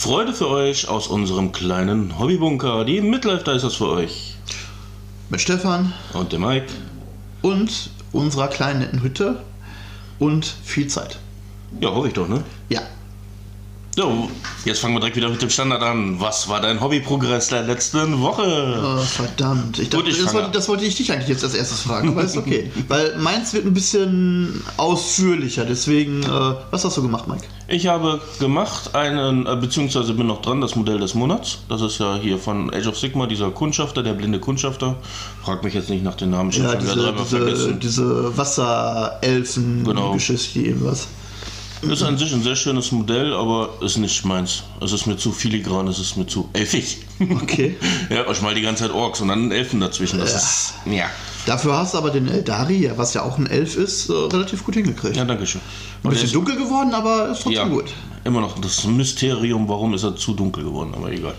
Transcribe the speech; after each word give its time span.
Freude 0.00 0.32
für 0.32 0.48
euch 0.48 0.88
aus 0.88 1.08
unserem 1.08 1.52
kleinen 1.52 2.18
Hobbybunker. 2.18 2.86
Die 2.86 3.02
Midlife 3.02 3.44
da 3.44 3.52
ist 3.52 3.64
das 3.64 3.74
für 3.74 3.90
euch. 3.90 4.34
Mit 5.28 5.42
Stefan 5.42 5.92
Und 6.14 6.32
der 6.32 6.38
Mike. 6.38 6.72
und 7.42 7.90
unserer 8.10 8.48
kleinen 8.48 8.80
netten 8.80 9.02
Hütte 9.02 9.42
und 10.18 10.46
viel 10.64 10.86
Zeit. 10.86 11.18
Ja, 11.82 11.90
hoffe 11.90 12.08
ich 12.08 12.14
doch, 12.14 12.26
ne? 12.26 12.42
Ja, 12.70 12.80
So, 13.96 14.30
jetzt 14.64 14.78
fangen 14.78 14.94
wir 14.94 15.00
direkt 15.00 15.16
wieder 15.16 15.28
mit 15.28 15.42
dem 15.42 15.50
Standard 15.50 15.82
an. 15.82 16.20
Was 16.20 16.48
war 16.48 16.60
dein 16.60 16.80
Hobbyprogress 16.80 17.48
der 17.48 17.62
letzten 17.62 18.20
Woche? 18.20 18.80
oh, 18.82 19.00
verdammt. 19.00 19.80
Ich 19.80 19.90
Gut, 19.90 20.00
dachte, 20.00 20.10
ich 20.10 20.22
das, 20.22 20.32
wollte, 20.32 20.50
das 20.52 20.68
wollte 20.68 20.84
ich 20.84 20.94
dich 20.94 21.10
eigentlich 21.12 21.28
jetzt 21.28 21.42
als 21.42 21.54
erstes 21.54 21.80
fragen, 21.80 22.10
aber 22.10 22.22
ist 22.22 22.36
okay. 22.36 22.70
Weil 22.88 23.16
meins 23.18 23.52
wird 23.52 23.66
ein 23.66 23.74
bisschen 23.74 24.62
ausführlicher, 24.76 25.64
deswegen, 25.64 26.22
äh, 26.22 26.54
was 26.70 26.84
hast 26.84 26.96
du 26.98 27.02
gemacht, 27.02 27.26
Mike? 27.26 27.42
Ich 27.66 27.88
habe 27.88 28.20
gemacht 28.38 28.94
einen, 28.94 29.46
äh, 29.46 29.56
beziehungsweise 29.56 30.14
bin 30.14 30.28
noch 30.28 30.40
dran, 30.40 30.60
das 30.60 30.76
Modell 30.76 30.98
des 30.98 31.14
Monats. 31.14 31.58
Das 31.68 31.82
ist 31.82 31.98
ja 31.98 32.16
hier 32.16 32.38
von 32.38 32.72
Age 32.72 32.86
of 32.86 32.96
Sigma, 32.96 33.26
dieser 33.26 33.50
Kundschafter, 33.50 34.04
der 34.04 34.12
blinde 34.12 34.38
Kundschafter. 34.38 34.96
Frag 35.44 35.64
mich 35.64 35.74
jetzt 35.74 35.90
nicht 35.90 36.04
nach 36.04 36.14
den 36.14 36.30
Namen, 36.30 36.50
ich 36.50 36.58
Ja, 36.58 36.68
habe 36.68 36.78
diese, 36.78 37.44
diese, 37.44 37.74
diese 37.74 38.36
Wasserelfen, 38.38 39.84
Genau. 39.84 40.16
Irgendwas. 40.54 41.08
Ist 41.82 42.02
an 42.02 42.18
sich 42.18 42.32
ein 42.34 42.42
sehr 42.42 42.56
schönes 42.56 42.92
Modell, 42.92 43.32
aber 43.32 43.70
ist 43.80 43.96
nicht 43.96 44.24
meins. 44.26 44.64
Es 44.82 44.92
ist 44.92 45.06
mir 45.06 45.16
zu 45.16 45.32
filigran, 45.32 45.88
es 45.88 45.98
ist 45.98 46.16
mir 46.16 46.26
zu 46.26 46.48
elfig. 46.52 46.98
Okay. 47.42 47.76
ja, 48.10 48.30
ich 48.30 48.42
mal 48.42 48.54
die 48.54 48.60
ganze 48.60 48.82
Zeit 48.84 48.92
Orks 48.92 49.22
und 49.22 49.28
dann 49.28 49.50
Elfen 49.50 49.80
dazwischen. 49.80 50.18
Das 50.18 50.32
Ja. 50.32 50.36
ist, 50.38 50.74
ja. 50.98 51.06
Dafür 51.46 51.78
hast 51.78 51.94
du 51.94 51.98
aber 51.98 52.10
den 52.10 52.28
Eldari, 52.28 52.90
was 52.96 53.14
ja 53.14 53.22
auch 53.22 53.38
ein 53.38 53.46
Elf 53.46 53.76
ist, 53.76 54.10
äh, 54.10 54.12
relativ 54.12 54.62
gut 54.62 54.74
hingekriegt. 54.74 55.16
Ja, 55.16 55.24
danke 55.24 55.46
schön. 55.46 55.62
Ein 56.04 56.10
bisschen 56.10 56.30
dunkel 56.32 56.56
geworden, 56.56 56.92
aber 56.92 57.28
ist 57.30 57.42
trotzdem 57.42 57.52
Ja, 57.52 57.64
gut. 57.68 57.86
immer 58.24 58.42
noch 58.42 58.58
das 58.58 58.84
Mysterium, 58.84 59.66
warum 59.66 59.94
ist 59.94 60.02
er 60.02 60.14
zu 60.16 60.34
dunkel 60.34 60.64
geworden, 60.64 60.92
aber 60.94 61.10
egal. 61.10 61.34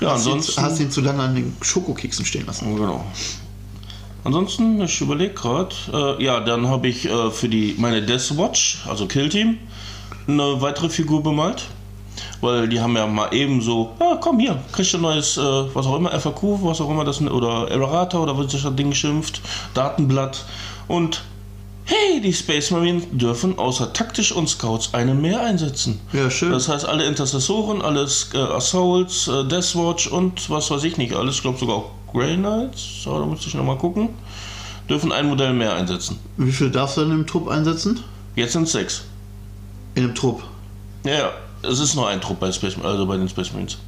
Ja, 0.00 0.12
Hast 0.12 0.24
ihn, 0.26 0.32
ansonsten. 0.32 0.62
hast 0.62 0.80
ihn 0.80 0.90
zu 0.90 1.02
lange 1.02 1.22
an 1.22 1.34
den 1.34 1.54
Schokokeksen 1.60 2.24
stehen 2.24 2.46
lassen. 2.46 2.74
Genau. 2.76 3.04
Ansonsten, 4.24 4.80
ich 4.80 5.00
überlege 5.02 5.34
gerade, 5.34 5.74
äh, 5.92 6.24
ja, 6.24 6.40
dann 6.40 6.66
habe 6.68 6.88
ich 6.88 7.04
äh, 7.04 7.30
für 7.30 7.48
die 7.48 7.74
meine 7.78 8.02
Death 8.02 8.36
Watch, 8.38 8.82
also 8.88 9.06
Kill 9.06 9.28
Team, 9.28 9.58
eine 10.26 10.60
weitere 10.60 10.88
Figur 10.88 11.22
bemalt. 11.22 11.66
Weil 12.40 12.68
die 12.68 12.80
haben 12.80 12.96
ja 12.96 13.06
mal 13.06 13.34
eben 13.34 13.60
so, 13.60 13.90
ah, 13.98 14.16
komm 14.20 14.38
hier, 14.38 14.62
kriegst 14.72 14.92
du 14.92 14.98
ein 14.98 15.02
neues, 15.02 15.36
äh, 15.36 15.40
was 15.40 15.86
auch 15.86 15.96
immer, 15.96 16.18
FAQ, 16.18 16.62
was 16.62 16.80
auch 16.80 16.90
immer 16.90 17.04
das, 17.04 17.20
oder 17.20 17.70
Errata 17.70 18.18
oder 18.18 18.36
was 18.38 18.52
sich 18.52 18.62
das 18.62 18.74
Ding 18.76 18.92
schimpft, 18.92 19.40
Datenblatt. 19.74 20.44
Und 20.86 21.22
hey, 21.84 22.20
die 22.20 22.32
Space 22.32 22.70
Marines 22.70 23.04
dürfen 23.10 23.58
außer 23.58 23.92
taktisch 23.92 24.32
und 24.32 24.48
Scouts 24.48 24.94
eine 24.94 25.14
mehr 25.14 25.40
einsetzen. 25.40 26.00
Ja, 26.12 26.30
schön. 26.30 26.52
Das 26.52 26.68
heißt, 26.68 26.86
alle 26.86 27.04
Intercessoren, 27.04 27.82
alles 27.82 28.30
äh, 28.32 28.38
Assaults, 28.38 29.28
äh, 29.28 29.44
Deathwatch 29.44 30.06
und 30.06 30.48
was 30.48 30.70
weiß 30.70 30.84
ich 30.84 30.96
nicht, 30.96 31.14
alles, 31.14 31.42
glaube 31.42 31.58
sogar 31.58 31.76
auch 31.76 31.90
Grey 32.14 32.36
Knights, 32.36 33.02
aber 33.06 33.20
da 33.20 33.26
muss 33.26 33.44
ich 33.46 33.54
nochmal 33.54 33.76
gucken, 33.76 34.10
dürfen 34.88 35.12
ein 35.12 35.26
Modell 35.26 35.52
mehr 35.52 35.74
einsetzen. 35.74 36.18
Wie 36.36 36.52
viel 36.52 36.70
darfst 36.70 36.96
du 36.96 37.02
in 37.02 37.10
dem 37.10 37.26
Trupp 37.26 37.48
einsetzen? 37.48 38.00
Jetzt 38.36 38.52
sind 38.52 38.62
es 38.64 38.72
sechs. 38.72 39.02
In 39.96 40.04
dem 40.04 40.14
Trupp. 40.14 40.42
Ja, 41.04 41.12
ja, 41.12 41.30
es 41.62 41.80
ist 41.80 41.94
nur 41.94 42.08
ein 42.08 42.20
Trupp 42.20 42.40
bei, 42.40 42.50
Space, 42.52 42.76
also 42.82 43.06
bei 43.06 43.16
den 43.16 43.28
Space 43.28 43.52
Marines. 43.52 43.78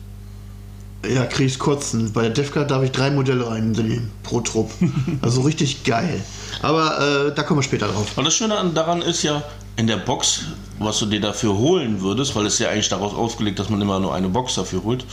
Ja, 1.08 1.24
krieg 1.26 1.46
ich 1.46 1.58
kotzen. 1.58 2.12
Bei 2.12 2.22
der 2.22 2.30
Defcard 2.30 2.68
darf 2.70 2.82
ich 2.82 2.90
drei 2.90 3.10
Modelle 3.10 3.46
reinnehmen 3.48 4.10
pro 4.24 4.40
Trupp. 4.40 4.70
Also 5.22 5.42
richtig 5.42 5.84
geil. 5.84 6.20
Aber 6.62 7.28
äh, 7.28 7.34
da 7.34 7.42
kommen 7.44 7.58
wir 7.60 7.62
später 7.62 7.86
drauf. 7.86 8.16
Und 8.16 8.24
das 8.24 8.34
Schöne 8.34 8.56
an- 8.58 8.74
daran 8.74 9.02
ist 9.02 9.22
ja, 9.22 9.42
in 9.76 9.86
der 9.86 9.98
Box, 9.98 10.40
was 10.80 10.98
du 10.98 11.06
dir 11.06 11.20
dafür 11.20 11.56
holen 11.56 12.00
würdest, 12.00 12.34
weil 12.34 12.46
es 12.46 12.58
ja 12.58 12.70
eigentlich 12.70 12.88
daraus 12.88 13.14
ausgelegt, 13.14 13.58
dass 13.58 13.68
man 13.68 13.80
immer 13.80 14.00
nur 14.00 14.14
eine 14.14 14.28
Box 14.28 14.54
dafür 14.56 14.82
holt, 14.82 15.04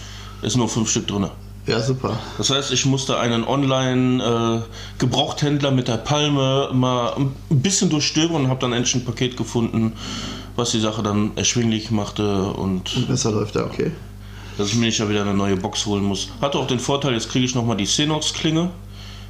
ist 0.42 0.58
nur 0.58 0.68
fünf 0.68 0.90
Stück 0.90 1.08
drin. 1.08 1.28
Ja, 1.66 1.79
super. 1.79 2.19
Das 2.38 2.50
heißt, 2.50 2.74
ich 2.74 2.85
musste 2.85 3.18
einen 3.18 3.46
Online-Gebrauchthändler 3.46 5.72
mit 5.72 5.88
der 5.88 5.96
Palme 5.97 6.72
mal 6.74 7.13
ein 7.16 7.34
bisschen 7.50 7.90
durchstöbern 7.90 8.44
und 8.44 8.50
habe 8.50 8.59
dann 8.59 8.74
endlich 8.74 8.96
ein 8.96 9.06
Paket 9.06 9.38
gefunden, 9.38 9.94
was 10.57 10.72
die 10.72 10.81
Sache 10.81 11.01
dann 11.03 11.31
erschwinglich 11.38 11.90
machte 11.90 12.44
und 12.44 13.07
Besser 13.07 13.31
läuft 13.31 13.56
er, 13.56 13.68
okay. 13.68 13.91
dass 14.57 14.68
ich 14.69 14.75
mir 14.75 14.88
nicht 14.88 15.00
ja 15.00 15.09
wieder 15.09 15.22
eine 15.22 15.34
neue 15.34 15.56
Box 15.56 15.85
holen 15.85 16.03
muss. 16.03 16.28
Hatte 16.41 16.59
auch 16.59 16.68
den 16.68 16.79
Vorteil, 16.79 17.13
jetzt 17.13 17.29
kriege 17.29 17.46
ich 17.46 17.56
nochmal 17.56 17.78
die 17.78 17.85
Xenox-Klinge, 17.85 18.69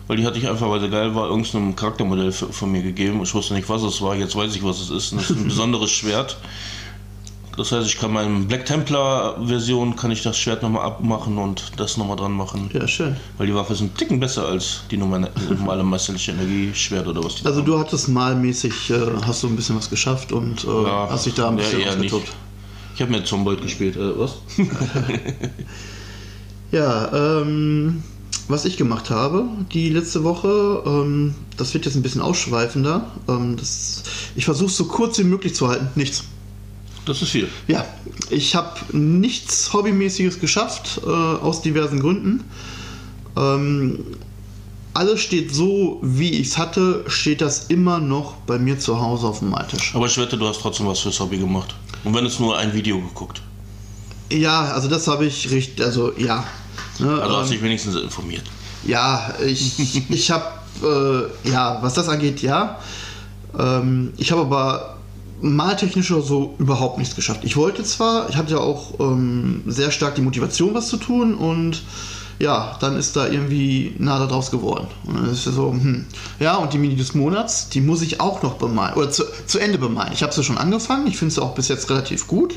weil 0.07 0.17
die 0.17 0.25
hatte 0.25 0.39
ich 0.39 0.49
einfach, 0.49 0.71
weil 0.71 0.81
sie 0.81 0.89
geil 0.89 1.13
war, 1.13 1.29
irgendeinem 1.29 1.75
Charaktermodell 1.75 2.31
von 2.31 2.71
mir 2.71 2.81
gegeben. 2.81 3.21
Ich 3.21 3.35
wusste 3.35 3.53
nicht, 3.53 3.69
was 3.69 3.83
es 3.83 4.01
war, 4.01 4.15
jetzt 4.15 4.35
weiß 4.35 4.55
ich, 4.55 4.63
was 4.63 4.81
es 4.81 4.89
ist. 4.89 5.11
Und 5.11 5.21
das 5.21 5.29
ist 5.29 5.37
ein 5.37 5.43
besonderes 5.49 5.91
Schwert. 5.91 6.37
Das 7.55 7.71
heißt, 7.71 7.87
ich 7.87 7.99
kann 7.99 8.11
meine 8.13 8.39
Black 8.45 8.65
Templar-Version, 8.65 9.95
kann 9.95 10.09
ich 10.09 10.23
das 10.23 10.37
Schwert 10.37 10.63
nochmal 10.63 10.85
abmachen 10.85 11.37
und 11.37 11.71
das 11.77 11.97
nochmal 11.97 12.15
dran 12.17 12.31
machen. 12.31 12.69
Ja, 12.73 12.87
schön. 12.87 13.15
Weil 13.37 13.45
die 13.47 13.53
Waffe 13.53 13.73
ist 13.73 13.81
ein 13.81 13.93
Ticken 13.95 14.19
besser 14.19 14.47
als 14.47 14.81
die 14.89 14.97
normale, 14.97 15.29
normale 15.49 15.83
meisterliche 15.83 16.31
Energieschwert 16.31 17.07
oder 17.07 17.23
was 17.23 17.35
die 17.35 17.45
Also 17.45 17.61
du 17.61 17.77
hattest 17.77 18.09
malmäßig, 18.09 18.89
äh, 18.89 18.99
hast 19.25 19.43
du 19.43 19.47
ein 19.47 19.55
bisschen 19.55 19.75
was 19.77 19.89
geschafft 19.89 20.31
und 20.31 20.63
äh, 20.63 20.67
Ja, 20.67 21.07
hast 21.11 21.27
dich 21.27 21.35
da 21.35 21.49
ein 21.49 21.57
ja, 21.57 21.63
bisschen 21.63 21.79
nicht. 21.99 22.13
ausgetobt. 22.13 22.33
Ich 22.95 23.01
habe 23.01 23.11
mit 23.11 23.27
Zomboid 23.27 23.61
gespielt. 23.61 23.97
Äh, 23.97 24.17
was? 24.19 24.37
Ja, 26.71 27.39
ähm, 27.41 28.01
was 28.47 28.65
ich 28.65 28.77
gemacht 28.77 29.11
habe, 29.11 29.45
die 29.71 29.89
letzte 29.89 30.23
Woche, 30.23 30.81
ähm, 30.85 31.35
das 31.55 31.73
wird 31.75 31.85
jetzt 31.85 31.95
ein 31.95 32.01
bisschen 32.01 32.21
ausschweifender. 32.21 33.11
Ähm, 33.29 33.57
das, 33.57 34.01
ich 34.35 34.45
versuche 34.45 34.69
es 34.71 34.77
so 34.77 34.85
kurz 34.85 35.19
wie 35.19 35.23
möglich 35.23 35.53
zu 35.53 35.67
halten. 35.67 35.87
Nichts. 35.95 36.23
Das 37.05 37.21
ist 37.21 37.29
viel. 37.29 37.49
Ja, 37.67 37.85
ich 38.29 38.55
habe 38.55 38.79
nichts 38.95 39.73
Hobbymäßiges 39.73 40.39
geschafft, 40.39 41.01
äh, 41.05 41.09
aus 41.09 41.61
diversen 41.61 41.99
Gründen. 41.99 42.43
Ähm, 43.35 43.99
alles 44.93 45.21
steht 45.21 45.53
so, 45.53 45.99
wie 46.03 46.31
ich 46.31 46.49
es 46.49 46.57
hatte, 46.57 47.03
steht 47.07 47.41
das 47.41 47.65
immer 47.65 47.99
noch 47.99 48.35
bei 48.45 48.59
mir 48.59 48.77
zu 48.79 49.01
Hause 49.01 49.27
auf 49.27 49.39
dem 49.39 49.49
Maltisch. 49.49 49.93
Aber 49.95 50.05
ich 50.05 50.17
wette, 50.17 50.37
du 50.37 50.47
hast 50.47 50.61
trotzdem 50.61 50.87
was 50.87 50.99
fürs 50.99 51.19
Hobby 51.19 51.37
gemacht. 51.37 51.75
Und 52.03 52.13
wenn 52.13 52.25
es 52.25 52.39
nur 52.39 52.57
ein 52.57 52.73
Video 52.73 52.99
geguckt. 52.99 53.41
Ja, 54.31 54.65
also 54.71 54.87
das 54.87 55.07
habe 55.07 55.25
ich 55.25 55.49
richtig, 55.51 55.83
also 55.83 56.13
ja. 56.17 56.43
Ne, 56.99 57.21
Also 57.21 57.37
hast 57.37 57.47
ähm, 57.47 57.53
dich 57.53 57.63
wenigstens 57.63 57.95
informiert. 57.95 58.43
Ja, 58.85 59.33
ich, 59.45 60.03
ich 60.09 60.31
habe, 60.31 60.45
äh, 61.45 61.49
ja, 61.49 61.79
was 61.81 61.95
das 61.95 62.07
angeht, 62.07 62.41
ja. 62.41 62.79
Ähm, 63.57 64.13
ich 64.17 64.31
habe 64.31 64.41
aber 64.41 64.92
maltechnisch 65.43 66.11
oder 66.11 66.21
so 66.21 66.55
überhaupt 66.57 66.97
nichts 66.97 67.15
geschafft. 67.15 67.41
Ich 67.43 67.57
wollte 67.57 67.83
zwar, 67.83 68.29
ich 68.29 68.37
hatte 68.37 68.53
ja 68.53 68.59
auch 68.59 68.99
ähm, 68.99 69.61
sehr 69.67 69.91
stark 69.91 70.15
die 70.15 70.21
Motivation, 70.21 70.73
was 70.73 70.87
zu 70.87 70.97
tun 70.97 71.35
und 71.35 71.83
ja, 72.39 72.75
dann 72.79 72.97
ist 72.97 73.15
da 73.15 73.27
irgendwie 73.27 73.93
nada 73.99 74.25
draus 74.25 74.51
geworden. 74.51 74.87
Und 75.05 75.17
dann 75.17 75.29
ist 75.29 75.45
ja 75.45 75.51
so, 75.51 75.71
hm. 75.71 76.05
Ja, 76.39 76.55
und 76.55 76.73
die 76.73 76.77
Mini 76.77 76.95
des 76.95 77.13
Monats, 77.13 77.69
die 77.69 77.81
muss 77.81 78.01
ich 78.01 78.19
auch 78.19 78.41
noch 78.41 78.55
bemalen, 78.55 78.95
oder 78.95 79.11
zu, 79.11 79.23
zu 79.45 79.59
Ende 79.59 79.77
bemalen. 79.77 80.13
Ich 80.13 80.23
habe 80.23 80.33
sie 80.33 80.43
schon 80.43 80.57
angefangen, 80.57 81.07
ich 81.07 81.17
finde 81.17 81.33
sie 81.33 81.41
auch 81.41 81.53
bis 81.53 81.67
jetzt 81.67 81.89
relativ 81.89 82.27
gut. 82.27 82.55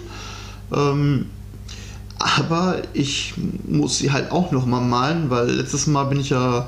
Ähm, 0.72 1.26
aber 2.18 2.82
ich 2.94 3.34
muss 3.68 3.98
sie 3.98 4.10
halt 4.10 4.30
auch 4.30 4.50
noch 4.50 4.64
mal 4.64 4.80
malen, 4.80 5.28
weil 5.28 5.50
letztes 5.50 5.86
Mal 5.86 6.04
bin 6.04 6.20
ich 6.20 6.30
ja 6.30 6.66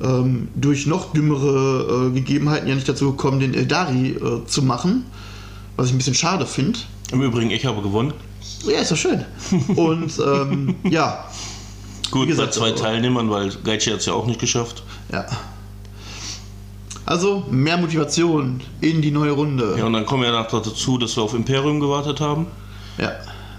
ähm, 0.00 0.48
durch 0.54 0.86
noch 0.86 1.12
dümmere 1.12 2.08
äh, 2.08 2.14
Gegebenheiten 2.14 2.68
ja 2.68 2.74
nicht 2.74 2.88
dazu 2.88 3.10
gekommen, 3.10 3.40
den 3.40 3.54
Eldari 3.54 4.12
äh, 4.12 4.46
zu 4.46 4.62
machen. 4.62 5.04
Was 5.80 5.86
ich 5.88 5.94
ein 5.94 5.96
bisschen 5.98 6.14
schade 6.14 6.44
finde. 6.44 6.78
Im 7.10 7.22
Übrigen, 7.22 7.50
ich 7.50 7.64
habe 7.64 7.80
gewonnen. 7.80 8.12
Ja, 8.66 8.80
ist 8.80 8.90
doch 8.90 8.98
schön. 8.98 9.24
Und 9.76 10.12
ähm, 10.18 10.74
ja, 10.90 11.24
Gut, 12.10 12.28
gesagt, 12.28 12.50
bei 12.50 12.52
zwei 12.52 12.68
aber- 12.68 12.76
Teilnehmern, 12.76 13.30
weil 13.30 13.48
Geichi 13.64 13.88
hat 13.88 14.00
es 14.00 14.04
ja 14.06 14.12
auch 14.12 14.26
nicht 14.26 14.38
geschafft. 14.38 14.82
ja. 15.10 15.24
Also 17.06 17.44
mehr 17.50 17.78
Motivation 17.78 18.60
in 18.82 19.00
die 19.00 19.10
neue 19.10 19.30
Runde. 19.32 19.74
Ja, 19.78 19.86
und 19.86 19.94
dann 19.94 20.04
kommen 20.04 20.22
wir 20.22 20.32
noch 20.32 20.48
dazu, 20.48 20.98
dass 20.98 21.16
wir 21.16 21.22
auf 21.22 21.32
Imperium 21.32 21.80
gewartet 21.80 22.20
haben. 22.20 22.46
Ja. 22.98 23.12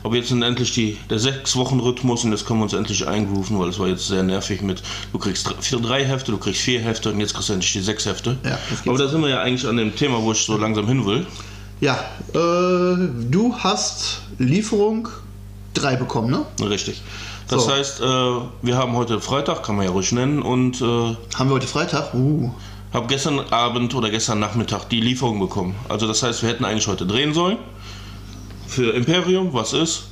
Aber 0.04 0.16
jetzt 0.16 0.30
sind 0.30 0.44
endlich 0.44 0.72
die, 0.74 0.98
der 1.10 1.18
sechs 1.18 1.56
Wochen 1.56 1.80
Rhythmus 1.80 2.24
und 2.24 2.32
jetzt 2.34 2.46
können 2.46 2.60
wir 2.60 2.66
uns 2.66 2.74
endlich 2.74 3.06
eingrooven, 3.08 3.58
weil 3.60 3.70
es 3.70 3.80
war 3.80 3.88
jetzt 3.88 4.08
sehr 4.08 4.22
nervig 4.22 4.62
mit, 4.62 4.84
du 5.12 5.18
kriegst 5.18 5.50
drei, 5.50 5.56
vier, 5.60 5.80
drei 5.80 6.06
Hefte, 6.06 6.32
du 6.32 6.38
kriegst 6.38 6.62
vier 6.62 6.82
Hefte 6.82 7.12
und 7.12 7.20
jetzt 7.20 7.34
kriegst 7.34 7.50
du 7.50 7.54
endlich 7.54 7.74
die 7.74 7.82
sechs 7.82 8.06
Hefte. 8.06 8.38
Ja, 8.46 8.60
Aber 8.86 8.98
da 9.00 9.08
sind 9.08 9.22
wir 9.22 9.30
ja 9.30 9.42
eigentlich 9.42 9.68
an 9.68 9.76
dem 9.78 9.96
Thema, 9.96 10.22
wo 10.22 10.32
ich 10.34 10.38
so 10.46 10.56
langsam 10.58 10.88
hin 10.88 11.04
will. 11.06 11.26
Ja, 11.82 11.98
äh, 12.34 13.08
du 13.30 13.56
hast 13.58 14.22
Lieferung 14.38 15.08
3 15.74 15.96
bekommen, 15.96 16.30
ne? 16.30 16.46
Richtig. 16.64 17.02
Das 17.48 17.66
So. 17.66 17.72
heißt, 17.72 18.02
äh, 18.02 18.04
wir 18.62 18.78
haben 18.78 18.96
heute 18.96 19.20
Freitag, 19.20 19.64
kann 19.64 19.76
man 19.78 19.86
ja 19.86 19.92
ruhig 19.92 20.12
nennen, 20.12 20.44
und 20.44 20.80
äh, 20.80 20.86
Haben 20.86 21.50
wir 21.50 21.56
heute 21.56 21.66
Freitag? 21.68 22.14
Uh. 22.14 22.52
habe 22.94 23.08
gestern 23.08 23.40
Abend 23.50 23.96
oder 23.96 24.12
gestern 24.12 24.40
Nachmittag 24.40 24.90
die 24.90 25.02
Lieferung 25.02 25.40
bekommen. 25.40 25.76
Also 25.90 26.08
das 26.08 26.22
heißt, 26.22 26.44
wir 26.44 26.50
hätten 26.50 26.66
eigentlich 26.66 26.88
heute 26.88 27.08
drehen 27.08 27.34
sollen. 27.34 27.58
Für 28.68 28.92
Imperium, 28.92 29.52
was 29.54 29.74
ist? 29.74 30.04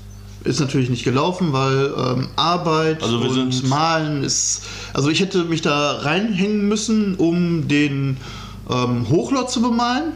Ist 0.45 0.59
natürlich 0.59 0.89
nicht 0.89 1.03
gelaufen, 1.03 1.53
weil 1.53 1.93
ähm, 1.97 2.29
Arbeit 2.35 3.03
Also 3.03 3.17
und 3.17 3.69
Malen 3.69 4.23
ist. 4.23 4.63
Also 4.93 5.09
ich 5.09 5.19
hätte 5.19 5.43
mich 5.43 5.61
da 5.61 5.97
reinhängen 5.99 6.67
müssen, 6.67 7.15
um 7.15 7.67
den 7.67 8.17
ähm, 8.69 9.07
Hochlot 9.09 9.51
zu 9.51 9.61
bemalen. 9.61 10.13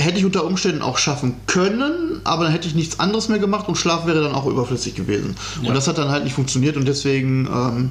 Hätte 0.00 0.18
ich 0.18 0.24
unter 0.24 0.44
Umständen 0.44 0.82
auch 0.82 0.98
schaffen 0.98 1.34
können, 1.46 2.20
aber 2.24 2.44
dann 2.44 2.52
hätte 2.52 2.66
ich 2.68 2.74
nichts 2.74 2.98
anderes 3.00 3.28
mehr 3.28 3.38
gemacht 3.38 3.68
und 3.68 3.76
Schlaf 3.76 4.06
wäre 4.06 4.22
dann 4.22 4.34
auch 4.34 4.46
überflüssig 4.46 4.94
gewesen. 4.94 5.36
Ja. 5.62 5.68
Und 5.68 5.74
das 5.74 5.86
hat 5.88 5.98
dann 5.98 6.08
halt 6.08 6.24
nicht 6.24 6.34
funktioniert 6.34 6.76
und 6.76 6.86
deswegen, 6.86 7.46
ähm, 7.46 7.90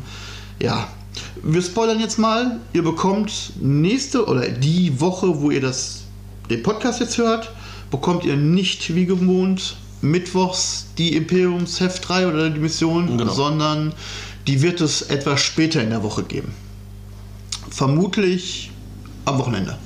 ja. 0.62 0.88
Wir 1.44 1.62
spoilern 1.62 2.00
jetzt 2.00 2.18
mal, 2.20 2.60
ihr 2.74 2.84
bekommt 2.84 3.54
nächste 3.60 4.26
oder 4.26 4.48
die 4.50 5.00
Woche, 5.02 5.42
wo 5.42 5.52
ihr 5.52 5.60
das, 5.62 6.04
den 6.50 6.64
Podcast 6.64 7.00
jetzt 7.00 7.18
hört, 7.18 7.52
bekommt 7.92 8.24
ihr 8.26 8.36
nicht 8.38 8.94
wie 8.96 9.06
gewohnt 9.06 9.76
mittwochs 10.02 10.86
die 10.98 11.16
Imperiums 11.16 11.80
Heft 11.80 12.08
3 12.08 12.28
oder 12.28 12.50
die 12.50 12.60
Mission, 12.60 13.18
Genau. 13.18 13.34
sondern 13.34 13.94
die 14.48 14.62
wird 14.62 14.82
es 14.82 15.02
etwas 15.04 15.42
später 15.42 15.82
in 15.84 15.90
der 15.90 16.04
Woche 16.04 16.24
geben. 16.24 16.54
Vermutlich 17.70 18.72
am 19.26 19.40
Wochenende. 19.40 19.78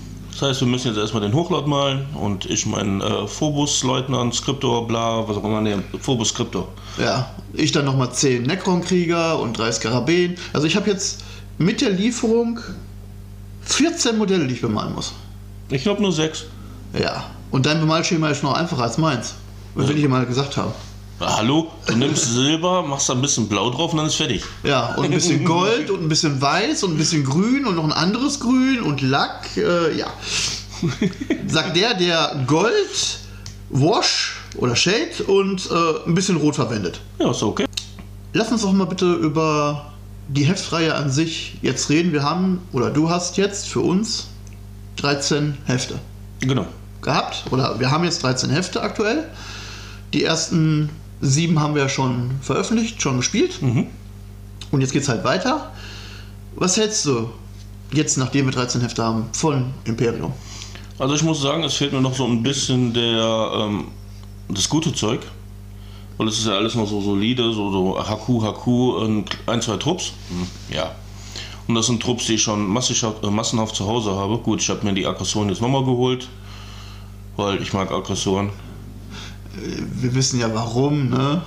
Das 0.44 0.50
heißt, 0.50 0.60
wir 0.60 0.68
müssen 0.68 0.90
jetzt 0.90 0.98
erstmal 0.98 1.24
den 1.24 1.34
Hochlaut 1.34 1.68
malen 1.68 2.06
und 2.16 2.46
ich 2.48 2.66
meinen 2.66 3.00
äh, 3.00 3.28
Phobos-Leutnant, 3.28 4.36
Skriptor, 4.36 4.86
bla, 4.86 5.26
was 5.26 5.38
auch 5.38 5.44
immer, 5.46 5.62
nee, 5.62 5.78
Phobos-Skriptor. 6.02 6.68
Ja, 6.98 7.34
ich 7.54 7.72
dann 7.72 7.86
nochmal 7.86 8.12
10 8.12 8.44
Necron-Krieger 8.44 9.40
und 9.40 9.58
3 9.58 9.72
Skarabäen. 9.72 10.36
Also 10.52 10.68
ich 10.68 10.76
habe 10.76 10.90
jetzt 10.90 11.24
mit 11.60 11.80
der 11.80 11.92
Lieferung 11.92 12.60
14 13.62 14.18
Modelle, 14.18 14.46
die 14.46 14.56
ich 14.56 14.62
bemalen 14.62 14.94
muss. 14.94 15.14
Ich 15.70 15.84
glaube 15.84 16.02
nur 16.02 16.12
sechs. 16.12 16.44
Ja, 16.92 17.24
und 17.52 17.66
dein 17.66 17.80
Bemalschema 17.80 18.28
ist 18.28 18.44
noch 18.44 18.56
einfacher 18.56 18.84
als 18.84 18.98
meins. 18.98 19.36
Das 19.78 19.88
will 19.88 19.96
ich 19.96 20.02
dir 20.02 20.10
mal 20.10 20.26
gesagt 20.26 20.58
haben. 20.58 20.74
Hallo, 21.26 21.72
du 21.88 21.96
nimmst 21.96 22.34
Silber, 22.34 22.84
machst 22.84 23.08
da 23.08 23.14
ein 23.14 23.22
bisschen 23.22 23.48
Blau 23.48 23.70
drauf 23.70 23.92
und 23.92 23.98
dann 23.98 24.08
ist 24.08 24.16
fertig. 24.16 24.44
Ja, 24.64 24.94
und 24.96 25.06
ein 25.06 25.12
bisschen 25.12 25.46
Gold 25.46 25.90
und 25.90 26.02
ein 26.02 26.10
bisschen 26.10 26.42
Weiß 26.42 26.84
und 26.84 26.92
ein 26.92 26.98
bisschen 26.98 27.24
Grün 27.24 27.66
und 27.66 27.76
noch 27.76 27.84
ein 27.86 27.92
anderes 27.94 28.40
Grün 28.40 28.82
und 28.82 29.02
Lack. 29.02 29.56
Äh, 29.56 29.98
ja. 29.98 30.08
Sagt 31.48 31.78
der, 31.78 31.94
der 31.94 32.44
Gold, 32.46 33.20
Wash 33.70 34.36
oder 34.58 34.76
Shade 34.76 35.24
und 35.28 35.70
äh, 35.72 36.08
ein 36.08 36.14
bisschen 36.14 36.36
Rot 36.38 36.56
verwendet. 36.56 37.00
Ja, 37.20 37.32
ist 37.32 37.42
okay. 37.42 37.66
Lass 38.34 38.52
uns 38.52 38.64
doch 38.64 38.74
mal 38.74 38.86
bitte 38.86 39.14
über 39.14 39.94
die 40.28 40.44
Heftreihe 40.44 40.94
an 40.96 41.10
sich 41.10 41.58
jetzt 41.62 41.90
reden. 41.90 42.12
Wir 42.12 42.24
haben, 42.24 42.62
oder 42.74 42.90
du 42.90 43.10
hast 43.10 43.38
jetzt 43.38 43.70
für 43.70 43.80
uns 43.82 44.28
13 44.98 45.58
Hefte 45.66 46.00
Genau. 46.42 46.66
gehabt. 47.02 47.46
Oder 47.52 47.80
wir 47.80 47.92
haben 47.92 48.04
jetzt 48.04 48.24
13 48.24 48.50
Hefte 48.50 48.82
aktuell. 48.82 49.30
Die 50.14 50.24
ersten 50.24 50.90
sieben 51.24 51.60
haben 51.60 51.76
wir 51.76 51.90
schon 51.90 52.32
veröffentlicht, 52.42 53.02
schon 53.02 53.18
gespielt. 53.18 53.62
Mhm. 53.62 53.88
Und 54.72 54.82
jetzt 54.82 54.94
geht's 54.94 55.10
halt 55.10 55.24
weiter. 55.24 55.72
Was 56.56 56.78
hältst 56.78 57.06
du 57.06 57.30
jetzt, 57.92 58.18
nachdem 58.18 58.46
wir 58.46 58.54
13 58.54 58.82
Hefte 58.82 59.04
haben, 59.04 59.26
von 59.32 59.74
Imperium? 59.86 60.34
Also 61.00 61.16
ich 61.16 61.24
muss 61.24 61.42
sagen, 61.42 61.64
es 61.64 61.74
fehlt 61.74 61.94
mir 61.94 62.02
noch 62.02 62.16
so 62.16 62.26
ein 62.26 62.44
bisschen 62.44 62.94
der 62.94 63.52
ähm, 63.56 63.86
das 64.50 64.70
gute 64.70 64.94
Zeug. 64.94 65.22
Weil 66.18 66.28
es 66.28 66.38
ist 66.38 66.46
ja 66.46 66.54
alles 66.54 66.76
noch 66.76 66.88
so 66.88 67.02
solide, 67.02 67.52
so, 67.54 67.72
so 67.72 68.00
HQ 68.00 68.68
und 68.68 69.26
ein, 69.48 69.62
zwei 69.62 69.78
Trupps. 69.78 70.14
Hm, 70.30 70.76
ja. 70.76 70.92
Und 71.68 71.76
das 71.76 71.88
sind 71.88 72.04
Trupps, 72.04 72.28
die 72.28 72.36
ich 72.36 72.44
schon 72.44 72.66
äh, 72.76 73.30
massenhaft 73.30 73.76
zu 73.76 73.88
Hause 73.88 74.12
habe. 74.12 74.38
Gut, 74.38 74.62
ich 74.62 74.70
habe 74.70 74.86
mir 74.86 74.94
die 74.94 75.08
Aggression 75.08 75.50
jetzt 75.50 75.62
nochmal 75.62 75.84
geholt. 75.84 76.28
Weil 77.36 77.62
ich 77.62 77.74
mag 77.74 77.92
Aggressoren. 77.92 78.52
Wir 79.54 80.16
wissen 80.16 80.40
ja 80.40 80.54
warum, 80.54 81.10
ne? 81.10 81.42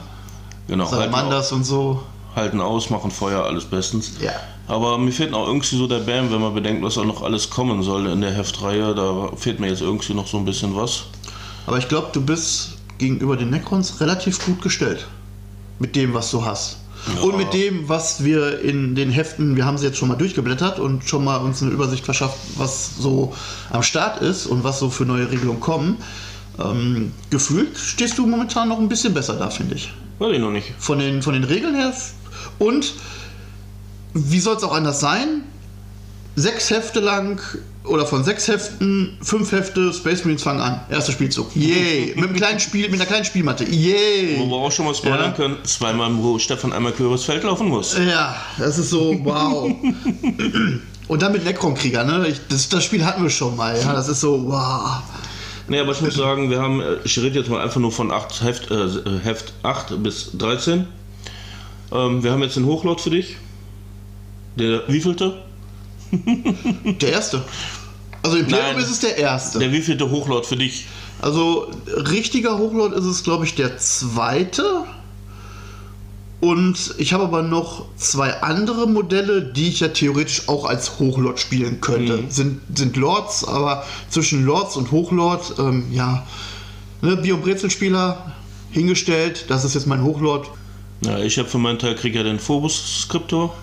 Genau. 0.68 0.86
Salamanders 0.86 1.52
und 1.52 1.64
so. 1.64 2.02
halten 2.34 2.60
aus, 2.60 2.90
machen 2.90 3.10
Feuer, 3.10 3.44
alles 3.44 3.64
bestens. 3.64 4.12
Ja. 4.20 4.32
Aber 4.68 4.98
mir 4.98 5.12
fehlt 5.12 5.32
auch 5.32 5.46
irgendwie 5.46 5.76
so 5.76 5.86
der 5.86 6.00
Bam, 6.00 6.30
wenn 6.30 6.40
man 6.40 6.54
bedenkt, 6.54 6.82
was 6.82 6.98
auch 6.98 7.04
noch 7.04 7.22
alles 7.22 7.50
kommen 7.50 7.82
soll 7.82 8.06
in 8.06 8.20
der 8.20 8.32
Heftreihe. 8.32 8.94
Da 8.94 9.30
fehlt 9.36 9.60
mir 9.60 9.68
jetzt 9.68 9.80
irgendwie 9.80 10.14
noch 10.14 10.26
so 10.26 10.38
ein 10.38 10.44
bisschen 10.44 10.74
was. 10.76 11.04
Aber 11.66 11.78
ich 11.78 11.88
glaube, 11.88 12.08
du 12.12 12.20
bist 12.20 12.76
gegenüber 12.98 13.36
den 13.36 13.50
Necrons 13.50 14.00
relativ 14.00 14.44
gut 14.44 14.60
gestellt. 14.62 15.06
Mit 15.78 15.94
dem, 15.94 16.14
was 16.14 16.30
du 16.30 16.44
hast. 16.44 16.78
Ja. 17.14 17.22
Und 17.22 17.36
mit 17.36 17.52
dem, 17.52 17.88
was 17.88 18.24
wir 18.24 18.60
in 18.60 18.96
den 18.96 19.10
Heften, 19.10 19.54
wir 19.54 19.64
haben 19.64 19.78
sie 19.78 19.86
jetzt 19.86 19.98
schon 19.98 20.08
mal 20.08 20.16
durchgeblättert 20.16 20.80
und 20.80 21.04
schon 21.04 21.24
mal 21.24 21.36
uns 21.36 21.62
eine 21.62 21.70
Übersicht 21.70 22.04
verschafft, 22.04 22.38
was 22.56 22.96
so 22.98 23.32
am 23.70 23.82
Start 23.82 24.22
ist 24.22 24.46
und 24.46 24.64
was 24.64 24.80
so 24.80 24.90
für 24.90 25.04
neue 25.04 25.30
Regelungen 25.30 25.60
kommen. 25.60 25.98
Ähm, 26.58 27.12
gefühlt 27.30 27.76
stehst 27.76 28.18
du 28.18 28.26
momentan 28.26 28.68
noch 28.68 28.78
ein 28.78 28.88
bisschen 28.88 29.12
besser 29.14 29.34
da, 29.34 29.50
finde 29.50 29.74
ich. 29.74 29.92
Weiß 30.18 30.32
ich 30.32 30.40
noch 30.40 30.50
nicht. 30.50 30.72
Von 30.78 30.98
den, 30.98 31.22
von 31.22 31.34
den 31.34 31.44
Regeln 31.44 31.74
her. 31.74 31.92
Und 32.58 32.94
wie 34.14 34.40
soll 34.40 34.56
es 34.56 34.62
auch 34.62 34.74
anders 34.74 35.00
sein? 35.00 35.42
Sechs 36.36 36.70
Hefte 36.70 37.00
lang 37.00 37.40
oder 37.84 38.04
von 38.04 38.24
sechs 38.24 38.48
Heften, 38.48 39.16
fünf 39.22 39.52
Hefte, 39.52 39.92
Space 39.92 40.24
Marines 40.24 40.42
fangen 40.42 40.60
an. 40.60 40.80
Erster 40.90 41.12
Spielzug. 41.12 41.54
Yay! 41.54 42.12
mit, 42.16 42.24
einem 42.24 42.34
kleinen 42.36 42.60
Spiel, 42.60 42.88
mit 42.90 43.00
einer 43.00 43.06
kleinen 43.06 43.24
Spielmatte. 43.24 43.64
Yay! 43.64 44.36
Wo 44.38 44.46
wir 44.46 44.56
auch 44.56 44.72
schon 44.72 44.86
mal 44.86 44.94
spoilern 44.94 45.30
Ja. 45.30 45.30
können, 45.32 45.56
zweimal, 45.64 46.10
wo 46.16 46.38
Stefan 46.38 46.72
einmal 46.72 46.92
übers 46.98 47.24
Feld 47.24 47.44
laufen 47.44 47.68
muss. 47.68 47.96
Ja, 47.96 48.36
das 48.58 48.78
ist 48.78 48.90
so, 48.90 49.18
wow. 49.22 49.72
Und 51.08 51.22
dann 51.22 51.32
mit 51.32 51.44
Necron-Krieger, 51.44 52.04
ne? 52.04 52.26
Ich, 52.28 52.40
das, 52.48 52.68
das 52.68 52.84
Spiel 52.84 53.04
hatten 53.04 53.22
wir 53.22 53.30
schon 53.30 53.56
mal, 53.56 53.78
ja. 53.80 53.92
Das 53.92 54.08
ist 54.08 54.20
so, 54.20 54.44
wow. 54.46 55.02
Nee, 55.68 55.80
aber 55.80 55.92
ich 55.92 56.00
muss 56.00 56.14
sagen, 56.14 56.50
wir 56.50 56.60
haben, 56.60 56.80
äh, 56.80 56.96
ich 57.04 57.18
rede 57.18 57.38
jetzt 57.38 57.50
mal 57.50 57.60
einfach 57.60 57.80
nur 57.80 57.92
von 57.92 58.12
8 58.12 58.42
Heft, 58.42 58.70
äh, 58.70 58.88
Heft 59.22 59.52
8 59.62 60.02
bis 60.02 60.30
13. 60.36 60.86
Ähm, 61.92 62.22
wir 62.22 62.32
haben 62.32 62.42
jetzt 62.42 62.56
den 62.56 62.66
Hochlaut 62.66 63.00
für 63.00 63.10
dich. 63.10 63.36
Der 64.56 64.88
wievielte? 64.88 65.42
Der 67.00 67.12
erste. 67.12 67.42
Also 68.22 68.38
Imperium 68.38 68.74
Nein. 68.74 68.78
ist 68.78 68.90
es 68.90 69.00
der 69.00 69.18
erste. 69.18 69.58
Der 69.58 69.70
wievielte 69.70 70.10
Hochlaut 70.10 70.46
für 70.46 70.56
dich? 70.56 70.86
Also 71.20 71.70
richtiger 71.86 72.58
Hochlord 72.58 72.92
ist 72.94 73.04
es, 73.04 73.22
glaube 73.22 73.44
ich, 73.44 73.54
der 73.54 73.78
zweite. 73.78 74.84
Und 76.40 76.94
ich 76.98 77.14
habe 77.14 77.24
aber 77.24 77.42
noch 77.42 77.86
zwei 77.96 78.42
andere 78.42 78.86
Modelle, 78.86 79.42
die 79.42 79.68
ich 79.68 79.80
ja 79.80 79.88
theoretisch 79.88 80.48
auch 80.48 80.66
als 80.66 80.98
Hochlord 80.98 81.40
spielen 81.40 81.80
könnte. 81.80 82.24
Sind, 82.28 82.60
sind 82.74 82.96
Lords, 82.96 83.44
aber 83.44 83.84
zwischen 84.10 84.44
Lords 84.44 84.76
und 84.76 84.90
Hochlord, 84.90 85.54
ähm, 85.58 85.86
ja, 85.92 86.26
ne, 87.00 87.16
Bier- 87.16 87.36
und 87.36 87.42
Brezelspieler 87.42 88.34
hingestellt. 88.70 89.46
Das 89.48 89.64
ist 89.64 89.74
jetzt 89.74 89.86
mein 89.86 90.02
Hochlord. 90.02 90.50
Ja, 91.04 91.18
ich 91.18 91.38
habe 91.38 91.48
für 91.48 91.58
meinen 91.58 91.78
Teil 91.78 91.94
krieg 91.94 92.14
ja 92.14 92.22
den 92.22 92.38
Phobos-Skriptor, 92.38 93.54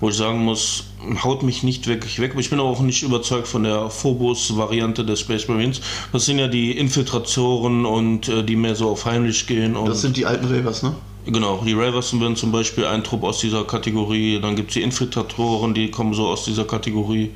wo 0.00 0.08
ich 0.08 0.16
sagen 0.16 0.44
muss, 0.44 0.84
haut 1.22 1.44
mich 1.44 1.62
nicht 1.62 1.86
wirklich 1.86 2.18
weg. 2.18 2.32
Aber 2.32 2.40
ich 2.40 2.50
bin 2.50 2.58
auch 2.58 2.80
nicht 2.80 3.04
überzeugt 3.04 3.46
von 3.46 3.62
der 3.62 3.90
Phobos-Variante 3.90 5.04
des 5.04 5.20
Space 5.20 5.46
Marines. 5.46 5.80
Das 6.12 6.24
sind 6.24 6.40
ja 6.40 6.48
die 6.48 6.76
Infiltratoren 6.76 7.86
und 7.86 8.28
äh, 8.28 8.42
die 8.42 8.56
mehr 8.56 8.74
so 8.74 8.90
auf 8.90 9.04
heimlich 9.04 9.46
gehen. 9.46 9.76
Das 9.86 10.00
sind 10.00 10.16
die 10.16 10.26
alten 10.26 10.46
Ravers, 10.46 10.82
ne? 10.82 10.94
Genau, 11.24 11.62
die 11.64 11.72
Raversen 11.72 12.20
werden 12.20 12.36
zum 12.36 12.50
Beispiel 12.50 12.84
ein 12.84 13.04
Trupp 13.04 13.22
aus 13.22 13.38
dieser 13.38 13.64
Kategorie. 13.64 14.40
Dann 14.40 14.56
gibt 14.56 14.70
es 14.70 14.74
die 14.74 14.82
Infiltratoren, 14.82 15.72
die 15.72 15.90
kommen 15.90 16.14
so 16.14 16.26
aus 16.28 16.44
dieser 16.44 16.64
Kategorie. 16.64 17.30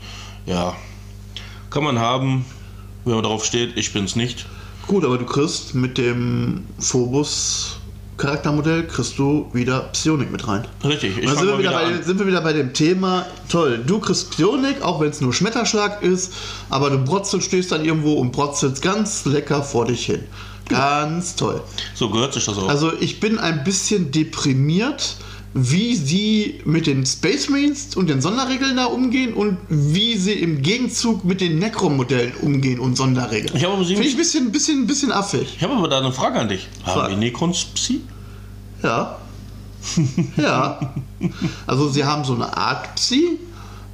Ja, 0.44 0.74
kann 1.70 1.84
man 1.84 1.98
haben, 1.98 2.44
wenn 3.04 3.14
man 3.14 3.22
darauf 3.22 3.44
steht. 3.44 3.76
Ich 3.76 3.92
bin's 3.92 4.16
nicht. 4.16 4.46
Gut, 4.86 5.04
aber 5.04 5.18
du 5.18 5.24
kriegst 5.24 5.74
mit 5.74 5.98
dem 5.98 6.64
Phobos 6.78 7.80
Charaktermodell 8.16 8.86
kriegst 8.86 9.18
du 9.18 9.50
wieder 9.52 9.80
Psionik 9.92 10.32
mit 10.32 10.48
rein. 10.48 10.66
Richtig, 10.82 11.18
ich 11.18 11.26
Da 11.26 11.34
fange 11.34 11.40
sind 11.40 11.48
wir, 11.48 11.58
wieder 11.58 11.70
wieder 11.70 11.96
bei, 11.98 12.02
sind 12.02 12.18
wir 12.18 12.26
wieder 12.26 12.40
bei 12.40 12.52
dem 12.54 12.72
Thema, 12.72 13.26
toll, 13.50 13.82
du 13.86 13.98
kriegst 13.98 14.30
Psionik, 14.30 14.80
auch 14.80 15.00
wenn 15.00 15.10
es 15.10 15.20
nur 15.20 15.34
Schmetterschlag 15.34 16.02
ist, 16.02 16.32
aber 16.70 16.88
du 16.88 16.98
brotzelst, 16.98 17.46
stehst 17.46 17.72
dann 17.72 17.84
irgendwo 17.84 18.14
und 18.14 18.32
brotzelst 18.32 18.80
ganz 18.80 19.26
lecker 19.26 19.62
vor 19.62 19.84
dich 19.84 20.06
hin. 20.06 20.22
Ganz 20.68 21.36
toll. 21.36 21.62
So 21.94 22.10
gehört 22.10 22.34
sich 22.34 22.44
das 22.44 22.58
auch. 22.58 22.68
Also 22.68 22.92
ich 23.00 23.20
bin 23.20 23.38
ein 23.38 23.64
bisschen 23.64 24.10
deprimiert, 24.10 25.16
wie 25.54 25.96
sie 25.96 26.60
mit 26.64 26.86
den 26.86 27.06
Space 27.06 27.48
Marines 27.48 27.96
und 27.96 28.10
den 28.10 28.20
Sonderregeln 28.20 28.76
da 28.76 28.86
umgehen 28.86 29.32
und 29.32 29.56
wie 29.68 30.16
sie 30.18 30.34
im 30.34 30.60
Gegenzug 30.60 31.24
mit 31.24 31.40
den 31.40 31.58
Necron-Modellen 31.58 32.34
umgehen 32.42 32.78
und 32.78 32.96
Sonderregeln. 32.96 33.56
Ich 33.56 33.64
habe 33.64 33.82
Finde 33.82 34.02
ich 34.02 34.12
ein 34.12 34.16
bisschen, 34.18 34.52
bisschen, 34.52 34.86
bisschen 34.86 35.12
affig. 35.12 35.54
ich 35.56 35.62
habe 35.62 35.74
aber 35.74 35.88
da 35.88 35.98
eine 35.98 36.12
Frage 36.12 36.38
an 36.38 36.48
dich. 36.48 36.68
Frag. 36.84 37.04
Haben 37.04 37.14
die 37.14 37.26
Necrons 37.26 37.64
Psi? 37.64 38.02
Ja. 38.82 39.18
ja. 40.36 40.94
Also 41.66 41.88
sie 41.88 42.04
haben 42.04 42.24
so 42.24 42.34
eine 42.34 42.54
Art 42.54 42.94
Psi, 42.96 43.38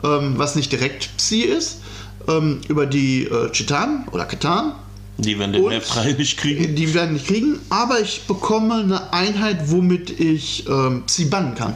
ähm, 0.02 0.35
was 0.37 0.57
nicht 0.57 0.73
direkt 0.73 1.17
Psi 1.17 1.43
ist, 1.43 1.79
ähm, 2.26 2.61
über 2.69 2.87
die 2.87 3.25
äh, 3.25 3.50
Chitan 3.52 4.09
oder 4.11 4.25
Katan. 4.25 4.73
Die 5.19 5.38
werden 5.38 5.52
den 5.52 5.71
Heft 5.71 5.95
3 5.95 6.12
nicht 6.12 6.38
kriegen. 6.38 6.75
Die 6.75 6.95
werden 6.95 7.12
nicht 7.14 7.26
kriegen, 7.26 7.59
aber 7.69 8.00
ich 8.00 8.23
bekomme 8.26 8.75
eine 8.76 9.12
Einheit, 9.12 9.71
womit 9.71 10.11
ich 10.19 10.66
ähm, 10.69 11.04
Psi 11.07 11.26
bannen 11.26 11.54
kann. 11.54 11.75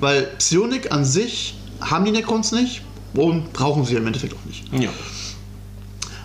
Weil 0.00 0.22
Psionik 0.38 0.90
an 0.92 1.04
sich 1.04 1.54
haben 1.80 2.04
die 2.04 2.10
Necrons 2.10 2.52
nicht 2.52 2.82
und 3.14 3.52
brauchen 3.52 3.84
sie 3.84 3.94
im 3.94 4.06
Endeffekt 4.06 4.34
auch 4.34 4.44
nicht. 4.44 4.64
Ja. 4.72 4.90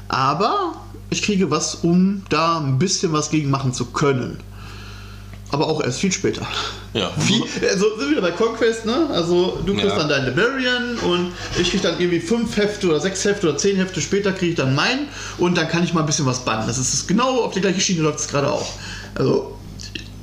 Aber 0.07 0.75
ich 1.09 1.21
kriege 1.21 1.51
was, 1.51 1.75
um 1.75 2.23
da 2.29 2.57
ein 2.57 2.79
bisschen 2.79 3.13
was 3.13 3.29
gegen 3.29 3.49
machen 3.49 3.71
zu 3.73 3.85
können. 3.85 4.39
Aber 5.55 5.67
auch 5.67 5.81
erst 5.83 5.99
viel 5.99 6.11
später. 6.11 6.45
Ja. 6.93 7.09
Viel, 7.17 7.41
also 7.67 7.89
sind 7.97 7.99
wir 8.01 8.11
wieder 8.11 8.21
bei 8.21 8.31
Conquest, 8.31 8.85
ne? 8.85 9.07
Also 9.11 9.57
du 9.65 9.73
kriegst 9.73 9.87
Ja. 9.89 9.97
dann 9.97 10.09
deinen 10.09 10.25
Liberian 10.27 10.97
und 10.99 11.31
ich 11.59 11.71
krieg 11.71 11.81
dann 11.81 11.99
irgendwie 11.99 12.19
fünf 12.19 12.55
Hefte 12.57 12.87
oder 12.87 12.99
sechs 12.99 13.25
Hefte 13.25 13.49
oder 13.49 13.57
zehn 13.57 13.75
Hefte 13.77 13.99
später 14.01 14.31
kriege 14.31 14.51
ich 14.51 14.57
dann 14.57 14.75
meinen 14.75 15.07
und 15.37 15.57
dann 15.57 15.67
kann 15.67 15.83
ich 15.83 15.93
mal 15.93 16.01
ein 16.01 16.05
bisschen 16.05 16.25
was 16.25 16.45
bannen. 16.45 16.67
Das 16.67 16.77
ist 16.77 17.07
genau 17.07 17.41
auf 17.41 17.53
die 17.53 17.61
gleiche 17.61 17.81
Schiene 17.81 18.01
läuft 18.01 18.19
es 18.19 18.27
gerade 18.27 18.51
auch. 18.51 18.67
Also 19.15 19.57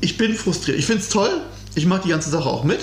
ich 0.01 0.17
bin 0.17 0.35
frustriert. 0.35 0.79
Ich 0.79 0.87
finde 0.87 1.03
es 1.03 1.09
toll. 1.09 1.31
Ich 1.75 1.87
mache 1.87 2.03
die 2.05 2.11
ganze 2.11 2.31
Sache 2.31 2.49
auch 2.49 2.65
mit, 2.65 2.81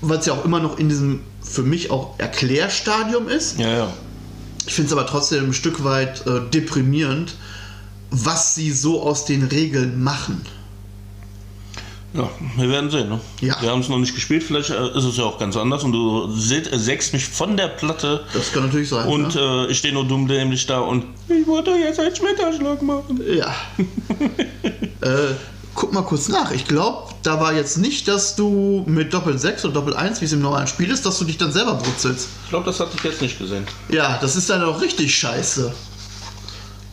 weil 0.00 0.18
es 0.18 0.26
ja 0.26 0.32
auch 0.32 0.44
immer 0.44 0.60
noch 0.60 0.78
in 0.78 0.88
diesem 0.88 1.20
für 1.42 1.62
mich 1.62 1.90
auch 1.90 2.14
Erklärstadium 2.18 3.28
ist. 3.28 3.58
Ja, 3.58 3.68
ja. 3.68 3.92
Ich 4.66 4.74
finde 4.74 4.86
es 4.86 4.92
aber 4.96 5.06
trotzdem 5.06 5.46
ein 5.46 5.54
Stück 5.54 5.82
weit 5.82 6.24
äh, 6.26 6.40
deprimierend, 6.52 7.34
was 8.10 8.54
sie 8.54 8.70
so 8.70 9.02
aus 9.02 9.24
den 9.24 9.42
Regeln 9.44 10.02
machen. 10.02 10.42
Ja, 12.14 12.28
wir 12.56 12.68
werden 12.68 12.90
sehen. 12.90 13.08
Ne? 13.08 13.20
Ja. 13.40 13.56
Wir 13.62 13.70
haben 13.70 13.80
es 13.80 13.88
noch 13.88 13.98
nicht 13.98 14.14
gespielt, 14.14 14.42
vielleicht 14.42 14.68
äh, 14.70 14.88
ist 14.98 15.04
es 15.04 15.16
ja 15.16 15.24
auch 15.24 15.38
ganz 15.38 15.56
anders 15.56 15.82
und 15.82 15.92
du 15.92 16.30
se- 16.34 16.62
sägst 16.78 17.12
mich 17.14 17.26
von 17.26 17.56
der 17.56 17.68
Platte 17.68 18.24
Das 18.34 18.52
kann 18.52 18.64
natürlich 18.66 18.90
sein. 18.90 19.08
und 19.08 19.34
ne? 19.34 19.66
äh, 19.68 19.70
ich 19.70 19.78
stehe 19.78 19.94
nur 19.94 20.04
dumm 20.06 20.28
dämlich 20.28 20.66
da 20.66 20.80
und 20.80 21.04
ich 21.28 21.46
wollte 21.46 21.70
jetzt 21.70 21.98
einen 22.00 22.14
Schmetterschlag 22.14 22.82
machen. 22.82 23.20
Ja. 23.34 23.54
äh, 25.00 25.34
guck 25.74 25.92
mal 25.92 26.02
kurz 26.02 26.28
nach. 26.28 26.50
Ich 26.52 26.66
glaube, 26.66 27.12
da 27.22 27.40
war 27.40 27.54
jetzt 27.54 27.78
nicht, 27.78 28.06
dass 28.08 28.36
du 28.36 28.84
mit 28.86 29.12
Doppel 29.14 29.38
6 29.38 29.64
oder 29.64 29.74
Doppel 29.74 29.94
1, 29.96 30.20
wie 30.20 30.26
es 30.26 30.32
im 30.32 30.42
normalen 30.42 30.66
Spiel 30.66 30.90
ist, 30.90 31.06
dass 31.06 31.18
du 31.18 31.24
dich 31.24 31.38
dann 31.38 31.52
selber 31.52 31.74
brutzelst. 31.74 32.28
Ich 32.44 32.50
glaube, 32.50 32.66
das 32.66 32.78
hatte 32.80 32.90
ich 32.96 33.04
jetzt 33.04 33.22
nicht 33.22 33.38
gesehen. 33.38 33.64
Ja, 33.88 34.18
das 34.20 34.36
ist 34.36 34.50
dann 34.50 34.62
auch 34.62 34.80
richtig 34.82 35.14
scheiße. 35.14 35.72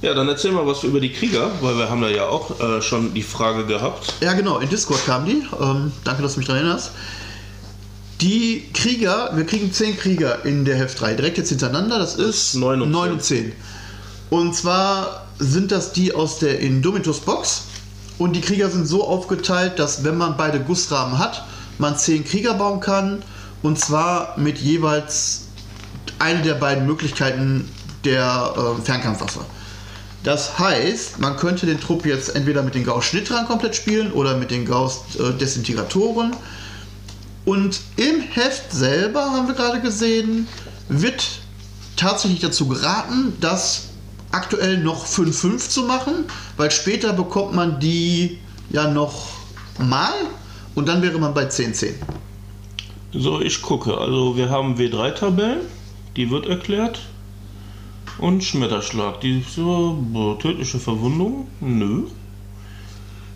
Ja, 0.02 0.14
dann 0.14 0.30
erzähl 0.30 0.52
mal 0.52 0.66
was 0.66 0.84
über 0.84 1.02
die 1.02 1.12
Krieger, 1.12 1.52
weil 1.60 1.78
wir 1.78 1.90
haben 1.90 2.02
da 2.02 2.08
ja 2.08 2.28
auch 2.28 2.58
äh, 2.62 2.82
schon 2.82 3.14
die 3.14 3.24
Frage 3.24 3.66
gehabt. 3.66 4.14
Ja, 4.22 4.34
genau, 4.34 4.60
in 4.60 4.70
Discord 4.70 5.06
kam 5.06 5.26
die. 5.26 5.44
Ähm, 5.60 5.92
danke, 6.06 6.22
dass 6.22 6.34
du 6.34 6.40
mich 6.40 6.48
daran 6.48 6.64
erinnerst. 6.64 6.92
Die 8.22 8.64
Krieger, 8.74 9.32
wir 9.34 9.46
kriegen 9.46 9.74
10 9.74 9.98
Krieger 9.98 10.46
in 10.46 10.64
der 10.64 10.78
Heft 10.78 11.02
3, 11.02 11.16
direkt 11.16 11.38
jetzt 11.38 11.50
hintereinander. 11.50 12.00
Das 12.00 12.16
ist 12.16 12.54
neun 12.56 12.82
und 12.82 12.92
9 12.92 13.12
und 13.12 13.24
10. 13.24 13.52
Und 14.30 14.56
zwar 14.56 15.28
sind 15.38 15.72
das 15.72 15.92
die 15.92 16.14
aus 16.14 16.40
der 16.40 16.60
Indomitus 16.60 17.20
Box. 17.20 17.64
Und 18.18 18.34
die 18.34 18.42
Krieger 18.42 18.70
sind 18.70 18.86
so 18.86 19.06
aufgeteilt, 19.06 19.80
dass 19.80 20.04
wenn 20.06 20.18
man 20.18 20.38
beide 20.38 20.62
Gussrahmen 20.62 21.18
hat, 21.18 21.46
man 21.78 21.98
10 21.98 22.24
Krieger 22.24 22.54
bauen 22.54 22.80
kann. 22.80 23.22
Und 23.64 23.80
zwar 23.80 24.38
mit 24.38 24.60
jeweils 24.60 25.48
eine 26.20 26.42
der 26.42 26.54
beiden 26.54 26.86
Möglichkeiten 26.86 27.70
der 28.06 28.54
äh, 28.56 28.82
Fernkampfwaffe. 28.82 29.42
Das 30.24 30.60
heißt, 30.60 31.20
man 31.20 31.38
könnte 31.38 31.66
den 31.66 31.80
Trupp 31.80 32.06
jetzt 32.06 32.36
entweder 32.36 32.62
mit 32.62 32.76
den 32.76 32.84
Gauss 32.84 33.06
Schnittrang 33.06 33.46
komplett 33.46 33.76
spielen 33.76 34.12
oder 34.12 34.36
mit 34.36 34.52
den 34.52 34.66
Gauss 34.66 35.02
äh. 35.18 36.32
Und 37.46 37.80
im 37.96 38.22
Heft 38.22 38.72
selber, 38.72 39.32
haben 39.32 39.48
wir 39.48 39.56
gerade 39.56 39.80
gesehen, 39.80 40.48
wird 40.90 41.26
tatsächlich 41.96 42.42
dazu 42.42 42.68
geraten, 42.68 43.34
das 43.40 43.90
aktuell 44.32 44.78
noch 44.78 45.06
5-5 45.06 45.70
zu 45.70 45.84
machen, 45.84 46.26
weil 46.58 46.70
später 46.70 47.14
bekommt 47.14 47.56
man 47.56 47.80
die 47.80 48.40
ja 48.70 48.90
noch 48.90 49.30
mal 49.80 50.14
und 50.76 50.88
dann 50.88 51.02
wäre 51.02 51.18
man 51.18 51.34
bei 51.34 51.46
10-10. 51.46 51.94
So, 53.12 53.42
ich 53.42 53.62
gucke. 53.62 53.98
Also 53.98 54.38
wir 54.38 54.50
haben 54.50 54.76
W3-Tabellen, 54.76 55.62
die 56.16 56.30
wird 56.30 56.46
erklärt. 56.46 57.00
Und 58.20 58.44
Schmetterschlag. 58.44 59.22
Die 59.22 59.44
so, 59.56 59.98
boah, 60.12 60.38
tödliche 60.40 60.80
Verwundung? 60.80 61.48
Nö. 61.62 62.04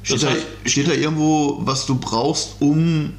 Steht, 0.04 0.16
Das 0.16 0.22
da, 0.24 0.28
heißt- 0.36 0.70
steht 0.70 0.88
da 0.88 0.94
irgendwo, 0.94 1.60
was 1.62 1.86
du 1.86 1.96
brauchst, 1.96 2.58
um 2.60 3.14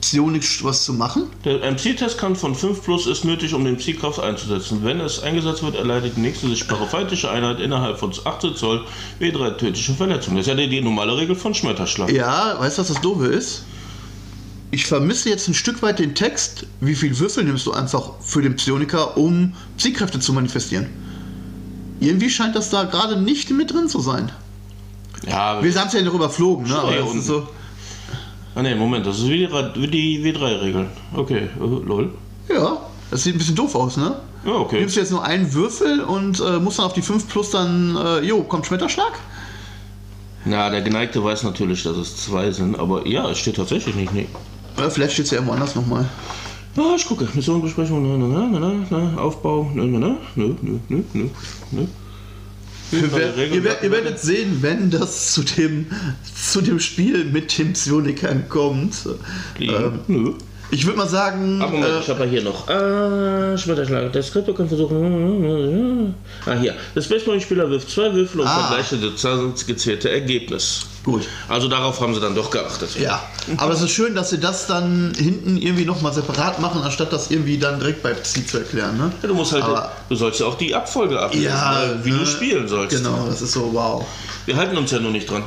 Psionik 0.00 0.44
was 0.64 0.84
zu 0.84 0.94
machen? 0.94 1.24
Der 1.44 1.60
MC-Test 1.70 2.16
kann 2.16 2.36
von 2.36 2.54
5 2.54 2.82
plus 2.82 3.06
ist 3.06 3.24
nötig, 3.24 3.52
um 3.54 3.64
den 3.64 3.76
Psi-Kraft 3.76 4.20
einzusetzen. 4.20 4.80
Wenn 4.82 5.00
es 5.00 5.20
eingesetzt 5.22 5.62
wird, 5.62 5.74
erleidet 5.74 6.16
die 6.16 6.20
nächste 6.20 6.48
sichtbare 6.48 6.86
feindliche 6.86 7.30
Einheit 7.30 7.60
innerhalb 7.60 7.98
von 7.98 8.12
18 8.24 8.54
Zoll 8.54 8.84
W3 9.20 9.56
tödliche 9.58 9.92
Verletzungen. 9.94 10.36
Das 10.36 10.46
ist 10.46 10.50
ja 10.50 10.54
die, 10.54 10.68
die 10.68 10.80
normale 10.80 11.16
Regel 11.16 11.34
von 11.36 11.52
Schmetterschlag. 11.54 12.10
Ja, 12.10 12.56
weißt 12.58 12.78
du, 12.78 12.82
was 12.82 12.88
das 12.88 13.00
Doofe 13.00 13.26
ist? 13.26 13.64
Ich 14.70 14.86
vermisse 14.86 15.28
jetzt 15.30 15.48
ein 15.48 15.54
Stück 15.54 15.80
weit 15.82 15.98
den 15.98 16.14
Text, 16.14 16.66
wie 16.80 16.94
viel 16.94 17.16
Würfel 17.18 17.44
nimmst 17.44 17.66
du 17.66 17.72
einfach 17.72 18.10
für 18.20 18.42
den 18.42 18.56
Psioniker, 18.56 19.16
um 19.16 19.54
Psi-Kräfte 19.78 20.18
zu 20.20 20.32
manifestieren. 20.32 20.88
Irgendwie 22.00 22.28
scheint 22.30 22.56
das 22.56 22.68
da 22.70 22.84
gerade 22.84 23.20
nicht 23.20 23.50
mit 23.50 23.72
drin 23.72 23.88
zu 23.88 24.00
sein. 24.00 24.30
Ja, 25.26 25.62
Wir 25.62 25.74
haben 25.76 25.88
es 25.88 25.94
ja 25.94 26.02
noch 26.02 26.14
überflogen, 26.14 26.66
ne? 26.66 26.78
Aber 26.78 26.92
das 26.94 27.26
so. 27.26 27.48
ah, 28.54 28.62
nee, 28.62 28.74
Moment, 28.74 29.06
das 29.06 29.18
ist 29.18 29.28
wie 29.28 29.38
die, 29.38 29.44
Ra- 29.46 29.72
wie 29.76 29.86
die 29.88 30.22
W3-Regeln. 30.24 30.88
Okay, 31.14 31.48
äh, 31.58 31.58
lol. 31.60 32.12
Ja, 32.52 32.78
das 33.10 33.22
sieht 33.22 33.34
ein 33.34 33.38
bisschen 33.38 33.54
doof 33.56 33.74
aus, 33.74 33.96
ne? 33.96 34.16
Ja, 34.44 34.52
Du 34.52 34.58
okay. 34.58 34.80
nimmst 34.80 34.96
jetzt 34.96 35.10
nur 35.10 35.24
einen 35.24 35.52
Würfel 35.54 36.00
und 36.02 36.38
äh, 36.40 36.58
musst 36.58 36.78
dann 36.78 36.86
auf 36.86 36.92
die 36.92 37.02
5 37.02 37.28
plus 37.28 37.50
dann, 37.50 37.96
äh, 37.96 38.20
jo, 38.20 38.42
kommt 38.42 38.66
Schmetterschlag? 38.66 39.12
Na, 40.44 40.70
der 40.70 40.82
Geneigte 40.82 41.24
weiß 41.24 41.42
natürlich, 41.44 41.82
dass 41.82 41.96
es 41.96 42.16
zwei 42.24 42.50
sind, 42.52 42.78
aber 42.78 43.06
ja, 43.06 43.28
es 43.30 43.38
steht 43.38 43.56
tatsächlich 43.56 43.94
nicht. 43.96 44.12
Nee. 44.12 44.28
Ja, 44.78 44.90
vielleicht 44.90 45.12
steht 45.14 45.24
es 45.26 45.30
ja 45.30 45.36
irgendwo 45.38 45.54
anders 45.54 45.74
nochmal. 45.74 46.08
Ah, 46.76 46.94
ich 46.96 47.06
gucke. 47.06 47.26
Missionbesprechung, 47.34 48.02
na, 48.18 48.26
na, 48.26 48.46
na, 48.46 48.58
na, 48.90 48.98
na, 49.14 49.18
Aufbau, 49.20 49.70
na, 49.74 49.84
na, 49.84 50.16
nö, 50.34 50.54
nö, 50.62 50.78
nö, 50.88 51.02
nö, 51.14 51.24
nö. 51.72 51.82
Ihr, 52.92 53.12
wer- 53.12 53.36
ihr, 53.36 53.64
wer- 53.64 53.82
ihr 53.82 53.90
werdet 53.90 54.20
sehen, 54.20 54.58
wenn 54.60 54.90
das 54.90 55.32
zu 55.32 55.42
dem, 55.42 55.86
zu 56.34 56.60
dem 56.60 56.78
Spiel 56.78 57.24
mit 57.24 57.56
dem 57.58 57.72
Psionikern 57.72 58.48
kommt. 58.48 59.08
Ähm, 59.58 59.98
Nö. 60.06 60.32
Ich 60.70 60.84
würde 60.84 60.98
mal 60.98 61.08
sagen, 61.08 61.60
Ach, 61.62 61.70
Moment, 61.70 61.86
äh, 61.92 62.00
ich 62.00 62.08
habe 62.08 62.24
ja 62.24 62.30
hier 62.30 62.42
noch. 62.42 62.68
Ah, 62.68 63.56
Schmetterschlag. 63.56 64.12
Der 64.12 64.22
Skripto 64.22 64.52
kann 64.52 64.68
versuchen. 64.68 66.14
Ah, 66.44 66.52
hier. 66.54 66.74
Das 66.94 67.08
Baseballspieler 67.08 67.70
wirft 67.70 67.90
zwei 67.90 68.12
Würfel 68.12 68.40
und 68.40 68.46
Ah. 68.46 68.66
vergleiche 68.68 68.96
das 68.98 69.66
gezählte 69.66 70.10
Ergebnis. 70.10 70.86
gut. 71.04 71.22
Also 71.48 71.68
darauf 71.68 72.00
haben 72.00 72.14
sie 72.14 72.20
dann 72.20 72.34
doch 72.34 72.50
geachtet. 72.50 72.98
Ja, 72.98 73.22
aber 73.58 73.74
es 73.74 73.80
ist 73.82 73.90
schön, 73.92 74.16
dass 74.16 74.30
sie 74.30 74.38
das 74.38 74.66
dann 74.66 75.12
hinten 75.16 75.56
irgendwie 75.56 75.84
nochmal 75.84 76.12
separat 76.12 76.60
machen, 76.60 76.82
anstatt 76.82 77.12
das 77.12 77.30
irgendwie 77.30 77.58
dann 77.58 77.78
direkt 77.78 78.02
bei 78.02 78.12
Psi 78.12 78.44
zu 78.44 78.58
erklären. 78.58 78.96
Ne? 78.98 79.12
Ja, 79.22 79.28
du 79.28 79.34
musst 79.34 79.52
halt, 79.52 79.62
Aber- 79.62 79.92
du 80.08 80.16
sollst 80.16 80.40
ja 80.40 80.46
auch 80.46 80.56
die 80.58 80.74
Abfolge 80.74 81.20
ablesen, 81.20 81.44
Ja, 81.46 81.72
ne, 81.86 82.00
wie 82.02 82.10
ne, 82.10 82.18
du 82.18 82.26
spielen 82.26 82.66
sollst. 82.66 82.96
Genau, 82.96 83.24
das 83.28 83.40
ist 83.40 83.52
so, 83.52 83.70
wow. 83.72 84.04
Wir 84.46 84.56
halten 84.56 84.76
uns 84.76 84.90
ja 84.90 84.98
nur 84.98 85.12
nicht 85.12 85.30
dran. 85.30 85.44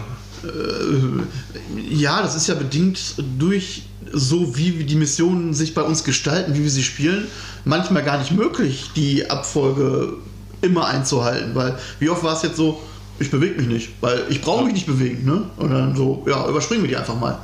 Ja, 1.89 2.21
das 2.21 2.35
ist 2.35 2.47
ja 2.47 2.55
bedingt 2.55 2.97
durch 3.37 3.83
so, 4.13 4.57
wie 4.57 4.71
die 4.83 4.95
Missionen 4.95 5.53
sich 5.53 5.73
bei 5.73 5.81
uns 5.81 6.03
gestalten, 6.03 6.53
wie 6.55 6.63
wir 6.63 6.69
sie 6.69 6.83
spielen, 6.83 7.27
manchmal 7.65 8.03
gar 8.03 8.17
nicht 8.17 8.31
möglich, 8.31 8.91
die 8.95 9.29
Abfolge 9.29 10.13
immer 10.61 10.87
einzuhalten. 10.87 11.55
Weil, 11.55 11.77
wie 11.99 12.09
oft 12.09 12.23
war 12.23 12.35
es 12.35 12.43
jetzt 12.43 12.57
so, 12.57 12.81
ich 13.19 13.31
bewege 13.31 13.55
mich 13.55 13.67
nicht, 13.67 13.89
weil 14.01 14.25
ich 14.29 14.41
brauche 14.41 14.63
mich 14.63 14.73
nicht 14.73 14.87
bewegen. 14.87 15.25
Ne? 15.25 15.43
Und 15.57 15.71
dann 15.71 15.95
so, 15.95 16.25
ja, 16.27 16.47
überspringen 16.47 16.83
wir 16.83 16.89
die 16.89 16.97
einfach 16.97 17.19
mal. 17.19 17.37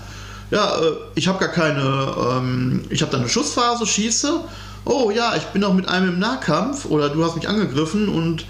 Ja, 0.51 0.79
äh, 0.79 0.91
ich 1.15 1.27
habe 1.27 1.39
gar 1.39 1.49
keine, 1.49 2.15
ähm, 2.31 2.83
ich 2.89 3.01
habe 3.01 3.11
da 3.11 3.17
eine 3.17 3.29
Schussphase, 3.29 3.85
schieße. 3.85 4.41
Oh 4.85 5.11
ja, 5.13 5.35
ich 5.35 5.43
bin 5.45 5.63
auch 5.63 5.73
mit 5.73 5.89
einem 5.89 6.09
im 6.09 6.19
Nahkampf 6.19 6.85
oder 6.85 7.09
du 7.09 7.23
hast 7.23 7.35
mich 7.35 7.49
angegriffen 7.49 8.07
und 8.07 8.45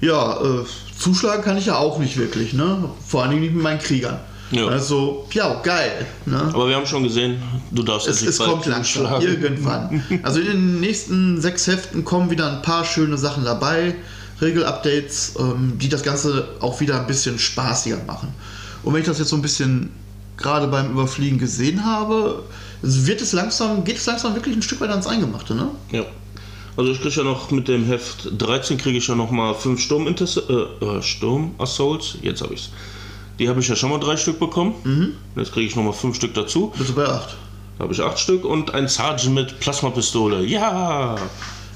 ja, 0.00 0.40
äh, 0.42 0.64
zuschlagen 0.98 1.42
kann 1.42 1.58
ich 1.58 1.66
ja 1.66 1.76
auch 1.76 1.98
nicht 1.98 2.16
wirklich, 2.16 2.54
ne? 2.54 2.88
Vor 3.06 3.22
allen 3.22 3.30
Dingen 3.32 3.42
nicht 3.42 3.54
mit 3.54 3.62
meinen 3.62 3.80
Kriegern. 3.80 4.18
Ja. 4.50 4.66
Also, 4.66 5.26
ja, 5.32 5.60
geil. 5.62 6.06
Ne? 6.26 6.38
Aber 6.52 6.68
wir 6.68 6.76
haben 6.76 6.86
schon 6.86 7.02
gesehen, 7.02 7.42
du 7.70 7.82
darfst 7.82 8.06
Es, 8.06 8.22
es 8.22 8.38
kommt 8.38 8.66
langsam, 8.66 9.20
irgendwann. 9.20 10.02
Also 10.22 10.40
in 10.40 10.46
den 10.46 10.80
nächsten 10.80 11.40
sechs 11.40 11.66
Heften 11.66 12.04
kommen 12.04 12.30
wieder 12.30 12.50
ein 12.50 12.62
paar 12.62 12.84
schöne 12.84 13.16
Sachen 13.16 13.44
dabei, 13.44 13.94
Regelupdates, 14.40 15.34
ähm, 15.38 15.74
die 15.78 15.88
das 15.88 16.02
Ganze 16.02 16.48
auch 16.60 16.80
wieder 16.80 17.00
ein 17.00 17.06
bisschen 17.06 17.38
spaßiger 17.38 18.00
machen. 18.06 18.34
Und 18.82 18.92
wenn 18.92 19.00
ich 19.00 19.06
das 19.06 19.18
jetzt 19.18 19.28
so 19.28 19.36
ein 19.36 19.42
bisschen 19.42 19.90
gerade 20.36 20.66
beim 20.68 20.92
Überfliegen 20.92 21.38
gesehen 21.38 21.84
habe, 21.84 22.42
es 22.82 23.06
wird 23.06 23.22
es 23.22 23.32
langsam, 23.32 23.84
geht 23.84 23.96
es 23.96 24.06
langsam 24.06 24.34
wirklich 24.34 24.56
ein 24.56 24.62
Stück 24.62 24.80
weit 24.80 24.90
ans 24.90 25.06
Eingemachte, 25.06 25.54
ne? 25.54 25.70
Ja. 25.90 26.04
Also 26.76 26.90
ich 26.90 27.00
kriege 27.00 27.14
ja 27.14 27.22
noch 27.22 27.50
mit 27.50 27.68
dem 27.68 27.86
Heft 27.86 28.28
13 28.36 28.78
kriege 28.78 28.98
ich 28.98 29.06
ja 29.06 29.14
noch 29.14 29.30
mal 29.30 29.54
5 29.54 29.80
Sturm, 29.80 30.08
äh, 30.08 30.12
äh, 30.12 31.02
Sturm 31.02 31.54
Assaults. 31.58 32.18
Jetzt 32.20 32.42
habe 32.42 32.54
ich's. 32.54 32.70
Die 33.38 33.48
habe 33.48 33.60
ich 33.60 33.68
ja 33.68 33.74
schon 33.76 33.90
mal 33.90 33.98
drei 33.98 34.16
Stück 34.16 34.38
bekommen. 34.38 34.74
Mhm. 34.84 35.14
Jetzt 35.36 35.52
kriege 35.52 35.66
ich 35.66 35.74
noch 35.76 35.82
mal 35.82 35.92
5 35.92 36.14
Stück 36.16 36.34
dazu. 36.34 36.72
Bist 36.76 36.90
du 36.90 36.94
bei 36.94 37.04
8? 37.06 37.36
Da 37.78 37.84
habe 37.84 37.92
ich 37.92 38.00
8 38.00 38.18
Stück 38.18 38.44
und 38.44 38.72
ein 38.74 38.86
Sergeant 38.88 39.34
mit 39.34 39.60
Plasmapistole. 39.60 40.44
Ja! 40.44 41.16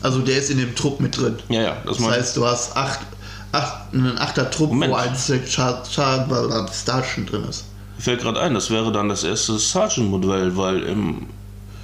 Also 0.01 0.21
der 0.21 0.39
ist 0.39 0.51
in 0.51 0.59
dem 0.59 0.75
Trupp 0.77 1.01
mit 1.01 1.17
drin. 1.19 1.37
Ja, 1.49 1.61
ja, 1.63 1.77
das 1.85 1.97
Das 1.99 2.07
heißt, 2.09 2.37
du 2.37 2.47
hast 2.47 2.77
acht, 2.77 3.01
acht, 3.51 3.93
einen 3.93 4.17
achter 4.19 4.49
Trupp, 4.49 4.69
Moment. 4.71 4.93
wo 4.93 4.97
ein 4.97 5.15
Starchen 6.73 7.27
drin 7.27 7.45
ist. 7.49 7.65
Fällt 7.99 8.21
gerade 8.21 8.39
ein, 8.41 8.55
das 8.55 8.71
wäre 8.71 8.93
dann 8.93 9.09
das 9.09 9.25
erste 9.25 9.59
Sergeant-Modell, 9.59 10.57
weil 10.57 10.85
im, 10.85 11.27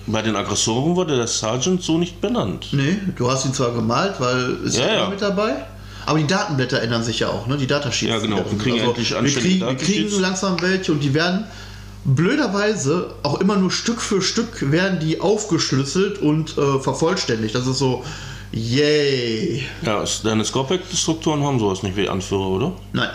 bei 0.06 0.22
den 0.22 0.36
Aggressoren 0.36 0.94
wurde 0.94 1.16
der 1.16 1.26
Sergeant 1.26 1.82
so 1.82 1.98
nicht 1.98 2.20
benannt. 2.20 2.68
Nee, 2.70 2.98
du 3.16 3.28
hast 3.28 3.46
ihn 3.46 3.52
zwar 3.52 3.72
gemalt, 3.72 4.14
weil 4.20 4.58
ist 4.64 4.76
Ja, 4.78 4.86
ja, 4.86 4.94
ja. 4.94 5.08
mit 5.10 5.20
dabei. 5.20 5.64
Aber 6.06 6.18
die 6.18 6.26
Datenblätter 6.26 6.82
ändern 6.82 7.02
sich 7.02 7.20
ja 7.20 7.28
auch, 7.28 7.46
ne? 7.46 7.56
Die 7.56 7.66
Datasheets. 7.66 8.12
Ja, 8.12 8.18
genau. 8.18 8.36
Wir 8.36 8.58
kriegen 8.58 8.78
sind. 8.78 8.88
endlich 8.88 9.10
wir 9.10 9.42
kriegen, 9.42 9.60
wir 9.60 9.76
kriegen 9.76 10.20
langsam 10.20 10.60
welche 10.60 10.92
und 10.92 11.00
die 11.00 11.14
werden 11.14 11.44
blöderweise 12.04 13.14
auch 13.22 13.40
immer 13.40 13.56
nur 13.56 13.70
Stück 13.70 14.00
für 14.00 14.20
Stück 14.20 14.70
werden 14.70 15.00
die 15.00 15.20
aufgeschlüsselt 15.20 16.18
und 16.18 16.56
äh, 16.58 16.78
vervollständigt. 16.78 17.54
Das 17.54 17.66
ist 17.66 17.78
so, 17.78 18.04
yay. 18.52 19.64
Ja, 19.82 20.04
deine 20.22 20.44
Scorpic-Strukturen 20.44 21.42
haben 21.42 21.58
sowas 21.58 21.82
nicht 21.82 21.96
wie 21.96 22.08
Anführer, 22.08 22.48
oder? 22.48 22.72
Nein. 22.92 23.08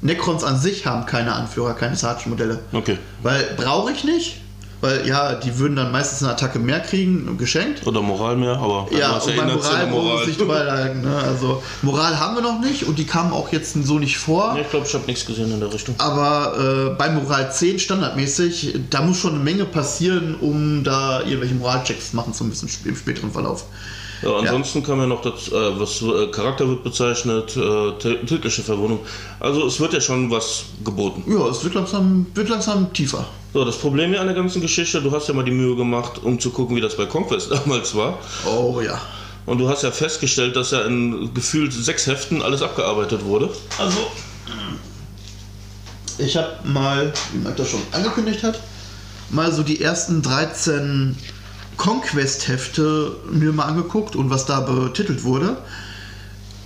Necrons 0.00 0.42
an 0.42 0.58
sich 0.58 0.84
haben 0.84 1.06
keine 1.06 1.32
Anführer, 1.32 1.74
keine 1.74 1.94
Sarge-Modelle. 1.94 2.58
Okay. 2.72 2.98
Weil 3.22 3.54
brauche 3.56 3.92
ich 3.92 4.02
nicht, 4.02 4.40
weil 4.82 5.06
ja, 5.06 5.34
die 5.36 5.58
würden 5.58 5.76
dann 5.76 5.92
meistens 5.92 6.24
eine 6.24 6.32
Attacke 6.32 6.58
mehr 6.58 6.80
kriegen, 6.80 7.38
geschenkt. 7.38 7.86
Oder 7.86 8.02
Moral 8.02 8.36
mehr, 8.36 8.56
aber 8.56 8.88
Ja, 8.90 9.12
und 9.12 9.36
bei 9.36 9.42
inoffizielle 9.44 9.86
Moral 9.86 9.86
brauchen 9.86 10.18
wir 10.18 10.26
sich 10.26 10.36
drüber 10.36 10.64
lagen. 10.64 11.02
Ne? 11.02 11.16
Also 11.16 11.62
Moral 11.82 12.18
haben 12.18 12.34
wir 12.34 12.42
noch 12.42 12.60
nicht 12.60 12.84
und 12.84 12.98
die 12.98 13.06
kamen 13.06 13.32
auch 13.32 13.52
jetzt 13.52 13.74
so 13.84 14.00
nicht 14.00 14.18
vor. 14.18 14.54
Nee, 14.54 14.62
ich 14.62 14.70
glaube, 14.70 14.84
ich 14.86 14.92
habe 14.92 15.06
nichts 15.06 15.24
gesehen 15.24 15.52
in 15.52 15.60
der 15.60 15.72
Richtung. 15.72 15.94
Aber 15.98 16.90
äh, 16.90 16.94
bei 16.96 17.10
Moral 17.10 17.52
10 17.52 17.78
standardmäßig, 17.78 18.74
da 18.90 19.02
muss 19.02 19.18
schon 19.18 19.34
eine 19.34 19.44
Menge 19.44 19.66
passieren, 19.66 20.34
um 20.40 20.82
da 20.82 21.20
irgendwelche 21.20 21.54
Moralchecks 21.54 22.12
machen 22.12 22.34
zu 22.34 22.44
müssen 22.44 22.68
im 22.84 22.96
späteren 22.96 23.30
Verlauf. 23.30 23.64
Ja, 24.22 24.36
ansonsten 24.36 24.82
kam 24.82 25.00
ja 25.00 25.06
noch 25.06 25.22
das, 25.22 25.48
äh, 25.48 25.80
was 25.80 26.00
äh, 26.02 26.28
Charakter 26.28 26.68
wird 26.68 26.84
bezeichnet, 26.84 27.56
äh, 27.56 27.92
tägliche 28.24 28.62
Verwundung. 28.62 29.00
Also 29.40 29.66
es 29.66 29.80
wird 29.80 29.92
ja 29.92 30.00
schon 30.00 30.30
was 30.30 30.64
geboten. 30.84 31.24
Ja, 31.26 31.48
es 31.48 31.62
wird 31.64 31.74
langsam, 31.74 32.26
wird 32.34 32.48
langsam 32.48 32.92
tiefer. 32.92 33.26
So, 33.52 33.64
das 33.64 33.76
Problem 33.76 34.10
hier 34.10 34.20
an 34.20 34.28
der 34.28 34.36
ganzen 34.36 34.62
Geschichte, 34.62 35.02
du 35.02 35.10
hast 35.10 35.28
ja 35.28 35.34
mal 35.34 35.44
die 35.44 35.50
Mühe 35.50 35.76
gemacht, 35.76 36.20
um 36.22 36.38
zu 36.38 36.50
gucken, 36.50 36.76
wie 36.76 36.80
das 36.80 36.96
bei 36.96 37.06
Conquest 37.06 37.50
damals 37.66 37.94
war. 37.94 38.18
Oh 38.46 38.80
ja. 38.80 39.00
Und 39.44 39.58
du 39.58 39.68
hast 39.68 39.82
ja 39.82 39.90
festgestellt, 39.90 40.54
dass 40.54 40.70
ja 40.70 40.82
in 40.82 41.34
gefühlt 41.34 41.72
sechs 41.72 42.06
Heften 42.06 42.42
alles 42.42 42.62
abgearbeitet 42.62 43.24
wurde. 43.24 43.50
Also, 43.78 43.98
ich 46.18 46.36
habe 46.36 46.50
mal, 46.64 47.12
wie 47.32 47.38
Mike 47.38 47.56
das 47.56 47.70
schon 47.70 47.80
angekündigt 47.90 48.44
hat, 48.44 48.60
mal 49.30 49.52
so 49.52 49.62
die 49.62 49.80
ersten 49.80 50.22
13 50.22 51.16
Conquest-Hefte 51.76 53.16
mir 53.30 53.52
mal 53.52 53.64
angeguckt 53.64 54.16
und 54.16 54.30
was 54.30 54.46
da 54.46 54.60
betitelt 54.60 55.24
wurde. 55.24 55.56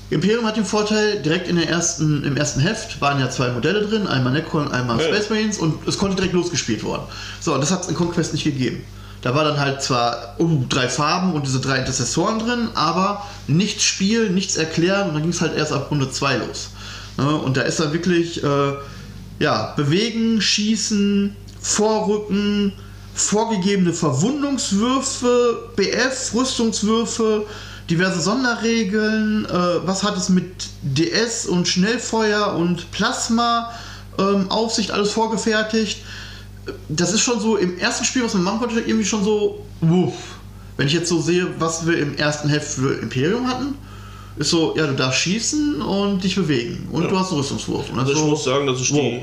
Imperium 0.08 0.44
hat 0.46 0.56
den 0.56 0.64
Vorteil, 0.64 1.20
direkt 1.20 1.48
in 1.48 1.56
der 1.56 1.68
ersten, 1.68 2.22
im 2.22 2.36
ersten 2.36 2.60
Heft 2.60 3.00
waren 3.00 3.18
ja 3.18 3.28
zwei 3.28 3.50
Modelle 3.50 3.84
drin, 3.86 4.06
einmal 4.06 4.32
Necron, 4.32 4.70
einmal 4.70 5.00
Ja. 5.00 5.08
Space 5.08 5.30
Marines 5.30 5.58
und 5.58 5.86
es 5.88 5.98
konnte 5.98 6.16
direkt 6.16 6.34
losgespielt 6.34 6.84
worden. 6.84 7.02
So, 7.40 7.54
und 7.54 7.60
das 7.60 7.72
hat 7.72 7.82
es 7.82 7.88
in 7.88 7.96
Conquest 7.96 8.32
nicht 8.32 8.44
gegeben. 8.44 8.84
Da 9.22 9.34
war 9.34 9.42
dann 9.44 9.58
halt 9.58 9.82
zwar 9.82 10.36
uh, 10.38 10.64
drei 10.68 10.88
Farben 10.88 11.32
und 11.32 11.46
diese 11.46 11.60
drei 11.60 11.78
Intercessoren 11.78 12.38
drin, 12.38 12.68
aber 12.75 13.26
nichts 13.48 13.82
spielen, 13.82 14.34
nichts 14.34 14.56
erklären 14.56 15.08
und 15.08 15.14
dann 15.14 15.22
ging 15.22 15.32
es 15.32 15.40
halt 15.40 15.56
erst 15.56 15.72
ab 15.72 15.90
Runde 15.90 16.08
2 16.10 16.36
los. 16.36 16.70
Ne? 17.16 17.34
Und 17.34 17.56
da 17.56 17.62
ist 17.62 17.80
dann 17.80 17.92
wirklich, 17.92 18.44
äh, 18.44 18.72
ja, 19.40 19.72
bewegen, 19.76 20.40
schießen, 20.40 21.34
vorrücken, 21.60 22.72
vorgegebene 23.16 23.92
Verwundungswürfe, 23.92 25.70
BF, 25.76 26.32
Rüstungswürfe, 26.35 27.46
diverse 27.90 28.20
Sonderregeln, 28.20 29.46
äh, 29.46 29.87
was 29.87 30.02
hat 30.02 30.16
es 30.16 30.28
mit 30.28 30.44
DS 30.82 31.46
und 31.46 31.66
Schnellfeuer 31.66 32.54
und 32.54 32.90
Plasma 32.92 33.70
ähm, 34.18 34.50
Aufsicht 34.50 34.90
alles 34.90 35.12
vorgefertigt. 35.12 35.99
Das 36.88 37.12
ist 37.12 37.20
schon 37.20 37.40
so 37.40 37.56
im 37.56 37.78
ersten 37.78 38.04
Spiel, 38.04 38.25
was 38.25 38.35
man 38.35 38.42
machen 38.42 38.58
konnte, 38.61 38.80
irgendwie 38.80 39.04
schon 39.04 39.23
so, 39.25 39.64
wuff. 39.80 40.14
Wenn 40.76 40.88
ich 40.88 40.92
jetzt 40.92 41.08
so 41.08 41.20
sehe, 41.20 41.46
was 41.58 41.87
wir 41.87 41.99
im 41.99 42.16
ersten 42.16 42.49
Heft 42.49 42.75
für 42.75 42.94
Imperium 42.94 43.46
hatten, 43.49 43.75
ist 44.37 44.50
so, 44.50 44.75
ja, 44.76 44.87
du 44.87 44.94
darfst 44.94 45.20
schießen 45.20 45.80
und 45.80 46.23
dich 46.23 46.35
bewegen 46.37 46.88
und 46.92 47.04
Ja. 47.04 47.08
du 47.08 47.18
hast 47.18 47.30
einen 47.30 47.38
Rüstungswurf. 47.40 47.88
Und 47.90 47.96
das 47.96 48.08
Also 48.08 48.12
ich 48.12 48.18
so, 48.18 48.26
muss 48.26 48.44
sagen, 48.44 48.66
dass 48.66 48.80
ich 48.80 48.88
die. 48.92 49.23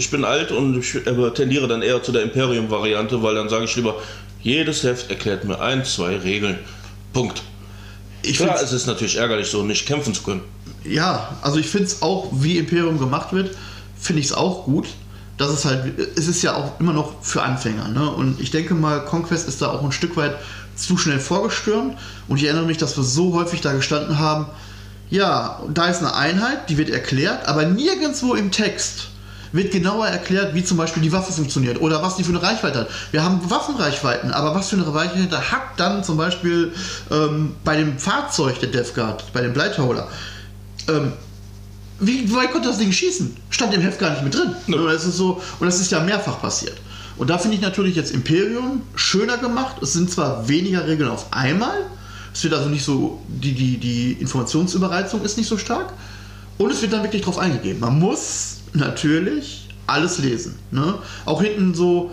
Ich 0.00 0.10
bin 0.10 0.24
alt 0.24 0.50
und 0.50 0.78
ich 0.78 0.96
tendiere 1.34 1.68
dann 1.68 1.82
eher 1.82 2.02
zu 2.02 2.10
der 2.10 2.22
Imperium-Variante, 2.22 3.22
weil 3.22 3.34
dann 3.34 3.50
sage 3.50 3.66
ich 3.66 3.76
lieber, 3.76 3.96
jedes 4.40 4.82
Heft 4.82 5.10
erklärt 5.10 5.44
mir 5.44 5.60
ein, 5.60 5.84
zwei 5.84 6.16
Regeln. 6.16 6.58
Punkt. 7.12 7.42
ich 8.22 8.38
Klar, 8.38 8.58
es 8.62 8.72
ist 8.72 8.86
natürlich 8.86 9.16
ärgerlich, 9.16 9.50
so 9.50 9.62
nicht 9.62 9.86
kämpfen 9.86 10.14
zu 10.14 10.22
können. 10.22 10.40
Ja, 10.84 11.36
also 11.42 11.58
ich 11.58 11.66
finde 11.66 11.88
es 11.88 12.00
auch, 12.00 12.30
wie 12.32 12.56
Imperium 12.56 12.98
gemacht 12.98 13.34
wird, 13.34 13.54
finde 13.94 14.20
ich 14.20 14.28
es 14.28 14.32
auch 14.32 14.64
gut. 14.64 14.86
Das 15.36 15.52
ist 15.52 15.66
halt, 15.66 15.98
es 16.16 16.28
ist 16.28 16.40
ja 16.40 16.54
auch 16.54 16.80
immer 16.80 16.94
noch 16.94 17.22
für 17.22 17.42
Anfänger. 17.42 17.88
Ne? 17.88 18.08
Und 18.08 18.40
ich 18.40 18.50
denke 18.50 18.72
mal, 18.72 19.04
Conquest 19.04 19.46
ist 19.48 19.60
da 19.60 19.70
auch 19.70 19.84
ein 19.84 19.92
Stück 19.92 20.16
weit 20.16 20.36
zu 20.76 20.96
schnell 20.96 21.20
vorgestürmt. 21.20 21.98
Und 22.26 22.38
ich 22.38 22.44
erinnere 22.44 22.64
mich, 22.64 22.78
dass 22.78 22.96
wir 22.96 23.04
so 23.04 23.34
häufig 23.34 23.60
da 23.60 23.74
gestanden 23.74 24.18
haben, 24.18 24.46
ja, 25.10 25.60
da 25.68 25.88
ist 25.88 25.98
eine 25.98 26.14
Einheit, 26.14 26.70
die 26.70 26.78
wird 26.78 26.88
erklärt, 26.88 27.46
aber 27.46 27.66
nirgendwo 27.66 28.32
im 28.32 28.50
Text 28.50 29.09
wird 29.52 29.72
genauer 29.72 30.06
erklärt, 30.06 30.54
wie 30.54 30.64
zum 30.64 30.76
Beispiel 30.76 31.02
die 31.02 31.12
Waffe 31.12 31.32
funktioniert 31.32 31.80
oder 31.80 32.02
was 32.02 32.16
die 32.16 32.24
für 32.24 32.30
eine 32.30 32.42
Reichweite 32.42 32.80
hat. 32.80 32.88
Wir 33.10 33.22
haben 33.22 33.40
Waffenreichweichen, 33.50 34.30
aber 34.30 34.54
was 34.54 34.68
für 34.68 34.76
eine 34.76 34.92
Reichweite 34.92 35.50
hat 35.50 35.62
dann 35.76 36.04
zum 36.04 36.16
Beispiel 36.16 36.72
ähm, 37.10 37.54
bei 37.64 37.76
dem 37.76 37.98
Fahrzeug 37.98 38.60
der 38.60 38.70
Death 38.70 38.94
Guard, 38.94 39.32
bei 39.32 39.40
dem 39.40 39.52
Blightholder, 39.52 40.08
ähm, 40.88 41.12
wie 42.00 42.32
weit 42.34 42.52
konnte 42.52 42.68
das 42.68 42.78
Ding 42.78 42.92
schießen? 42.92 43.36
Stand 43.50 43.74
im 43.74 43.82
Heft 43.82 43.98
gar 43.98 44.10
nicht 44.10 44.24
mit 44.24 44.34
drin. 44.34 44.54
Und 44.66 44.86
das 44.86 45.04
ist 45.04 45.18
so, 45.18 45.42
und 45.58 45.66
das 45.66 45.80
ist 45.80 45.90
ja 45.92 46.00
mehrfach 46.00 46.40
passiert. 46.40 46.78
Und 47.18 47.28
da 47.28 47.36
finde 47.36 47.56
ich 47.56 47.62
natürlich 47.62 47.94
jetzt 47.94 48.12
Imperium 48.12 48.80
schöner 48.94 49.36
gemacht. 49.36 49.76
Es 49.82 49.92
sind 49.92 50.10
zwar 50.10 50.48
weniger 50.48 50.86
Regeln 50.86 51.10
auf 51.10 51.26
einmal, 51.32 51.76
es 52.32 52.44
wird 52.44 52.54
also 52.54 52.68
nicht 52.68 52.84
so, 52.84 53.20
die, 53.28 53.52
die, 53.52 53.76
die 53.76 54.12
Informationsüberreizung 54.12 55.22
ist 55.22 55.36
nicht 55.36 55.48
so 55.48 55.58
stark. 55.58 55.92
Und 56.58 56.70
es 56.70 56.82
wird 56.82 56.92
dann 56.92 57.02
wirklich 57.02 57.22
drauf 57.22 57.38
eingegeben. 57.38 57.80
Man 57.80 57.98
muss 57.98 58.59
natürlich 58.74 59.68
alles 59.86 60.18
lesen. 60.18 60.56
Ne? 60.70 60.94
Auch 61.24 61.42
hinten 61.42 61.74
so 61.74 62.12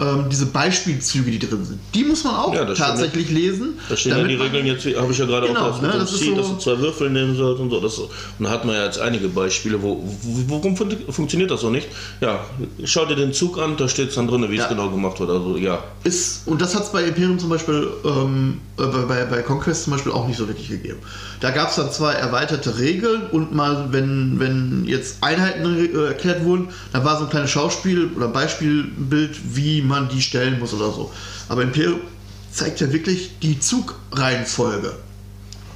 ähm, 0.00 0.26
diese 0.30 0.46
Beispielzüge, 0.46 1.30
die 1.30 1.38
drin 1.40 1.64
sind. 1.64 1.80
Die 1.94 2.04
muss 2.04 2.22
man 2.24 2.36
auch 2.36 2.54
Ja, 2.54 2.64
tatsächlich 2.72 3.30
lesen. 3.30 3.74
Da 3.88 3.96
stehen 3.96 4.16
ja 4.16 4.24
die 4.24 4.34
Regeln 4.34 4.64
jetzt, 4.66 4.86
habe 4.96 5.10
ich 5.12 5.18
ja 5.18 5.26
gerade 5.26 5.48
Genau, 5.48 5.60
auch 5.60 5.70
das 5.72 5.82
ne, 5.82 5.98
das 5.98 6.16
Ziel, 6.16 6.28
so- 6.30 6.36
dass 6.36 6.48
du 6.50 6.56
zwei 6.58 6.78
Würfel 6.78 7.10
nehmen 7.10 7.36
sollst 7.36 7.60
und 7.60 7.70
so. 7.70 7.80
Das, 7.80 7.98
und 7.98 8.10
da 8.38 8.50
hat 8.50 8.64
man 8.64 8.74
ja 8.76 8.84
jetzt 8.84 9.00
einige 9.00 9.28
Beispiele, 9.28 9.82
wo, 9.82 10.02
wo, 10.22 10.54
warum 10.56 10.76
fun 10.76 10.94
funktioniert 11.10 11.50
das 11.50 11.60
so 11.62 11.70
nicht? 11.70 11.88
Ja, 12.20 12.44
schau 12.84 13.06
dir 13.06 13.16
den 13.16 13.32
Zug 13.32 13.58
an, 13.58 13.76
da 13.76 13.88
steht 13.88 14.10
es 14.10 14.14
dann 14.14 14.28
drin, 14.28 14.46
wie 14.50 14.56
Ja. 14.56 14.62
es 14.64 14.68
genau 14.68 14.88
gemacht 14.90 15.18
wird. 15.20 15.30
Also 15.30 15.56
ja, 15.56 15.82
ist, 16.04 16.46
und 16.46 16.60
das 16.60 16.74
hat 16.76 16.84
es 16.84 16.92
bei 16.92 17.02
Imperium 17.04 17.38
zum 17.38 17.48
Beispiel, 17.48 17.88
ähm, 18.04 18.60
äh, 18.78 18.82
bei, 18.84 19.02
bei, 19.02 19.24
bei 19.24 19.42
Conquest 19.42 19.84
zum 19.84 19.94
Beispiel 19.94 20.12
auch 20.12 20.28
nicht 20.28 20.36
so 20.38 20.46
wirklich 20.46 20.68
gegeben. 20.68 20.98
Da 21.40 21.50
gab 21.50 21.70
es 21.70 21.76
dann 21.76 21.90
zwar 21.90 22.14
erweiterte 22.14 22.78
Regeln 22.78 23.22
und 23.32 23.52
mal, 23.54 23.88
wenn, 23.90 24.38
wenn 24.38 24.84
jetzt 24.86 25.16
Einheiten 25.22 25.92
äh, 25.94 26.06
erklärt 26.06 26.44
wurden, 26.44 26.68
da 26.92 27.04
war 27.04 27.18
so 27.18 27.24
ein 27.24 27.30
kleines 27.30 27.50
Schauspiel 27.50 28.10
oder 28.16 28.28
Beispielbild, 28.28 29.36
wie 29.54 29.82
man 29.88 30.08
die 30.08 30.22
stellen 30.22 30.58
muss 30.58 30.72
oder 30.74 30.92
so. 30.92 31.10
Aber 31.48 31.62
Imperium 31.62 32.00
zeigt 32.52 32.80
ja 32.80 32.92
wirklich 32.92 33.32
die 33.42 33.58
Zugreihenfolge 33.58 34.94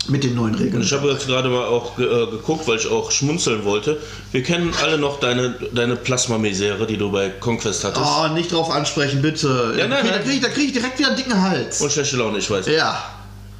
mit 0.08 0.24
den 0.24 0.34
neuen 0.34 0.54
Regeln. 0.54 0.82
Ich 0.82 0.92
habe 0.92 1.08
jetzt 1.10 1.26
gerade 1.26 1.48
mal 1.48 1.64
auch 1.64 1.96
ge 1.96 2.06
äh, 2.06 2.26
geguckt, 2.30 2.66
weil 2.66 2.76
ich 2.76 2.88
auch 2.88 3.10
schmunzeln 3.12 3.64
wollte. 3.64 4.00
Wir 4.32 4.42
kennen 4.42 4.72
alle 4.82 4.98
noch 4.98 5.20
deine, 5.20 5.54
deine 5.72 5.94
Plasma-Misere, 5.96 6.86
die 6.86 6.96
du 6.96 7.12
bei 7.12 7.28
Conquest 7.28 7.84
hattest. 7.84 8.04
Oh, 8.04 8.28
nicht 8.28 8.52
drauf 8.52 8.70
ansprechen, 8.70 9.22
bitte. 9.22 9.74
Ja, 9.78 9.86
nein, 9.86 10.04
da 10.04 10.18
kriege 10.18 10.46
ich, 10.46 10.54
krieg 10.54 10.64
ich 10.66 10.72
direkt 10.72 10.98
wieder 10.98 11.08
einen 11.08 11.16
dicken 11.16 11.40
Hals. 11.40 11.80
Und 11.80 11.92
schlechte 11.92 12.16
Laune, 12.16 12.38
ich 12.38 12.50
weiß. 12.50 12.66
ja, 12.66 13.00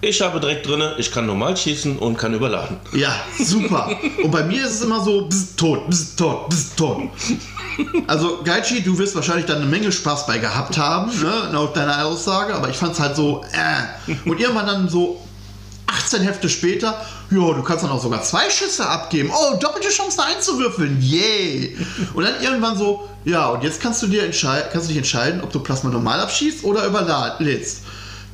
Ich 0.04 0.20
habe 0.20 0.40
direkt 0.40 0.66
drinne, 0.66 0.96
ich 0.98 1.12
kann 1.12 1.26
normal 1.26 1.56
schießen 1.56 1.96
und 1.96 2.18
kann 2.18 2.34
überladen. 2.34 2.76
Ja, 2.92 3.14
super. 3.38 3.88
Und 4.20 4.32
bei 4.32 4.42
mir 4.42 4.64
ist 4.64 4.72
es 4.72 4.82
immer 4.82 5.00
so, 5.00 5.26
bist 5.26 5.56
tot, 5.56 5.88
bist 5.88 6.18
tot, 6.18 6.48
bist 6.48 6.76
tot. 6.76 7.02
Also, 8.08 8.40
Gaichi, 8.42 8.82
du 8.82 8.98
wirst 8.98 9.14
wahrscheinlich 9.14 9.46
dann 9.46 9.58
eine 9.58 9.66
Menge 9.66 9.92
Spaß 9.92 10.26
bei 10.26 10.38
gehabt 10.38 10.76
haben, 10.76 11.12
ne, 11.20 11.50
laut 11.52 11.76
deiner 11.76 12.04
Aussage, 12.04 12.52
aber 12.52 12.68
ich 12.68 12.76
fand 12.76 12.94
es 12.94 12.98
halt 12.98 13.14
so, 13.14 13.44
äh. 13.52 14.18
Und 14.28 14.40
irgendwann 14.40 14.66
dann 14.66 14.88
so 14.88 15.20
18 15.86 16.22
Hefte 16.22 16.48
später, 16.48 17.00
ja, 17.30 17.52
du 17.52 17.62
kannst 17.62 17.84
dann 17.84 17.92
auch 17.92 18.02
sogar 18.02 18.24
zwei 18.24 18.50
Schüsse 18.50 18.84
abgeben. 18.84 19.30
Oh, 19.32 19.56
doppelte 19.56 19.88
Chance 19.88 20.20
einzuwürfeln, 20.20 21.00
yay. 21.00 21.76
Und 22.14 22.24
dann 22.24 22.42
irgendwann 22.42 22.76
so, 22.76 23.08
ja, 23.24 23.50
und 23.50 23.62
jetzt 23.62 23.80
kannst 23.80 24.02
du 24.02 24.08
dir 24.08 24.24
entscheiden, 24.24 24.68
kannst 24.72 24.88
du 24.88 24.88
dich 24.88 24.98
entscheiden, 24.98 25.42
ob 25.42 25.52
du 25.52 25.60
Plasma 25.60 25.90
normal 25.90 26.18
abschießt 26.18 26.64
oder 26.64 26.86
überlädst. 26.86 27.82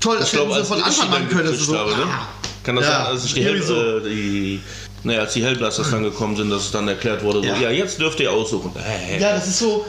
Toll, 0.00 0.16
das 0.18 0.26
Ich 0.28 0.32
glaube, 0.32 0.64
von 0.64 0.82
Anfang 0.82 1.12
an 1.12 1.28
können. 1.28 1.46
Das 1.50 1.58
so, 1.61 1.76
habe, 1.76 1.90
ne? 1.90 2.04
ah. 2.04 2.26
Kann 2.62 2.76
das 2.76 2.84
Ja, 2.87 2.90
sein, 3.04 3.06
als 3.06 3.24
ich 3.24 3.34
die, 3.34 3.40
irgendwie 3.40 3.66
so. 3.66 3.74
äh, 3.98 4.00
die, 4.02 4.61
naja, 5.04 5.20
als 5.20 5.32
die 5.32 5.42
Hellblasters 5.42 5.90
dann 5.90 6.02
gekommen 6.02 6.37
sind, 6.37 6.50
dass 6.50 6.62
es 6.66 6.70
dann 6.70 6.87
erklärt 6.88 7.22
wurde, 7.22 7.40
so, 7.40 7.46
Ja. 7.46 7.56
ja, 7.58 7.70
jetzt 7.70 7.98
dürft 8.00 8.20
ihr 8.20 8.30
aussuchen. 8.32 8.72
Äh, 8.76 9.20
Ja, 9.20 9.32
das 9.34 9.46
ist 9.48 9.58
so. 9.61 9.87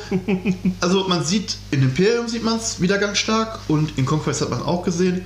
Also 0.79 1.07
man 1.07 1.23
sieht, 1.25 1.57
in 1.71 1.81
Imperium 1.83 2.27
sieht 2.27 2.43
man 2.43 2.57
es 2.57 2.79
wieder 2.81 2.97
ganz 2.97 3.17
stark 3.17 3.59
und 3.67 3.97
in 3.97 4.05
Conquest 4.05 4.41
hat 4.41 4.49
man 4.49 4.61
auch 4.61 4.83
gesehen, 4.83 5.25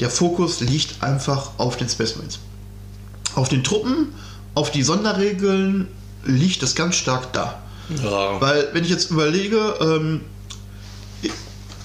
der 0.00 0.10
Fokus 0.10 0.60
liegt 0.60 1.02
einfach 1.02 1.52
auf 1.58 1.76
den 1.76 1.88
Space 1.88 2.16
Marines. 2.16 2.38
Auf 3.34 3.48
den 3.48 3.62
Truppen, 3.64 4.12
auf 4.54 4.70
die 4.70 4.82
Sonderregeln 4.82 5.88
liegt 6.24 6.62
es 6.62 6.74
ganz 6.74 6.96
stark 6.96 7.32
da. 7.32 7.60
ja. 8.02 8.40
Weil, 8.40 8.68
wenn 8.72 8.82
ich 8.84 8.90
jetzt 8.90 9.10
überlege, 9.10 9.74
ähm, 9.80 10.20
ich, 11.22 11.30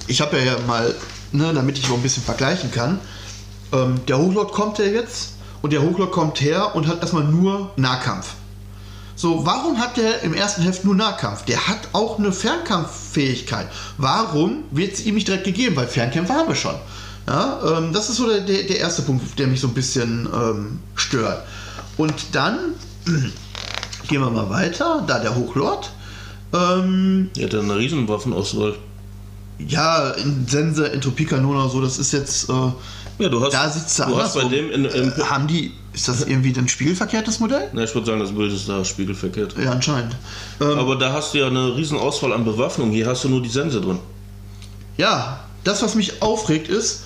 ich 0.08 0.22
habe 0.22 0.38
ja 0.40 0.58
mal, 0.68 0.94
ne, 1.38 1.54
damit 1.54 1.78
ich 1.78 1.88
noch 1.90 1.98
ein 1.98 2.04
bisschen 2.04 2.24
vergleichen 2.24 2.72
kann, 2.72 3.00
ähm, 3.74 4.00
der 4.08 4.18
Hochlord 4.18 4.52
kommt 4.52 4.80
ja 4.80 4.86
jetzt 4.86 5.34
und 5.62 5.74
der 5.74 5.82
Hochlord 5.82 6.12
kommt 6.12 6.42
her 6.42 6.76
und 6.76 6.88
hat 6.88 7.02
erstmal 7.02 7.24
nur 7.24 7.72
Nahkampf. 7.76 8.36
So, 9.18 9.46
warum 9.46 9.80
hat 9.80 9.96
der 9.96 10.24
im 10.24 10.34
ersten 10.34 10.62
Heft 10.62 10.84
nur 10.84 10.94
Nahkampf? 10.94 11.46
Der 11.46 11.68
hat 11.68 11.80
auch 11.94 12.20
eine 12.20 12.34
Fernkampffähigkeit. 12.34 13.68
Warum 13.98 14.66
wird 14.72 14.94
es 14.94 15.06
ihm 15.06 15.16
nicht 15.16 15.28
direkt 15.28 15.46
gegeben? 15.46 15.76
Weil 15.78 15.88
Fernkämpfe 15.88 16.34
haben 16.34 16.50
wir 16.50 16.56
schon. 16.56 16.76
Ja, 17.26 17.78
ähm, 17.78 17.94
das 17.94 18.10
ist 18.10 18.18
so 18.18 18.28
der, 18.28 18.42
der, 18.42 18.78
erste 18.78 19.02
Punkt, 19.02 19.40
der 19.40 19.48
mich 19.48 19.62
so 19.62 19.68
ein 19.68 19.74
bisschen 19.74 20.28
ähm, 20.34 20.80
stört. 20.96 21.44
Und 21.98 22.14
dann 22.34 22.76
gehen 24.08 24.22
wir 24.22 24.30
mal 24.30 24.50
weiter. 24.50 25.04
Da 25.08 25.20
der 25.20 25.36
Hochlord. 25.36 25.92
Ähm, 26.54 27.30
ja 27.38 27.48
eine 27.48 27.78
Riesenwaffenauswahl. 27.78 28.76
Ja, 29.60 30.12
in 30.12 30.48
Sense, 30.48 30.92
Entropiekanone 30.92 31.60
oder 31.60 31.70
so, 31.70 31.82
das 31.82 31.98
ist 31.98 32.12
jetzt. 32.12 32.50
Äh, 32.50 32.54
ja, 33.18 33.30
du 33.30 33.42
hast, 33.42 33.54
da 33.54 33.70
sitzt 33.70 33.98
du 34.00 34.18
hast 34.18 34.36
bei 34.36 34.44
dem 34.44 34.70
in, 34.72 34.86
in, 34.86 35.12
äh, 35.12 35.22
haben 35.24 35.48
die 35.48 35.72
ist 35.96 36.10
das 36.10 36.24
irgendwie 36.24 36.54
ein 36.58 36.68
spiegelverkehrtes 36.68 37.40
Modell? 37.40 37.70
Na, 37.72 37.84
ich 37.84 37.96
würde 37.96 38.06
sagen, 38.06 38.20
das 38.20 38.34
Bild 38.34 38.52
ist 38.52 38.68
da 38.68 38.84
spiegelverkehrt. 38.84 39.56
Ja, 39.58 39.72
anscheinend. 39.72 40.14
Ähm, 40.60 40.78
Aber 40.78 40.98
da 40.98 41.14
hast 41.14 41.34
du 41.34 41.38
ja 41.38 41.48
eine 41.48 41.78
riesen 41.78 41.98
Auswahl 41.98 42.34
an 42.34 42.44
Bewaffnung. 42.44 42.92
Hier 42.92 43.08
hast 43.08 43.24
du 43.24 43.30
nur 43.30 43.42
die 43.42 43.50
Sense 43.50 43.80
drin. 43.80 44.00
Ja, 44.98 45.40
das, 45.64 45.82
was 45.82 45.96
mich 45.96 46.22
aufregt, 46.22 46.68
ist, 46.68 47.04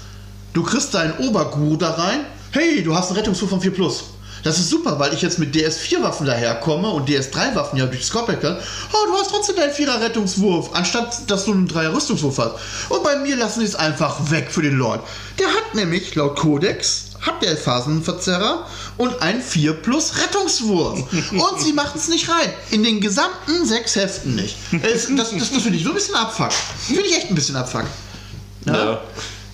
du 0.53 0.63
kriegst 0.63 0.95
deinen 0.95 1.13
Oberguru 1.19 1.77
da 1.77 1.91
rein. 1.91 2.21
Hey, 2.49 2.83
du 2.83 2.95
hast 2.95 3.09
einen 3.09 3.17
Rettungswurf 3.17 3.51
von 3.51 3.61
4 3.61 3.71
Plus. 3.71 4.05
Das 4.43 4.59
ist 4.59 4.69
super, 4.69 4.99
weil 4.99 5.13
ich 5.13 5.21
jetzt 5.21 5.39
mit 5.39 5.55
DS4-Waffen 5.55 6.25
daherkomme 6.25 6.89
und 6.89 7.09
DS3-Waffen 7.09 7.77
ja 7.77 7.85
durch 7.85 8.05
Scopeck 8.05 8.41
kann. 8.41 8.57
Oh, 8.93 9.07
du 9.07 9.17
hast 9.17 9.29
trotzdem 9.29 9.55
deinen 9.55 9.73
4er 9.73 10.01
Rettungswurf, 10.01 10.71
anstatt 10.73 11.29
dass 11.29 11.45
du 11.45 11.51
einen 11.51 11.67
3er 11.67 11.93
Rüstungswurf 11.93 12.37
hast. 12.37 12.55
Und 12.89 13.03
bei 13.03 13.17
mir 13.17 13.35
lassen 13.35 13.59
sie 13.61 13.65
es 13.65 13.75
einfach 13.75 14.31
weg 14.31 14.47
für 14.51 14.61
den 14.61 14.77
Lord. 14.77 15.01
Der 15.39 15.47
hat 15.47 15.75
nämlich 15.75 16.15
laut 16.15 16.37
Codex 16.37 17.05
hat 17.21 17.43
der 17.43 17.57
Phasenverzerrer 17.57 18.65
und 18.97 19.21
ein 19.21 19.41
4 19.41 19.73
plus 19.73 20.13
Rettungswurf. 20.21 20.99
Und 21.31 21.61
sie 21.61 21.73
machen 21.73 21.93
es 21.95 22.07
nicht 22.07 22.29
rein. 22.29 22.53
In 22.71 22.83
den 22.83 23.01
gesamten 23.01 23.65
sechs 23.65 23.95
Heften 23.95 24.35
nicht. 24.35 24.55
Es, 24.81 25.07
das, 25.15 25.31
das, 25.31 25.51
das 25.51 25.61
finde 25.61 25.77
ich 25.77 25.83
so 25.83 25.89
ein 25.89 25.95
bisschen 25.95 26.15
abfuck. 26.15 26.53
Finde 26.53 27.01
ich 27.01 27.17
echt 27.17 27.29
ein 27.29 27.35
bisschen 27.35 27.55
abfuck. 27.55 27.85
Ja. 28.65 28.73
ja. 28.73 29.01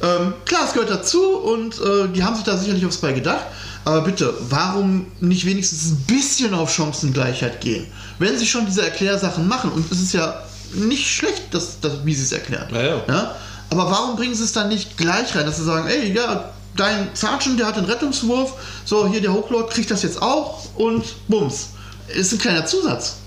Ähm, 0.03 0.33
klar, 0.45 0.65
es 0.67 0.73
gehört 0.73 0.91
dazu 0.91 1.37
und 1.37 1.79
äh, 1.79 2.07
die 2.09 2.23
haben 2.23 2.35
sich 2.35 2.43
da 2.43 2.57
sicherlich 2.57 2.85
aufs 2.85 2.97
Bei 2.97 3.13
gedacht. 3.13 3.45
Aber 3.85 4.01
bitte, 4.01 4.33
warum 4.49 5.05
nicht 5.21 5.45
wenigstens 5.45 5.91
ein 5.91 6.03
bisschen 6.07 6.53
auf 6.53 6.73
Chancengleichheit 6.73 7.61
gehen? 7.61 7.85
Wenn 8.17 8.37
sie 8.37 8.47
schon 8.47 8.65
diese 8.65 8.83
Erklärsachen 8.83 9.47
machen, 9.47 9.71
und 9.71 9.91
es 9.91 10.01
ist 10.01 10.13
ja 10.13 10.41
nicht 10.73 11.07
schlecht, 11.07 11.53
dass, 11.53 11.79
dass, 11.79 12.03
wie 12.03 12.15
sie 12.15 12.23
es 12.23 12.31
erklären. 12.31 12.67
Ja, 12.73 12.81
ja. 12.81 13.03
ja? 13.07 13.35
Aber 13.69 13.89
warum 13.89 14.15
bringen 14.15 14.33
sie 14.33 14.43
es 14.43 14.53
dann 14.53 14.69
nicht 14.69 14.97
gleich 14.97 15.35
rein, 15.35 15.45
dass 15.45 15.57
sie 15.57 15.63
sagen, 15.63 15.87
ey, 15.87 16.11
ja, 16.13 16.51
dein 16.75 17.09
Sergeant, 17.13 17.59
der 17.59 17.67
hat 17.67 17.77
einen 17.77 17.85
Rettungswurf, 17.85 18.53
so 18.85 19.07
hier 19.07 19.21
der 19.21 19.33
Hochlord 19.33 19.71
kriegt 19.71 19.91
das 19.91 20.03
jetzt 20.03 20.21
auch 20.21 20.65
und 20.75 21.03
bums. 21.27 21.69
Ist 22.07 22.33
ein 22.33 22.39
kleiner 22.39 22.65
Zusatz. 22.65 23.17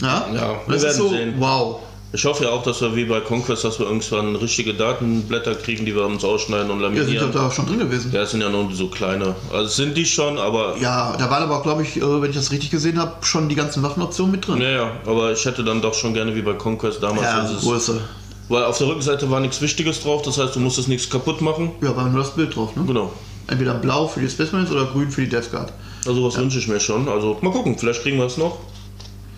Ja, 0.00 0.28
ja 0.32 0.60
wir 0.66 0.74
das 0.74 0.82
werden 0.82 0.96
so, 0.96 1.08
sehen. 1.08 1.34
Wow. 1.38 1.80
Ich 2.12 2.24
hoffe 2.24 2.44
ja 2.44 2.50
auch, 2.50 2.62
dass 2.62 2.80
wir 2.80 2.94
wie 2.94 3.04
bei 3.04 3.20
Conquest, 3.20 3.64
dass 3.64 3.78
wir 3.78 3.86
irgendwann 3.86 4.36
richtige 4.36 4.74
Datenblätter 4.74 5.54
kriegen, 5.54 5.84
die 5.84 5.94
wir 5.94 6.06
uns 6.06 6.24
ausschneiden 6.24 6.70
und 6.70 6.80
laminieren. 6.80 7.12
Ja, 7.12 7.20
sind 7.20 7.34
doch 7.34 7.40
da 7.40 7.48
auch 7.48 7.52
schon 7.52 7.66
drin 7.66 7.80
gewesen. 7.80 8.12
Ja, 8.12 8.24
sind 8.24 8.40
ja 8.40 8.48
nur 8.48 8.68
so 8.72 8.88
kleine. 8.88 9.34
Also 9.52 9.68
sind 9.68 9.96
die 9.96 10.06
schon, 10.06 10.38
aber... 10.38 10.76
Ja, 10.80 11.16
da 11.16 11.28
waren 11.30 11.42
aber, 11.42 11.62
glaube 11.62 11.82
ich, 11.82 11.96
äh, 11.96 12.22
wenn 12.22 12.30
ich 12.30 12.36
das 12.36 12.52
richtig 12.52 12.70
gesehen 12.70 12.98
habe, 12.98 13.12
schon 13.22 13.48
die 13.48 13.56
ganzen 13.56 13.82
Waffenoptionen 13.82 14.32
mit 14.32 14.46
drin. 14.46 14.60
Ja, 14.60 14.70
ja, 14.70 14.90
aber 15.04 15.32
ich 15.32 15.44
hätte 15.44 15.64
dann 15.64 15.82
doch 15.82 15.94
schon 15.94 16.14
gerne 16.14 16.34
wie 16.34 16.42
bei 16.42 16.54
Conquest 16.54 17.02
damals 17.02 17.22
ja, 17.22 17.42
dieses... 17.42 17.62
Größe. 17.62 18.00
Weil 18.48 18.64
auf 18.64 18.78
der 18.78 18.86
Rückseite 18.86 19.28
war 19.30 19.40
nichts 19.40 19.60
Wichtiges 19.60 20.00
drauf, 20.00 20.22
das 20.22 20.38
heißt, 20.38 20.54
du 20.54 20.60
musstest 20.60 20.88
nichts 20.88 21.10
kaputt 21.10 21.40
machen. 21.40 21.72
Ja, 21.82 21.96
war 21.96 22.08
nur 22.08 22.20
das 22.20 22.30
Bild 22.30 22.54
drauf, 22.54 22.76
ne? 22.76 22.84
Genau. 22.86 23.12
Entweder 23.48 23.74
blau 23.74 24.06
für 24.06 24.20
die 24.20 24.28
Specimens 24.28 24.70
oder 24.70 24.86
grün 24.86 25.10
für 25.10 25.22
die 25.22 25.28
Death 25.28 25.50
Guard. 25.50 25.72
Also 26.06 26.24
was 26.24 26.34
ja. 26.34 26.40
wünsche 26.40 26.58
ich 26.58 26.68
mir 26.68 26.78
schon. 26.78 27.08
Also 27.08 27.38
mal 27.40 27.50
gucken, 27.50 27.76
vielleicht 27.76 28.02
kriegen 28.02 28.18
wir 28.18 28.26
es 28.26 28.36
noch. 28.36 28.58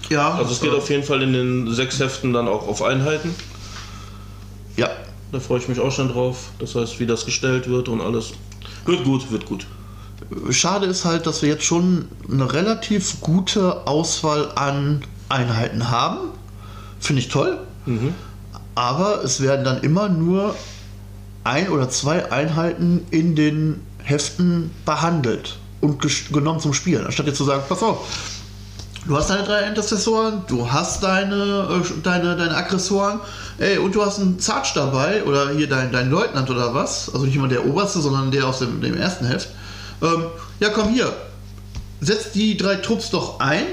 Ja. 0.09 0.35
Also 0.35 0.53
es 0.53 0.61
geht 0.61 0.73
auf 0.73 0.89
jeden 0.91 1.03
Fall 1.03 1.23
in 1.23 1.33
den 1.33 1.73
sechs 1.73 2.01
Heften 2.01 2.33
dann 2.33 2.49
auch 2.49 2.67
auf 2.67 2.83
Einheiten. 2.83 3.35
Ja. 4.77 4.89
Da 5.33 5.41
freue 5.41 5.59
ich 5.59 5.69
mich 5.69 5.79
auch 5.81 5.93
schon 5.93 6.09
drauf. 6.09 6.51
Das 6.59 6.75
heißt, 6.75 7.01
wie 7.01 7.07
das 7.07 7.27
gestellt 7.27 7.69
wird 7.69 7.89
und 7.89 8.01
alles. 8.01 8.33
Wird 8.87 9.05
gut, 9.05 9.31
wird 9.31 9.45
gut. 9.47 9.67
Schade 10.51 10.87
ist 10.87 11.05
halt, 11.05 11.27
dass 11.27 11.43
wir 11.43 11.49
jetzt 11.51 11.65
schon 11.65 12.09
eine 12.31 12.53
relativ 12.53 13.21
gute 13.21 13.87
Auswahl 13.87 14.53
an 14.55 15.03
Einheiten 15.29 15.91
haben. 15.91 16.19
Finde 17.01 17.21
ich 17.21 17.29
toll. 17.29 17.59
Mhm. 17.87 18.15
Aber 18.75 19.23
es 19.23 19.41
werden 19.41 19.65
dann 19.65 19.83
immer 19.83 20.09
nur 20.09 20.55
ein 21.45 21.69
oder 21.69 21.89
zwei 21.91 22.31
Einheiten 22.31 23.07
in 23.11 23.35
den 23.35 23.81
Heften 24.03 24.71
behandelt 24.85 25.59
und 25.81 26.01
genommen 26.33 26.61
zum 26.61 26.73
Spielen. 26.75 27.05
Anstatt 27.05 27.27
jetzt 27.27 27.37
zu 27.37 27.45
sagen, 27.45 27.63
pass 27.69 27.83
auf, 27.83 28.07
du 29.09 29.17
hast 29.17 29.31
deine 29.31 29.43
drei 29.43 29.63
Intercessoren, 29.63 30.43
du 30.47 30.71
hast 30.71 31.03
deine, 31.03 31.35
äh, 31.83 32.01
deine, 32.03 32.37
deine 32.37 32.55
Aggressoren, 32.55 33.21
ey, 33.59 33.79
und 33.79 33.95
du 33.95 34.05
hast 34.05 34.21
einen 34.21 34.39
Zarch 34.39 34.75
dabei, 34.75 35.25
oder 35.25 35.51
hier 35.51 35.69
dein, 35.69 35.91
dein 35.91 36.11
Leutnant 36.11 36.51
oder 36.51 36.75
was, 36.75 37.13
also 37.13 37.25
nicht 37.25 37.35
immer 37.35 37.49
der 37.49 37.67
Oberste, 37.67 38.01
sondern 38.01 38.31
der 38.31 38.47
aus 38.47 38.61
dem, 38.61 38.81
dem 38.81 38.97
ersten 38.97 39.27
Heft. 39.27 39.49
Ähm, 40.03 40.27
ja, 40.61 40.69
komm 40.69 40.91
hier, 40.91 41.13
setz 42.01 42.33
die 42.33 42.57
drei 42.57 42.77
Trupps 42.77 43.11
doch 43.11 43.41
ein. 43.41 43.65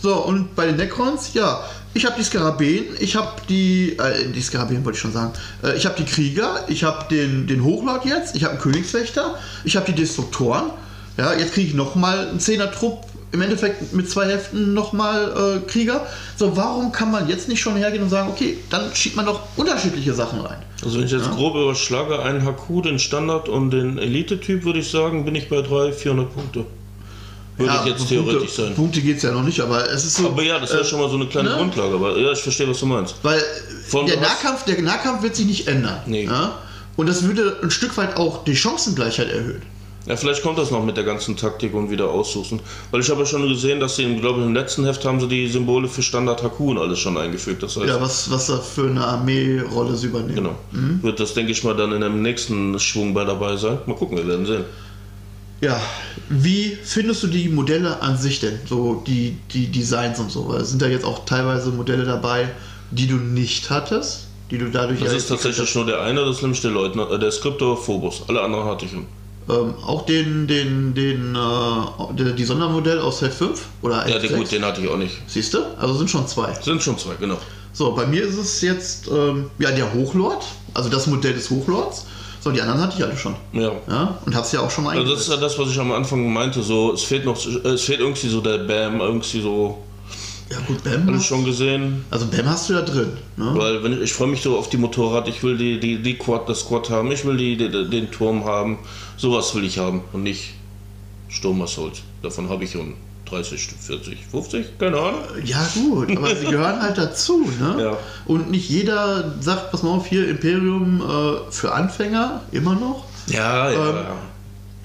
So, 0.00 0.14
und 0.14 0.54
bei 0.54 0.66
den 0.66 0.76
Necrons, 0.76 1.34
ja, 1.34 1.60
ich 1.92 2.06
habe 2.06 2.14
die 2.16 2.22
Skarabäen, 2.22 2.84
ich 3.00 3.16
habe 3.16 3.32
die, 3.48 3.98
äh, 3.98 4.30
die 4.32 4.40
Skarabäen 4.40 4.84
wollte 4.84 4.96
ich 4.96 5.02
schon 5.02 5.12
sagen, 5.12 5.32
äh, 5.64 5.76
ich 5.76 5.86
habe 5.86 5.96
die 5.98 6.04
Krieger, 6.04 6.64
ich 6.68 6.84
habe 6.84 7.06
den, 7.10 7.48
den 7.48 7.64
Hochlord 7.64 8.04
jetzt, 8.04 8.36
ich 8.36 8.44
habe 8.44 8.52
einen 8.52 8.62
Königswächter, 8.62 9.34
ich 9.64 9.76
habe 9.76 9.86
die 9.86 9.94
Destruktoren. 10.00 10.70
Ja, 11.16 11.32
jetzt 11.34 11.54
kriege 11.54 11.66
ich 11.66 11.74
nochmal 11.74 12.28
einen 12.28 12.38
Zehner-Trupp, 12.38 13.07
im 13.32 13.40
Endeffekt 13.42 13.92
mit 13.92 14.10
zwei 14.10 14.26
Heften 14.26 14.74
nochmal 14.74 15.60
äh, 15.64 15.70
Krieger. 15.70 16.06
So, 16.36 16.56
warum 16.56 16.92
kann 16.92 17.10
man 17.10 17.28
jetzt 17.28 17.48
nicht 17.48 17.60
schon 17.60 17.76
hergehen 17.76 18.02
und 18.02 18.10
sagen, 18.10 18.30
okay, 18.30 18.58
dann 18.70 18.94
schiebt 18.94 19.16
man 19.16 19.26
doch 19.26 19.40
unterschiedliche 19.56 20.14
Sachen 20.14 20.40
rein? 20.40 20.58
Also 20.82 20.98
wenn 20.98 21.06
ich 21.06 21.12
jetzt 21.12 21.26
ja. 21.26 21.32
grob 21.32 21.54
überschlage, 21.54 22.22
einen 22.22 22.46
HQ, 22.46 22.82
den 22.84 22.98
Standard 22.98 23.48
und 23.48 23.70
den 23.70 23.98
Elite-Typ, 23.98 24.64
würde 24.64 24.78
ich 24.78 24.90
sagen, 24.90 25.24
bin 25.24 25.34
ich 25.34 25.48
bei 25.48 25.60
300, 25.60 25.94
400 25.94 26.34
Punkte. 26.34 26.64
Würde 27.58 27.72
ja, 27.72 27.86
jetzt 27.86 28.08
theoretisch 28.08 28.54
Punkte, 28.54 28.62
sein. 28.62 28.74
Punkte 28.74 29.00
geht 29.02 29.16
es 29.16 29.24
ja 29.24 29.32
noch 29.32 29.42
nicht, 29.42 29.60
aber 29.60 29.90
es 29.90 30.04
ist 30.04 30.16
so. 30.16 30.28
Aber 30.28 30.42
ja, 30.42 30.60
das 30.60 30.70
wäre 30.70 30.82
äh, 30.82 30.84
schon 30.84 31.00
mal 31.00 31.10
so 31.10 31.16
eine 31.16 31.26
kleine 31.26 31.50
ne? 31.50 31.56
Grundlage. 31.56 31.94
Aber 31.94 32.16
ja, 32.16 32.30
ich 32.30 32.38
verstehe, 32.38 32.68
was 32.68 32.78
du 32.78 32.86
meinst. 32.86 33.16
Weil 33.22 33.42
Von 33.88 34.06
der 34.06 34.20
Nahkampf, 34.20 34.64
der 34.64 34.80
Nahkampf 34.80 35.22
wird 35.22 35.34
sich 35.34 35.46
nicht 35.46 35.66
ändern. 35.66 36.00
Nee. 36.06 36.26
Ja? 36.26 36.58
Und 36.96 37.08
das 37.08 37.24
würde 37.24 37.58
ein 37.62 37.72
Stück 37.72 37.96
weit 37.96 38.16
auch 38.16 38.44
die 38.44 38.56
Chancengleichheit 38.56 39.30
erhöhen. 39.32 39.62
Ja, 40.08 40.16
vielleicht 40.16 40.42
kommt 40.42 40.58
das 40.58 40.70
noch 40.70 40.82
mit 40.82 40.96
der 40.96 41.04
ganzen 41.04 41.36
Taktik 41.36 41.74
und 41.74 41.90
wieder 41.90 42.08
aussuchen. 42.08 42.60
Weil 42.90 43.02
ich 43.02 43.10
habe 43.10 43.20
ja 43.20 43.26
schon 43.26 43.46
gesehen, 43.46 43.78
dass 43.78 43.96
sie, 43.96 44.04
im, 44.04 44.20
glaube 44.20 44.40
ich, 44.40 44.46
im 44.46 44.54
letzten 44.54 44.86
Heft 44.86 45.04
haben 45.04 45.20
sie 45.20 45.28
die 45.28 45.46
Symbole 45.46 45.86
für 45.86 46.00
Standard 46.00 46.42
Haku 46.42 46.70
und 46.70 46.78
alles 46.78 46.98
schon 46.98 47.18
eingefügt. 47.18 47.62
Das 47.62 47.76
heißt, 47.76 47.86
ja, 47.86 48.00
was, 48.00 48.30
was 48.30 48.46
da 48.46 48.56
für 48.56 48.88
eine 48.88 49.04
Armeerolle 49.04 49.94
sie 49.94 50.06
übernehmen. 50.06 50.34
Genau. 50.34 50.56
Mhm. 50.72 51.02
Wird 51.02 51.20
das, 51.20 51.34
denke 51.34 51.52
ich 51.52 51.62
mal, 51.62 51.76
dann 51.76 51.92
in 51.92 52.00
dem 52.00 52.22
nächsten 52.22 52.78
Schwung 52.78 53.12
bei 53.12 53.24
dabei 53.24 53.56
sein. 53.56 53.78
Mal 53.84 53.96
gucken, 53.96 54.16
wir 54.16 54.26
werden 54.26 54.46
sehen. 54.46 54.64
Ja, 55.60 55.78
wie 56.30 56.78
findest 56.82 57.24
du 57.24 57.26
die 57.26 57.50
Modelle 57.50 58.00
an 58.00 58.16
sich 58.16 58.40
denn? 58.40 58.60
So 58.66 59.02
die, 59.06 59.36
die 59.52 59.66
Designs 59.66 60.18
und 60.20 60.30
so? 60.30 60.58
Sind 60.62 60.80
da 60.80 60.86
jetzt 60.86 61.04
auch 61.04 61.26
teilweise 61.26 61.70
Modelle 61.70 62.04
dabei, 62.04 62.48
die 62.92 63.08
du 63.08 63.16
nicht 63.16 63.68
hattest? 63.68 64.28
Die 64.50 64.56
du 64.56 64.70
dadurch 64.70 65.00
Das 65.00 65.12
ist 65.12 65.28
tatsächlich 65.28 65.74
nur 65.74 65.84
der 65.84 66.00
eine, 66.00 66.24
das 66.24 66.36
ist 66.36 66.42
nämlich 66.42 66.62
der 66.62 66.70
Leutnant, 66.70 67.10
äh, 67.10 67.18
der 67.18 67.30
Skriptor 67.30 67.76
Phobos. 67.76 68.22
Alle 68.28 68.40
anderen 68.40 68.64
hatte 68.64 68.86
ich. 68.86 68.92
Ähm, 69.48 69.74
auch 69.86 70.04
den, 70.04 70.46
den, 70.46 70.94
den, 70.94 71.34
äh, 71.34 72.34
die 72.34 72.44
Sondermodell 72.44 72.98
aus 72.98 73.20
Set 73.20 73.32
5? 73.32 73.66
Oder 73.80 74.06
ja, 74.06 74.36
gut, 74.36 74.52
den 74.52 74.64
hatte 74.64 74.82
ich 74.82 74.88
auch 74.88 74.98
nicht. 74.98 75.16
Siehst 75.26 75.54
du? 75.54 75.58
Also 75.78 75.94
sind 75.94 76.10
schon 76.10 76.26
zwei. 76.26 76.52
Sind 76.60 76.82
schon 76.82 76.98
zwei, 76.98 77.14
genau. 77.14 77.38
So, 77.72 77.92
bei 77.92 78.06
mir 78.06 78.24
ist 78.24 78.36
es 78.36 78.60
jetzt 78.60 79.08
ähm, 79.08 79.50
ja, 79.58 79.70
der 79.70 79.94
Hochlord, 79.94 80.44
also 80.74 80.88
das 80.88 81.06
Modell 81.06 81.32
des 81.32 81.48
Hochlords. 81.48 82.06
So, 82.40 82.50
die 82.50 82.60
anderen 82.60 82.80
hatte 82.80 82.96
ich 82.98 83.04
alle 83.04 83.16
schon. 83.16 83.36
Ja. 83.52 83.72
ja 83.88 84.18
und 84.24 84.34
hab's 84.34 84.52
ja 84.52 84.60
auch 84.60 84.70
schon 84.70 84.84
mal 84.84 84.96
also 84.96 85.12
Das 85.12 85.22
ist 85.22 85.28
ja 85.28 85.36
das, 85.36 85.58
was 85.58 85.70
ich 85.70 85.78
am 85.78 85.92
Anfang 85.92 86.30
meinte. 86.32 86.62
So, 86.62 86.92
es 86.92 87.02
fehlt 87.02 87.24
noch, 87.24 87.36
es 87.36 87.82
fehlt 87.82 88.00
irgendwie 88.00 88.28
so 88.28 88.40
der 88.40 88.58
Bam, 88.58 89.00
irgendwie 89.00 89.40
so. 89.40 89.78
Ja 90.50 90.58
gut, 90.66 90.82
Bam. 90.82 91.14
Ich 91.14 91.26
schon 91.26 91.44
gesehen. 91.44 92.04
Also 92.10 92.26
Bam 92.26 92.46
hast 92.46 92.68
du 92.68 92.74
ja 92.74 92.82
drin. 92.82 93.12
Ne? 93.36 93.52
Weil 93.54 93.82
wenn 93.82 93.92
ich, 93.92 94.00
ich 94.00 94.12
freue 94.12 94.28
mich 94.28 94.42
so 94.42 94.56
auf 94.56 94.68
die 94.68 94.78
Motorrad, 94.78 95.28
ich 95.28 95.42
will 95.42 95.58
die, 95.58 95.78
die, 95.78 96.02
die 96.02 96.14
Quad, 96.16 96.48
das 96.48 96.66
Quad 96.66 96.88
haben, 96.90 97.12
ich 97.12 97.24
will 97.24 97.36
die, 97.36 97.56
die, 97.56 97.68
den 97.88 98.10
Turm 98.10 98.44
haben. 98.44 98.78
Sowas 99.16 99.54
will 99.54 99.64
ich 99.64 99.78
haben 99.78 100.02
und 100.12 100.22
nicht 100.22 100.54
Sturm 101.28 101.60
Assault. 101.62 102.02
Davon 102.22 102.48
habe 102.48 102.64
ich 102.64 102.72
schon 102.72 102.94
30, 103.26 103.68
40, 103.80 104.18
50, 104.30 104.78
keine 104.78 104.96
Ahnung. 104.98 105.20
Ja, 105.44 105.68
gut, 105.74 106.16
aber 106.16 106.34
sie 106.34 106.46
gehören 106.46 106.80
halt 106.80 106.96
dazu, 106.96 107.50
ne? 107.60 107.82
Ja. 107.82 107.98
Und 108.26 108.50
nicht 108.50 108.70
jeder 108.70 109.34
sagt, 109.40 109.70
pass 109.70 109.82
mal 109.82 109.90
auf, 109.90 110.06
hier 110.06 110.28
Imperium 110.28 111.02
äh, 111.02 111.52
für 111.52 111.72
Anfänger, 111.72 112.42
immer 112.52 112.74
noch. 112.74 113.04
Ja, 113.26 113.70
ja. 113.70 113.90
Ähm, 113.90 114.06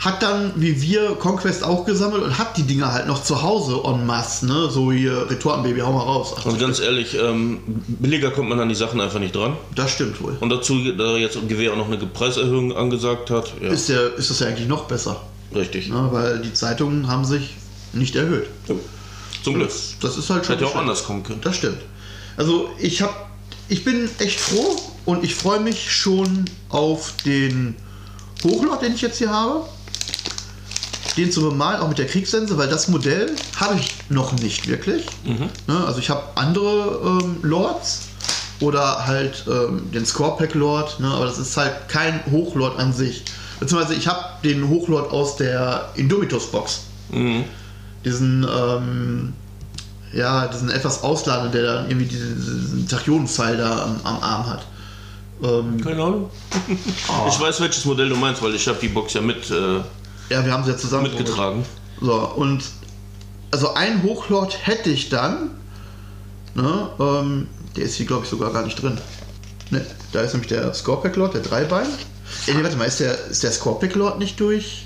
hat 0.03 0.21
dann, 0.21 0.51
wie 0.57 0.81
wir, 0.81 1.15
Conquest 1.15 1.63
auch 1.63 1.85
gesammelt 1.85 2.23
und 2.23 2.37
hat 2.37 2.57
die 2.57 2.63
Dinger 2.63 2.91
halt 2.91 3.07
noch 3.07 3.23
zu 3.23 3.41
Hause 3.41 3.79
en 3.85 4.05
masse, 4.05 4.45
ne? 4.45 4.69
So 4.69 4.91
hier, 4.91 5.29
Retortenbaby, 5.29 5.79
hau 5.79 5.93
mal 5.93 6.01
raus. 6.01 6.33
Und 6.43 6.59
ganz 6.59 6.81
ehrlich, 6.81 7.17
ähm, 7.17 7.59
billiger 7.87 8.31
kommt 8.31 8.49
man 8.49 8.59
an 8.59 8.67
die 8.67 8.75
Sachen 8.75 8.99
einfach 8.99 9.19
nicht 9.19 9.33
dran. 9.33 9.55
Das 9.75 9.91
stimmt 9.91 10.21
wohl. 10.21 10.35
Und 10.41 10.49
dazu, 10.49 10.77
da 10.97 11.15
jetzt 11.15 11.37
Gewehr 11.47 11.71
auch 11.71 11.77
noch 11.77 11.87
eine 11.87 11.97
Preiserhöhung 11.97 12.75
angesagt 12.75 13.29
hat. 13.29 13.53
Ja. 13.61 13.69
Ist, 13.69 13.87
der, 13.87 14.15
ist 14.15 14.29
das 14.29 14.39
ja 14.39 14.47
eigentlich 14.47 14.67
noch 14.67 14.85
besser. 14.85 15.21
Richtig. 15.55 15.87
Ne? 15.87 16.09
Weil 16.11 16.41
die 16.41 16.53
Zeitungen 16.53 17.07
haben 17.07 17.23
sich 17.23 17.55
nicht 17.93 18.15
erhöht. 18.15 18.47
Zum 19.43 19.53
Glück. 19.53 19.69
Das, 19.69 19.95
das 20.01 20.17
ist 20.17 20.29
halt 20.29 20.45
schon. 20.45 20.55
Hätte 20.55 20.65
ja 20.65 20.71
auch 20.71 20.75
anders 20.79 21.05
kommen 21.05 21.23
können. 21.23 21.39
Das 21.41 21.55
stimmt. 21.55 21.79
Also 22.35 22.69
ich 22.79 23.01
habe, 23.01 23.13
ich 23.69 23.85
bin 23.85 24.09
echt 24.19 24.39
froh 24.39 24.75
und 25.05 25.23
ich 25.23 25.35
freue 25.35 25.59
mich 25.59 25.91
schon 25.91 26.45
auf 26.69 27.13
den 27.25 27.75
Hochlord, 28.43 28.81
den 28.81 28.95
ich 28.95 29.01
jetzt 29.01 29.19
hier 29.19 29.29
habe. 29.29 29.65
Den 31.17 31.31
zu 31.31 31.41
bemalen, 31.41 31.79
auch 31.81 31.89
mit 31.89 31.97
der 31.99 32.07
Kriegssense, 32.07 32.57
weil 32.57 32.67
das 32.67 32.87
Modell 32.87 33.35
habe 33.57 33.75
ich 33.79 33.93
noch 34.09 34.31
nicht 34.33 34.67
wirklich. 34.67 35.05
Ne, 35.23 35.85
also 35.85 35.99
ich 35.99 36.09
habe 36.09 36.23
andere 36.35 37.19
ähm, 37.21 37.37
Lords 37.43 38.07
oder 38.59 39.05
halt 39.05 39.45
ähm, 39.47 39.91
den 39.91 40.05
Scorepack 40.05 40.55
Lord, 40.55 40.99
ne, 40.99 41.07
aber 41.07 41.25
das 41.25 41.37
ist 41.37 41.55
halt 41.57 41.87
kein 41.87 42.19
Hochlord 42.31 42.79
an 42.79 42.93
sich. 42.93 43.23
Beziehungsweise 43.59 43.93
ich 43.93 44.07
habe 44.07 44.23
den 44.43 44.67
Hochlord 44.69 45.11
aus 45.11 45.35
der 45.37 45.89
Indomitus 45.95 46.47
Box 46.51 46.81
Mhm. 47.11 47.43
diesen, 48.03 48.43
ähm, 48.49 49.33
ja, 50.13 50.47
diesen 50.47 50.71
etwas 50.71 51.03
Ausladenden, 51.03 51.51
der 51.51 51.63
dann 51.63 51.89
irgendwie 51.89 52.07
diesen, 52.07 52.87
Tachionenpfeil 52.89 53.57
da 53.57 53.83
am, 53.83 53.99
am 54.03 54.23
Arm 54.23 54.47
hat. 54.49 54.65
Ähm, 55.43 55.79
Keine 55.81 56.01
Ahnung. 56.01 56.29
Ich 57.27 57.39
weiß, 57.39 57.61
welches 57.61 57.85
Modell 57.85 58.09
du 58.09 58.15
meinst, 58.15 58.41
weil 58.41 58.55
ich 58.55 58.67
habe 58.67 58.79
die 58.81 58.87
Box 58.87 59.13
ja 59.13 59.21
mit 59.21 59.49
äh, 59.51 59.81
ja, 60.29 60.45
wir 60.45 60.51
haben 60.53 60.63
sie 60.63 60.71
ja 60.71 60.77
zusammen 60.77 61.03
mitgetragen. 61.03 61.65
So, 62.01 62.13
und 62.35 62.63
also 63.51 63.73
ein 63.75 64.03
Hochlord 64.03 64.57
hätte 64.65 64.89
ich 64.89 65.09
dann, 65.09 65.51
ne, 66.55 66.89
ähm, 66.99 67.47
der 67.75 67.83
ist 67.85 67.95
hier 67.95 68.05
glaube 68.05 68.23
ich 68.23 68.29
sogar 68.29 68.51
gar 68.51 68.63
nicht 68.65 68.81
drin. 68.81 68.97
Ne, 69.69 69.85
da 70.11 70.21
ist 70.21 70.33
nämlich 70.33 70.49
der 70.49 70.73
Scorpack 70.73 71.15
Lord, 71.15 71.33
der 71.35 71.41
Dreibein. 71.41 71.87
Ey, 72.47 72.55
nee, 72.55 72.63
warte 72.63 72.77
mal, 72.77 72.85
ist 72.85 72.99
der, 72.99 73.17
ist 73.27 73.43
der 73.43 73.51
Scorpack 73.51 73.95
Lord 73.95 74.19
nicht 74.19 74.39
durch? 74.39 74.85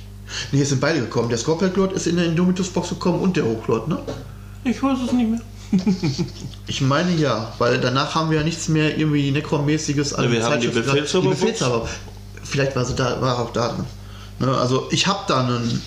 Ne, 0.52 0.58
hier 0.58 0.66
sind 0.66 0.82
beide 0.82 1.00
gekommen. 1.00 1.30
Der 1.30 1.38
Scorpack 1.38 1.76
Lord 1.78 1.94
ist 1.94 2.08
in 2.08 2.18
der 2.18 2.26
Indomitus 2.26 2.70
Box 2.70 2.90
gekommen 2.90 3.20
und 3.22 3.38
der 3.38 3.46
Hochlord, 3.46 3.88
ne? 3.88 4.00
Ich 4.64 4.82
weiß 4.84 4.98
es 5.06 5.12
nicht 5.14 5.30
mehr. 5.30 5.42
Ich 6.68 6.82
meine 6.82 7.14
ja, 7.16 7.54
weil 7.60 7.80
danach 7.80 8.16
haben 8.16 8.30
wir 8.30 8.38
ja 8.40 8.44
nichts 8.44 8.68
mehr 8.70 8.98
irgendwie 8.98 9.32
Necron-mäßiges 9.32 10.14
an 10.14 10.26
Ja, 10.26 10.32
wir 10.32 10.44
haben 10.44 10.60
die 10.62 10.68
Zeitschriften- 10.68 10.92
Befehlshaber- 10.92 11.22
die 11.22 11.28
Befehlshaber. 11.30 11.90
Vielleicht 12.44 12.76
war 12.76 12.86
sie 12.86 12.96
da, 12.96 13.22
war 13.22 13.40
auch 13.40 13.52
da 13.52 13.70
drin. 13.70 13.86
Ne, 14.40 14.56
also 14.56 14.88
ich 14.92 15.08
habe 15.08 15.20
da 15.28 15.42
einen, 15.42 15.82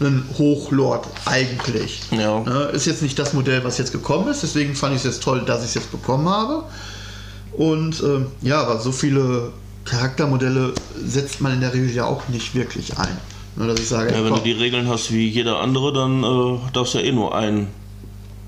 einen 0.00 0.24
Hochlord 0.38 1.06
eigentlich. 1.26 2.00
Ja. 2.10 2.40
Ne, 2.40 2.64
ist 2.72 2.86
jetzt 2.86 3.02
nicht 3.02 3.18
das 3.18 3.32
Modell, 3.32 3.64
was 3.64 3.78
jetzt 3.78 3.92
gekommen 3.92 4.28
ist, 4.28 4.42
deswegen 4.42 4.74
fand 4.74 4.94
ich 4.94 4.98
es 4.98 5.04
jetzt 5.04 5.22
toll, 5.22 5.42
dass 5.44 5.60
ich 5.60 5.68
es 5.68 5.74
jetzt 5.74 5.90
bekommen 5.90 6.28
habe. 6.28 6.64
Und 7.52 8.02
ähm, 8.02 8.26
ja, 8.42 8.62
aber 8.62 8.80
so 8.80 8.92
viele 8.92 9.52
Charaktermodelle 9.84 10.74
setzt 11.04 11.40
man 11.40 11.52
in 11.54 11.60
der 11.60 11.74
Regel 11.74 11.90
ja 11.90 12.04
auch 12.04 12.28
nicht 12.28 12.54
wirklich 12.54 12.96
ein. 12.98 13.16
Ne, 13.56 13.66
dass 13.66 13.80
ich 13.80 13.88
sage, 13.88 14.10
Ja, 14.10 14.18
wenn 14.18 14.26
du 14.26 14.34
komm, 14.34 14.44
die 14.44 14.52
Regeln 14.52 14.88
hast 14.88 15.12
wie 15.12 15.28
jeder 15.28 15.60
andere, 15.60 15.92
dann 15.92 16.22
äh, 16.22 16.58
darfst 16.72 16.94
du 16.94 16.98
ja 16.98 17.04
eh 17.04 17.12
nur 17.12 17.34
einen 17.34 17.68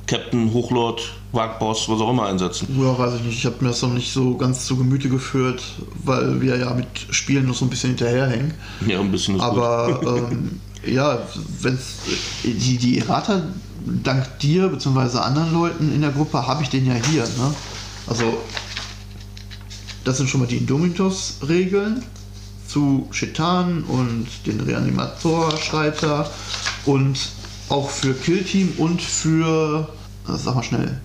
Captain, 0.06 0.52
Hochlord, 0.52 1.02
Wagboss, 1.32 1.88
was 1.88 2.00
auch 2.00 2.10
immer 2.10 2.26
einsetzen. 2.26 2.68
Ja, 2.78 2.98
weiß 2.98 3.14
ich 3.14 3.22
nicht. 3.22 3.38
Ich 3.38 3.46
habe 3.46 3.56
mir 3.60 3.68
das 3.68 3.82
noch 3.82 3.92
nicht 3.92 4.12
so 4.12 4.36
ganz 4.36 4.66
zu 4.66 4.76
Gemüte 4.76 5.08
geführt, 5.08 5.62
weil 6.02 6.40
wir 6.40 6.56
ja 6.56 6.74
mit 6.74 6.86
Spielen 7.10 7.46
noch 7.46 7.54
so 7.54 7.64
ein 7.64 7.70
bisschen 7.70 7.90
hinterherhängen. 7.90 8.54
Ja, 8.86 9.00
ein 9.00 9.10
bisschen 9.10 9.36
ist 9.36 9.42
Aber 9.42 10.00
ähm, 10.32 10.60
ja, 10.84 11.18
wenn 11.60 11.78
die, 12.42 12.78
die 12.78 12.98
Errata, 12.98 13.42
dank 14.02 14.38
dir 14.40 14.68
bzw. 14.68 15.18
anderen 15.18 15.52
Leuten 15.52 15.94
in 15.94 16.00
der 16.00 16.10
Gruppe, 16.10 16.46
habe 16.46 16.62
ich 16.62 16.68
den 16.68 16.86
ja 16.86 16.94
hier. 16.94 17.22
Ne? 17.22 17.54
Also, 18.06 18.38
das 20.04 20.16
sind 20.16 20.28
schon 20.28 20.40
mal 20.40 20.46
die 20.46 20.56
Indomitus-Regeln 20.56 22.02
zu 22.66 23.08
Chetan 23.12 23.84
und 23.84 24.26
den 24.46 24.60
Reanimator-Schreiter 24.60 26.30
und 26.86 27.18
auch 27.68 27.88
für 27.88 28.14
Killteam 28.14 28.72
und 28.78 29.00
für, 29.00 29.88
sag 30.26 30.54
mal 30.54 30.62
schnell, 30.62 31.00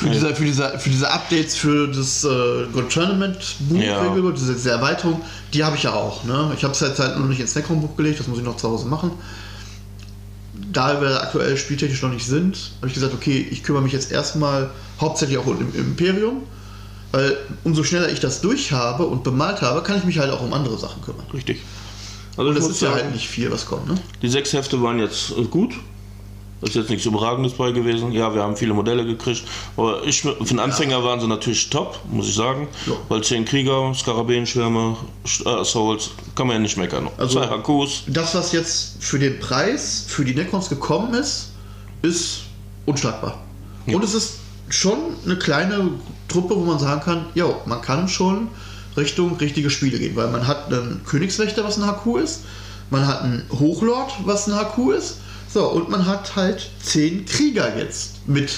für 0.00 0.10
diese, 0.10 0.34
für, 0.34 0.44
diese, 0.44 0.78
für 0.78 0.90
diese 0.90 1.10
Updates 1.10 1.54
für 1.54 1.86
das 1.86 2.24
äh, 2.24 2.66
Good 2.72 2.90
Tournament 2.92 3.56
Buch, 3.60 3.80
Ja. 3.80 4.14
Diese, 4.32 4.54
diese 4.54 4.70
Erweiterung, 4.70 5.22
die 5.52 5.62
habe 5.62 5.76
ich 5.76 5.84
ja 5.84 5.94
auch. 5.94 6.24
Ne? 6.24 6.52
Ich 6.56 6.64
habe 6.64 6.72
es 6.72 6.80
jetzt 6.80 6.98
halt 6.98 7.18
noch 7.18 7.26
nicht 7.26 7.40
ins 7.40 7.54
Necron 7.54 7.80
Buch 7.80 7.96
gelegt, 7.96 8.18
das 8.18 8.26
muss 8.26 8.38
ich 8.38 8.44
noch 8.44 8.56
zu 8.56 8.68
Hause 8.68 8.86
machen. 8.86 9.12
Da 10.72 11.00
wir 11.00 11.22
aktuell 11.22 11.56
spieltechnisch 11.56 12.02
noch 12.02 12.10
nicht 12.10 12.26
sind, 12.26 12.72
habe 12.78 12.88
ich 12.88 12.94
gesagt, 12.94 13.14
okay, 13.14 13.46
ich 13.48 13.62
kümmere 13.62 13.82
mich 13.82 13.92
jetzt 13.92 14.10
erstmal 14.10 14.70
hauptsächlich 15.00 15.38
auch 15.38 15.46
um 15.46 15.60
im 15.60 15.74
Imperium, 15.74 16.42
weil 17.12 17.36
umso 17.62 17.84
schneller 17.84 18.08
ich 18.08 18.18
das 18.18 18.40
durch 18.40 18.72
habe 18.72 19.06
und 19.06 19.22
bemalt 19.22 19.62
habe, 19.62 19.82
kann 19.82 19.98
ich 19.98 20.04
mich 20.04 20.18
halt 20.18 20.32
auch 20.32 20.42
um 20.42 20.52
andere 20.52 20.76
Sachen 20.76 21.02
kümmern. 21.02 21.26
richtig. 21.32 21.60
Also 22.36 22.50
Und 22.50 22.58
das 22.58 22.68
ist 22.68 22.82
ja 22.82 22.92
halt 22.92 23.12
nicht 23.12 23.28
viel, 23.28 23.52
was 23.52 23.66
kommt. 23.66 23.86
Ne? 23.86 23.94
die 24.22 24.28
sechs 24.28 24.52
Hefte 24.52 24.82
waren 24.82 24.98
jetzt 24.98 25.30
äh, 25.30 25.44
gut. 25.44 25.74
Ist 26.62 26.74
jetzt 26.76 26.88
nichts 26.88 27.04
Überragendes 27.04 27.52
bei 27.52 27.72
gewesen. 27.72 28.10
Ja, 28.12 28.34
wir 28.34 28.42
haben 28.42 28.56
viele 28.56 28.72
Modelle 28.72 29.04
gekriegt. 29.04 29.42
Aber 29.76 30.02
ich, 30.04 30.22
für 30.22 30.34
einen 30.38 30.60
Anfänger 30.60 31.04
waren 31.04 31.20
sie 31.20 31.26
natürlich 31.26 31.68
top, 31.68 31.98
muss 32.10 32.26
ich 32.28 32.34
sagen. 32.34 32.68
Ja. 32.86 32.94
Weil 33.10 33.22
zehn 33.22 33.44
Krieger, 33.44 33.92
Skarabäenschwärme, 33.94 34.96
Sch- 35.26 35.44
äh, 35.60 35.64
Souls, 35.64 36.10
kann 36.34 36.46
man 36.46 36.56
ja 36.56 36.60
nicht 36.62 36.76
meckern. 36.78 37.08
Also- 37.18 37.38
Zwei 37.40 37.48
Hakus. 37.48 38.04
Das, 38.06 38.34
was 38.34 38.52
jetzt 38.52 38.96
für 39.00 39.18
den 39.18 39.38
Preis 39.40 40.04
für 40.08 40.24
die 40.24 40.34
Necrons 40.34 40.70
gekommen 40.70 41.12
ist, 41.12 41.50
ist 42.00 42.40
unschlagbar. 42.86 43.38
Ja. 43.86 43.96
Und 43.96 44.04
es 44.04 44.14
ist 44.14 44.34
schon 44.70 44.98
eine 45.26 45.36
kleine 45.36 45.90
Truppe, 46.28 46.56
wo 46.56 46.60
man 46.64 46.78
sagen 46.78 47.02
kann, 47.04 47.26
ja, 47.34 47.46
man 47.66 47.82
kann 47.82 48.08
schon 48.08 48.48
Richtung 48.96 49.36
richtige 49.36 49.68
Spiele 49.68 49.98
gehen, 49.98 50.16
weil 50.16 50.30
man 50.30 50.46
hat 50.46 50.72
einen 50.72 51.02
Königswächter, 51.04 51.62
was 51.64 51.78
ein 51.78 51.84
HQ 51.86 52.16
ist, 52.22 52.40
man 52.90 53.06
hat 53.06 53.20
einen 53.22 53.42
Hochlord, 53.52 54.12
was 54.24 54.48
ein 54.48 54.54
HQ 54.58 54.92
ist, 54.96 55.18
so, 55.54 55.68
und 55.70 55.88
man 55.88 56.04
hat 56.04 56.36
halt 56.36 56.68
zehn 56.82 57.24
Krieger 57.24 57.76
jetzt 57.78 58.26
mit 58.28 58.54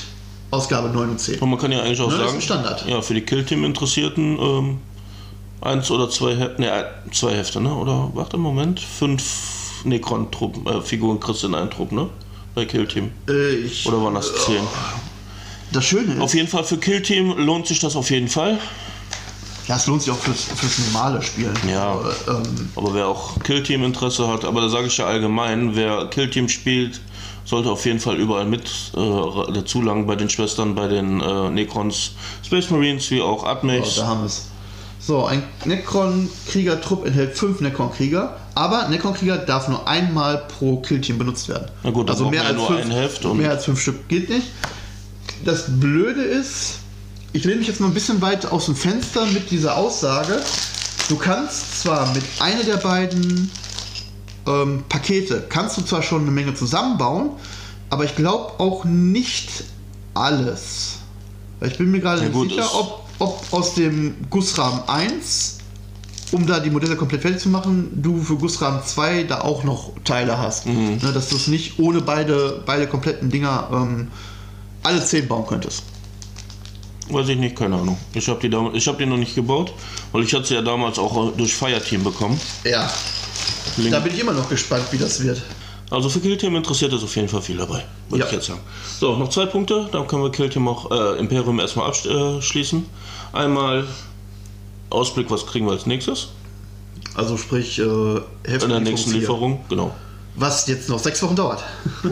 Ausgabe 0.51 0.89
9 0.89 1.11
und 1.11 1.21
10. 1.21 1.39
Und 1.41 1.51
man 1.51 1.59
kann 1.59 1.71
ja 1.71 1.83
eigentlich 1.83 2.01
auch 2.01 2.11
Ne, 2.11 2.17
sagen, 2.17 2.41
Standard. 2.41 2.85
ja, 2.89 3.01
für 3.03 3.15
die 3.15 3.21
Killteam-Interessierten 3.21 4.39
ähm, 4.41 4.79
eins 5.61 5.91
oder 5.91 6.09
zwei 6.11 6.35
Hefte, 6.37 6.61
ne, 6.61 6.71
äh, 6.71 6.85
zwei 7.13 7.35
Hefte, 7.37 7.61
ne? 7.61 7.75
Oder 7.75 8.11
warte, 8.15 8.37
Moment, 8.39 8.81
fünf 8.81 9.83
Necron-Truppen, 9.85 10.67
äh, 10.67 10.81
Figuren 10.83 11.21
kriegst 11.21 11.43
du 11.43 11.49
in 11.49 11.55
einen 11.55 11.71
Trupp, 11.71 11.93
ne? 11.93 12.09
Bei 12.55 12.65
Killteam. 12.65 13.11
Äh, 13.29 13.57
ich, 13.57 13.87
Oder 13.87 14.03
waren 14.03 14.15
das 14.15 14.33
zehn? 14.47 14.63
das 15.73 15.85
Schöne 15.85 16.15
ist, 16.15 16.21
Auf 16.23 16.35
jeden 16.35 16.49
Fall 16.49 16.65
für 16.65 16.79
Killteam 16.79 17.37
lohnt 17.37 17.67
sich 17.67 17.79
das 17.81 17.95
auf 17.97 18.11
jeden 18.11 18.29
Fall. 18.29 18.59
Ja, 19.69 19.77
es 19.77 19.87
lohnt 19.87 20.03
sich 20.03 20.13
auch 20.13 20.19
fürs, 20.19 20.43
fürs 20.45 20.79
normale 20.93 21.23
Spielen. 21.23 21.55
Ja. 21.69 21.85
Aber, 21.93 22.15
ähm, 22.29 22.69
Aber 22.77 22.95
wer 22.95 23.09
auch 23.09 23.39
Killteam-Interesse 23.41 24.29
hat, 24.29 24.45
aber 24.45 24.61
da 24.61 24.69
sage 24.69 24.87
ich 24.87 24.97
ja 24.99 25.07
allgemein, 25.07 25.75
wer 25.75 26.07
Killteam 26.07 26.49
spielt, 26.49 27.01
sollte 27.45 27.71
auf 27.71 27.85
jeden 27.87 28.01
Fall 28.01 28.17
überall 28.17 28.45
mit 28.47 28.65
äh, 28.97 29.53
dazu 29.53 29.83
langen, 29.83 30.07
bei 30.07 30.17
den 30.17 30.29
Schwestern, 30.29 30.75
bei 30.75 30.89
den 30.89 31.21
äh, 31.21 31.51
Necrons, 31.51 32.13
Space 32.45 32.71
Marines, 32.71 33.11
wie 33.11 33.21
auch 33.23 33.45
Oh, 33.45 33.47
Admechs. 33.47 33.97
da 33.97 34.07
haben 34.07 34.21
wir 34.23 34.27
es. 34.27 34.47
So, 34.99 35.25
ein 35.27 35.43
Necron-Krieger-Trupp 35.65 37.07
enthält 37.07 37.37
fünf 37.37 37.61
Necron-Krieger, 37.61 38.37
aber 38.55 38.89
Necron-Krieger 38.89 39.39
darf 39.39 39.69
nur 39.69 39.87
einmal 39.87 40.39
pro 40.59 40.79
Killteam 40.81 41.19
benutzt 41.19 41.49
werden. 41.49 41.69
Na 41.85 41.91
gut, 41.91 42.11
also 42.11 42.31
mehr 42.31 42.45
als, 42.45 42.61
fünf, 42.61 42.81
ein 42.81 42.91
Heft 42.91 43.25
und- 43.25 43.39
mehr 43.39 43.51
als 43.51 43.65
fünf 43.65 43.81
Stück 43.81 44.09
geht 44.09 44.29
nicht. 44.31 44.47
Das 45.45 45.65
Blöde 45.79 46.23
ist, 46.23 46.79
ich 47.37 47.45
lehne 47.45 47.59
mich 47.59 47.69
jetzt 47.69 47.81
mal 47.81 47.89
ein 47.89 47.95
bisschen 47.95 48.23
weit 48.23 48.47
aus 48.47 48.65
dem 48.65 48.75
Fenster 48.75 49.27
mit 49.27 49.51
dieser 49.51 49.77
Aussage. 49.77 50.41
Du 51.11 51.17
kannst 51.17 51.83
zwar 51.83 52.13
mit 52.15 52.25
einer 52.41 52.63
der 52.63 52.79
beiden 52.79 53.51
ähm, 54.47 54.85
Pakete, 54.89 55.45
kannst 55.49 55.77
du 55.77 55.83
zwar 55.83 56.03
schon 56.03 56.23
eine 56.23 56.31
Menge 56.31 56.55
zusammenbauen, 56.55 57.31
aber 57.91 58.05
ich 58.05 58.17
glaube 58.17 58.59
auch 58.59 58.85
nicht 58.87 59.65
alles. 60.15 60.99
Weil 61.61 61.71
ich 61.71 61.79
bin 61.79 61.91
mir 61.91 62.01
gerade 62.01 62.23
Ja, 62.23 62.29
nicht 62.31 62.51
sicher, 62.51 62.75
ob, 62.75 63.05
ob 63.19 63.45
aus 63.53 63.75
dem 63.75 64.15
Gussrahmen 64.31 64.81
1, 64.87 65.59
um 66.33 66.47
da 66.47 66.59
die 66.59 66.71
Modelle 66.71 66.97
komplett 66.97 67.21
fertig 67.21 67.43
zu 67.43 67.51
machen, 67.51 67.91
du 68.03 68.23
für 68.23 68.37
Gussrahmen 68.37 68.81
2 68.83 69.25
da 69.25 69.43
auch 69.43 69.63
noch 69.63 69.93
Teile 70.05 70.39
hast. 70.39 70.65
Mhm. 70.65 71.01
Ne, 71.03 71.13
dass 71.13 71.29
du 71.29 71.37
es 71.37 71.49
nicht 71.49 71.79
ohne 71.79 72.01
beide, 72.01 72.63
beide 72.65 72.87
kompletten 72.87 73.29
Dinger 73.29 73.69
ähm, 73.73 74.09
alle 74.83 75.05
10 75.05 75.29
bauen 75.29 75.47
könntest. 75.47 75.83
Weiß 77.09 77.29
ich 77.29 77.39
nicht, 77.39 77.55
keine 77.57 77.77
Ahnung. 77.77 77.97
Ich 78.15 78.29
habe 78.29 78.41
die, 78.49 78.77
ich 78.77 78.89
hab 78.89 78.99
die 78.99 79.07
noch 79.07 79.17
nicht 79.17 79.35
gebaut, 79.35 79.73
weil 80.13 80.25
ich 80.25 80.35
hatte 80.35 80.45
sie 80.47 80.55
ja 80.55 80.63
damals 80.63 80.99
auch 80.99 81.33
durch 81.37 81.55
Fireteam 81.55 82.03
bekommen. 82.03 82.41
Ja, 82.65 82.91
Link- 83.77 83.93
da 83.93 84.01
bin 84.01 84.13
ich 84.13 84.21
immer 84.21 84.33
noch 84.33 84.49
gespannt, 84.49 84.85
wie 84.91 84.99
das 84.99 85.23
wird. 85.23 85.41
Also 85.89 86.09
für 86.09 86.19
Killteam 86.19 86.57
interessiert 86.57 86.93
ist 86.93 87.05
auf 87.05 87.15
jeden 87.15 87.29
Fall 87.29 87.43
viel 87.43 87.59
dabei, 87.59 87.85
würde 88.09 88.21
Ja. 88.25 88.27
ich 88.27 88.33
jetzt 88.33 88.47
sagen. 88.47 88.59
So, 88.99 89.15
noch 89.15 89.29
zwei 89.31 89.47
Punkte, 89.47 89.89
dann 89.93 90.09
können 90.09 90.23
wir 90.25 90.33
Killteam 90.33 90.67
auch 90.67 90.91
äh, 90.91 91.19
Imperium 91.21 91.61
erstmal 91.61 91.87
abschließen. 91.89 92.85
Einmal 93.33 93.87
Ausblick, 94.91 95.31
was 95.31 95.47
kriegen 95.47 95.67
wir 95.67 95.73
als 95.75 95.87
nächstes? 95.87 96.29
Also 97.15 97.37
sprich, 97.37 97.79
äh, 97.79 97.85
Heft 98.45 98.65
In 98.65 98.71
der 98.71 98.81
nächsten. 98.81 99.13
Lieferung, 99.13 99.61
genau. 99.69 99.95
Was 100.39 100.67
jetzt 100.67 100.89
noch 100.89 100.99
sechs 100.99 101.23
Wochen 101.23 101.35
dauert. 101.35 101.65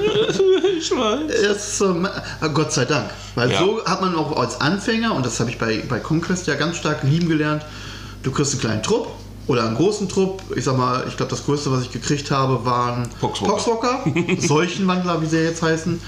ich 0.79 0.91
weiß. 0.91 1.43
Das, 1.43 1.81
ähm, 1.83 2.09
Gott 2.55 2.73
sei 2.73 2.87
Dank. 2.87 3.11
Weil 3.35 3.51
Ja. 3.51 3.59
so 3.59 3.85
hat 3.85 4.01
man 4.01 4.15
auch 4.17 4.37
als 4.37 4.61
Anfänger, 4.61 5.15
und 5.15 5.27
das 5.27 5.39
habe 5.41 5.51
ich 5.51 5.59
bei, 5.59 5.83
bei 5.89 6.01
Conquest 6.01 6.47
ja 6.47 6.55
ganz 6.55 6.77
stark 6.79 7.03
lieben 7.03 7.29
gelernt, 7.29 7.65
du 8.23 8.31
kriegst 8.31 8.53
einen 8.53 8.61
kleinen 8.63 8.83
Trupp 8.83 9.09
oder 9.47 9.65
einen 9.67 9.77
großen 9.77 10.09
Trupp. 10.09 10.43
Ich 10.57 10.65
sag 10.65 10.77
mal, 10.79 11.05
ich 11.07 11.17
glaube, 11.17 11.31
das 11.31 11.45
größte, 11.45 11.71
was 11.71 11.83
ich 11.83 11.93
gekriegt 11.93 12.31
habe, 12.31 12.65
waren 12.65 13.09
Poxwalker. 13.21 13.99
Poxwalker, 14.05 14.41
Seuchenwandler, 14.47 15.21
wie 15.21 15.27
sie 15.27 15.39
jetzt 15.43 15.63
heißen. 15.63 16.01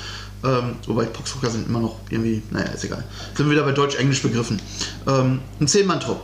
Ähm, 0.45 0.77
wobei 0.87 1.05
Poxwalker 1.05 1.51
sind 1.51 1.69
immer 1.69 1.81
noch 1.81 1.97
irgendwie, 2.09 2.43
naja, 2.51 2.67
ist 2.67 2.85
egal. 2.85 3.05
Sind 3.35 3.47
wir 3.47 3.53
wieder 3.53 3.65
bei 3.65 3.73
Deutsch-Englisch 3.73 4.23
begriffen. 4.23 4.61
Ähm, 5.07 5.41
ein 5.61 5.67
10-Mann-Trupp. 5.67 6.21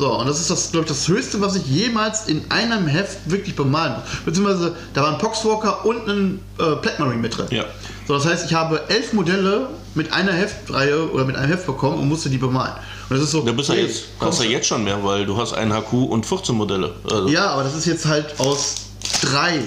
So, 0.00 0.14
und 0.14 0.26
das 0.26 0.40
ist 0.40 0.48
das, 0.48 0.72
glaube 0.72 0.86
ich, 0.86 0.92
das 0.92 1.06
Höchste, 1.08 1.42
was 1.42 1.56
ich 1.56 1.66
jemals 1.66 2.26
in 2.26 2.42
einem 2.50 2.86
Heft 2.86 3.18
wirklich 3.26 3.54
bemalen 3.54 3.96
muss. 3.96 4.04
Beziehungsweise, 4.24 4.74
da 4.94 5.02
waren 5.02 5.18
Poxwalker 5.18 5.84
und 5.84 6.08
ein 6.08 6.40
äh, 6.58 6.76
Black 6.76 6.98
Marine 6.98 7.20
mit 7.20 7.36
drin. 7.36 7.48
Ja. 7.50 7.66
So, 8.08 8.14
das 8.14 8.24
heißt, 8.24 8.46
ich 8.46 8.54
habe 8.54 8.80
elf 8.88 9.12
Modelle 9.12 9.68
mit 9.94 10.10
einer 10.10 10.32
Heftreihe 10.32 11.10
oder 11.10 11.26
mit 11.26 11.36
einem 11.36 11.52
Heft 11.52 11.66
bekommen 11.66 11.98
und 11.98 12.08
musste 12.08 12.30
die 12.30 12.38
bemalen. 12.38 12.72
Und 13.10 13.16
das 13.16 13.24
ist 13.24 13.32
so. 13.32 13.42
Da 13.42 13.52
bist 13.52 13.68
du 13.68 13.74
hey, 13.74 13.82
jetzt, 13.84 14.04
hast 14.20 14.40
du 14.40 14.44
jetzt 14.44 14.68
schon 14.68 14.84
mehr, 14.84 15.04
weil 15.04 15.26
du 15.26 15.36
hast 15.36 15.52
einen 15.52 15.70
HQ 15.70 15.92
und 15.92 16.24
14 16.24 16.54
Modelle. 16.54 16.94
Also, 17.04 17.28
Ja, 17.28 17.50
aber 17.50 17.64
das 17.64 17.76
ist 17.76 17.84
jetzt 17.84 18.06
halt 18.06 18.40
aus 18.40 18.76
drei, 19.20 19.60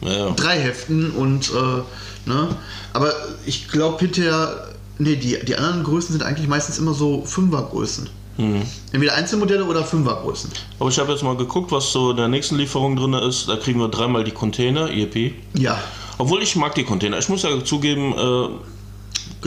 ja, 0.00 0.10
ja. 0.10 0.30
drei 0.30 0.58
Heften 0.58 1.12
und, 1.12 1.50
äh, 1.50 2.28
ne? 2.28 2.48
Aber 2.92 3.12
ich 3.44 3.68
glaube 3.68 4.00
hinterher, 4.00 4.66
nee, 4.98 5.14
die, 5.14 5.38
die 5.44 5.54
anderen 5.54 5.84
Größen 5.84 6.10
sind 6.10 6.24
eigentlich 6.24 6.48
meistens 6.48 6.78
immer 6.78 6.94
so 6.94 7.24
Fünfergrößen. 7.24 8.10
Mhm. 8.36 8.62
Entweder 8.92 9.14
Einzelmodelle 9.14 9.64
oder 9.64 9.84
Fünfergrößen. 9.84 10.50
Aber 10.78 10.90
ich 10.90 10.98
habe 10.98 11.12
jetzt 11.12 11.22
mal 11.22 11.36
geguckt, 11.36 11.72
was 11.72 11.92
so 11.92 12.10
in 12.10 12.16
der 12.16 12.28
nächsten 12.28 12.56
Lieferung 12.56 12.96
drin 12.96 13.14
ist. 13.14 13.48
Da 13.48 13.56
kriegen 13.56 13.80
wir 13.80 13.88
dreimal 13.88 14.24
die 14.24 14.32
Container, 14.32 14.90
IEP. 14.90 15.34
Ja. 15.54 15.78
Obwohl 16.18 16.42
ich 16.42 16.56
mag 16.56 16.74
die 16.74 16.84
Container. 16.84 17.18
Ich 17.18 17.28
muss 17.28 17.42
ja 17.42 17.64
zugeben, 17.64 18.14
äh. 18.16 18.48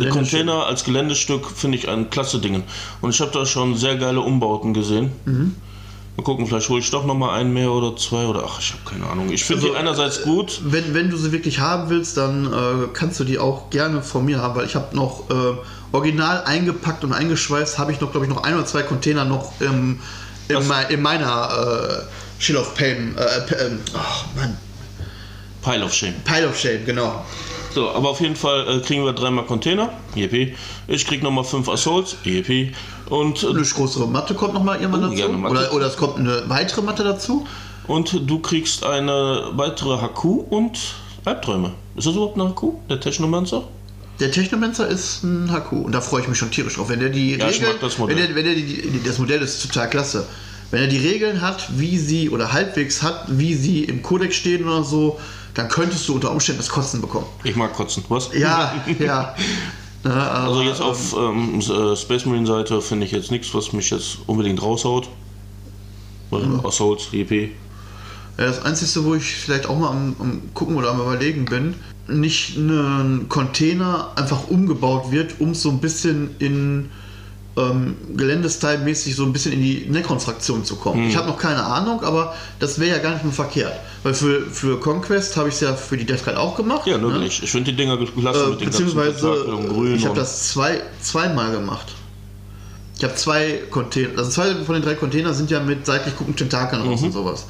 Container 0.09 0.65
als 0.65 0.85
Geländestück 0.85 1.45
finde 1.49 1.77
ich 1.77 1.89
ein 1.89 2.09
klasse 2.09 2.39
Ding. 2.39 2.63
Und 3.01 3.09
ich 3.09 3.19
habe 3.19 3.31
da 3.31 3.45
schon 3.45 3.75
sehr 3.75 3.97
geile 3.97 4.21
Umbauten 4.21 4.73
gesehen. 4.73 5.11
Mhm. 5.25 5.55
Mal 6.19 6.23
gucken, 6.25 6.47
vielleicht 6.47 6.67
hole 6.67 6.81
ich 6.81 6.91
doch 6.91 7.05
noch 7.05 7.15
mal 7.15 7.33
einen 7.33 7.53
mehr 7.53 7.71
oder 7.71 7.95
zwei 7.95 8.25
oder 8.25 8.43
ach, 8.45 8.59
ich 8.59 8.73
habe 8.73 8.81
keine 8.89 9.09
Ahnung. 9.09 9.29
Ich 9.31 9.45
finde 9.45 9.61
Also, 9.61 9.73
die 9.73 9.79
einerseits 9.79 10.21
gut. 10.23 10.59
Wenn, 10.65 10.93
wenn 10.93 11.09
du 11.09 11.15
sie 11.15 11.31
wirklich 11.31 11.59
haben 11.59 11.89
willst, 11.89 12.17
dann 12.17 12.45
äh, 12.51 12.87
kannst 12.91 13.21
du 13.21 13.23
die 13.23 13.39
auch 13.39 13.69
gerne 13.69 14.01
von 14.03 14.25
mir 14.25 14.39
haben, 14.41 14.53
weil 14.59 14.65
ich 14.65 14.75
habe 14.75 14.93
noch 14.97 15.29
äh, 15.29 15.33
original 15.93 16.43
eingepackt 16.43 17.05
und 17.05 17.13
eingeschweißt, 17.13 17.79
habe 17.79 17.93
ich 17.93 18.01
noch, 18.01 18.11
glaube 18.11 18.25
ich, 18.25 18.33
noch 18.33 18.43
ein 18.43 18.53
oder 18.55 18.65
zwei 18.65 18.83
Container 18.83 19.23
noch 19.23 19.53
im, 19.61 20.01
in, 20.49 20.55
Was? 20.57 20.67
mei- 20.67 20.85
in 20.89 21.01
meiner 21.01 22.03
äh, 22.09 22.43
Shield 22.43 22.59
of 22.59 22.75
Pain, 22.75 23.15
äh, 23.17 23.53
ähm, 23.65 23.79
ach 23.97 24.25
Mann, 24.35 24.57
Pile 25.61 25.85
of 25.85 25.93
Shame. 25.93 26.15
Pile 26.25 26.49
of 26.49 26.57
Shame, 26.59 26.83
genau. 26.85 27.23
So, 27.73 27.89
aber 27.89 28.09
auf 28.09 28.19
jeden 28.19 28.35
Fall 28.35 28.67
äh, 28.67 28.79
kriegen 28.79 29.05
wir 29.05 29.13
dreimal 29.13 29.45
Container, 29.45 29.91
IEP. 30.15 30.55
Ich 30.87 31.05
krieg 31.05 31.21
nochmal 31.21 31.43
fünf 31.43 31.69
Assaults, 31.69 32.15
IEP. 32.25 32.73
Und, 33.09 33.43
äh, 33.43 33.47
Eine 33.49 33.61
größere 33.61 34.07
Matte 34.07 34.33
kommt 34.33 34.53
nochmal 34.53 34.81
irgendwann 34.81 35.05
Oh, 35.05 35.15
dazu. 35.15 35.29
Oder, 35.51 35.73
oder 35.73 35.85
es 35.87 35.97
kommt 35.97 36.17
eine 36.17 36.43
weitere 36.47 36.81
Matte 36.81 37.03
dazu. 37.03 37.45
und 37.87 38.21
du 38.29 38.39
kriegst 38.39 38.83
eine 38.85 39.49
weitere 39.53 39.97
HQ 39.97 40.23
und 40.49 40.79
Albträume. 41.25 41.71
Ist 41.95 42.07
das 42.07 42.13
überhaupt 42.15 42.39
eine 42.39 42.49
HQ? 42.51 42.87
Der 42.89 42.99
Technomancer? 42.99 43.63
Der 44.19 44.31
Technomancer 44.31 44.87
ist 44.87 45.23
ein 45.23 45.49
HQ 45.51 45.71
und 45.85 45.91
da 45.93 46.01
freue 46.01 46.21
ich 46.21 46.27
mich 46.27 46.37
schon 46.37 46.51
tierisch 46.51 46.75
drauf. 46.75 46.89
Wenn 46.89 46.99
der 46.99 47.09
die 47.09 47.35
Ja, 47.37 47.47
ich 47.49 47.55
Regeln, 47.57 47.71
mag 47.73 47.81
das 47.81 47.97
Modell. 47.97 48.17
wenn 48.17 48.25
der, 48.27 48.35
wenn 48.35 48.45
der 48.45 48.55
die, 48.55 49.01
das 49.05 49.17
Modell 49.19 49.41
ist 49.41 49.61
total 49.61 49.89
klasse. 49.89 50.27
Wenn 50.71 50.81
er 50.81 50.87
die 50.87 50.97
Regeln 50.97 51.41
hat, 51.41 51.67
wie 51.79 51.97
sie 51.97 52.29
oder 52.29 52.51
halbwegs 52.53 53.01
hat, 53.01 53.25
wie 53.27 53.55
sie 53.55 53.85
im 53.85 54.03
Kodex 54.03 54.35
stehen 54.35 54.65
oder 54.67 54.83
so, 54.83 55.19
dann 55.59 55.67
könntest 55.67 56.07
du 56.07 56.15
unter 56.15 56.31
Umständen 56.31 56.61
das 56.61 56.69
Kotzen 56.69 57.01
bekommen. 57.01 57.25
Ich 57.43 57.57
mag 57.57 57.73
kotzen. 57.73 58.03
Was? 58.07 58.33
Ja, 58.33 58.73
ja. 58.97 59.35
Also 60.01 60.61
jetzt 60.61 60.81
auf 60.81 61.13
ähm, 61.17 61.59
äh, 61.59 61.93
Space 61.93 62.25
Marine 62.25 62.47
Seite 62.47 62.81
finde 62.81 63.05
ich 63.05 63.11
jetzt 63.11 63.31
nichts, 63.31 63.53
was 63.53 63.73
mich 63.73 63.89
jetzt 63.89 64.19
unbedingt 64.27 64.61
raushaut. 64.61 65.09
Weil 66.29 66.45
Assaults, 66.63 67.09
IEP. 67.11 67.51
Ja, 68.37 68.45
das 68.45 68.63
Einzige, 68.63 69.03
wo 69.03 69.15
ich 69.15 69.35
vielleicht 69.35 69.65
auch 69.65 69.77
mal 69.77 69.89
am, 69.89 70.15
am 70.19 70.41
gucken 70.53 70.77
oder 70.77 70.91
am 70.91 71.01
überlegen 71.01 71.43
bin, 71.43 71.75
nicht 72.07 72.55
ein 72.55 73.25
Container 73.27 74.13
einfach 74.15 74.47
umgebaut 74.47 75.11
wird, 75.11 75.41
um 75.41 75.53
so 75.53 75.69
ein 75.69 75.79
bisschen 75.79 76.29
in 76.39 76.89
ähm, 77.59 77.95
Geländestyle-mäßig 78.15 79.15
so 79.15 79.23
ein 79.23 79.33
bisschen 79.33 79.51
in 79.53 79.61
die 79.61 79.85
Necron-Fraktion 79.89 80.63
zu 80.63 80.75
kommen. 80.77 81.03
Hm. 81.03 81.09
Ich 81.09 81.17
habe 81.17 81.27
noch 81.27 81.37
keine 81.37 81.63
Ahnung, 81.63 82.01
aber 82.03 82.33
das 82.59 82.79
wäre 82.79 82.95
ja 82.97 83.01
gar 83.03 83.13
nicht 83.13 83.23
mehr 83.23 83.33
verkehrt. 83.33 83.73
Weil 84.03 84.13
für, 84.13 84.41
für 84.41 84.79
Conquest 84.79 85.35
habe 85.35 85.49
ich 85.49 85.55
es 85.55 85.61
ja 85.61 85.73
für 85.73 85.97
die 85.97 86.05
Death 86.05 86.23
Guard 86.23 86.37
auch 86.37 86.55
gemacht. 86.55 86.87
Ja, 86.87 86.97
ne? 86.97 87.25
Ich 87.25 87.51
finde 87.51 87.71
die 87.71 87.77
Dinger 87.77 87.97
klasse 87.97 88.45
Äh, 88.45 88.49
mit 88.49 88.61
den 88.61 88.69
beziehungsweise, 88.69 89.45
Grün. 89.67 89.95
ich 89.95 90.05
habe 90.05 90.15
das 90.15 90.49
zwei, 90.49 90.81
zweimal 91.01 91.51
gemacht. 91.51 91.87
Ich 92.97 93.03
habe 93.03 93.15
zwei 93.15 93.61
Container, 93.71 94.09
also 94.17 94.29
zwei 94.29 94.55
von 94.55 94.75
den 94.75 94.83
drei 94.83 94.95
Containern 94.95 95.33
sind 95.33 95.49
ja 95.49 95.61
mit 95.61 95.85
seitlich 95.85 96.15
guckenden 96.17 96.49
Tentakeln 96.49 96.81
Mhm. 96.83 96.89
raus 96.89 97.01
und 97.03 97.11
sowas. 97.13 97.45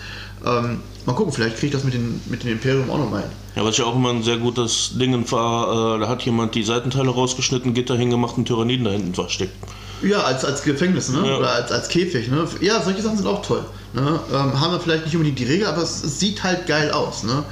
Ähm, 0.45 0.79
mal 1.05 1.13
gucken, 1.13 1.33
vielleicht 1.33 1.55
kriege 1.57 1.67
ich 1.67 1.73
das 1.73 1.83
mit, 1.83 1.93
den, 1.93 2.21
mit 2.29 2.43
dem 2.43 2.51
Imperium 2.51 2.89
auch 2.89 2.99
noch 2.99 3.09
mal 3.09 3.21
hin. 3.21 3.29
Ja, 3.55 3.65
was 3.65 3.75
ich 3.77 3.83
auch 3.83 3.95
immer 3.95 4.11
ein 4.11 4.23
sehr 4.23 4.37
gutes 4.37 4.91
Ding 4.97 5.29
war, 5.31 5.95
äh, 5.95 5.99
da 5.99 6.07
hat 6.07 6.21
jemand 6.21 6.53
die 6.55 6.63
Seitenteile 6.63 7.09
rausgeschnitten, 7.09 7.73
Gitter 7.73 7.97
hingemacht 7.97 8.37
und 8.37 8.45
Tyranniden 8.45 8.85
da 8.85 8.91
hinten 8.91 9.13
versteckt. 9.15 9.53
Ja, 10.01 10.21
als, 10.21 10.45
als 10.45 10.63
Gefängnis, 10.63 11.09
ne? 11.09 11.25
Ja. 11.25 11.37
Oder 11.37 11.51
als, 11.51 11.71
als 11.71 11.89
Käfig, 11.89 12.29
ne? 12.29 12.47
Ja, 12.61 12.81
solche 12.81 13.01
Sachen 13.01 13.17
sind 13.17 13.27
auch 13.27 13.41
toll. 13.41 13.65
Ne? 13.93 14.19
Ähm, 14.31 14.59
haben 14.59 14.71
wir 14.71 14.79
vielleicht 14.79 15.05
nicht 15.05 15.15
unbedingt 15.15 15.39
die 15.39 15.45
Regel, 15.45 15.67
aber 15.67 15.81
es, 15.81 16.03
es 16.03 16.19
sieht 16.19 16.43
halt 16.43 16.67
geil 16.67 16.91
aus, 16.91 17.23
ne? 17.23 17.43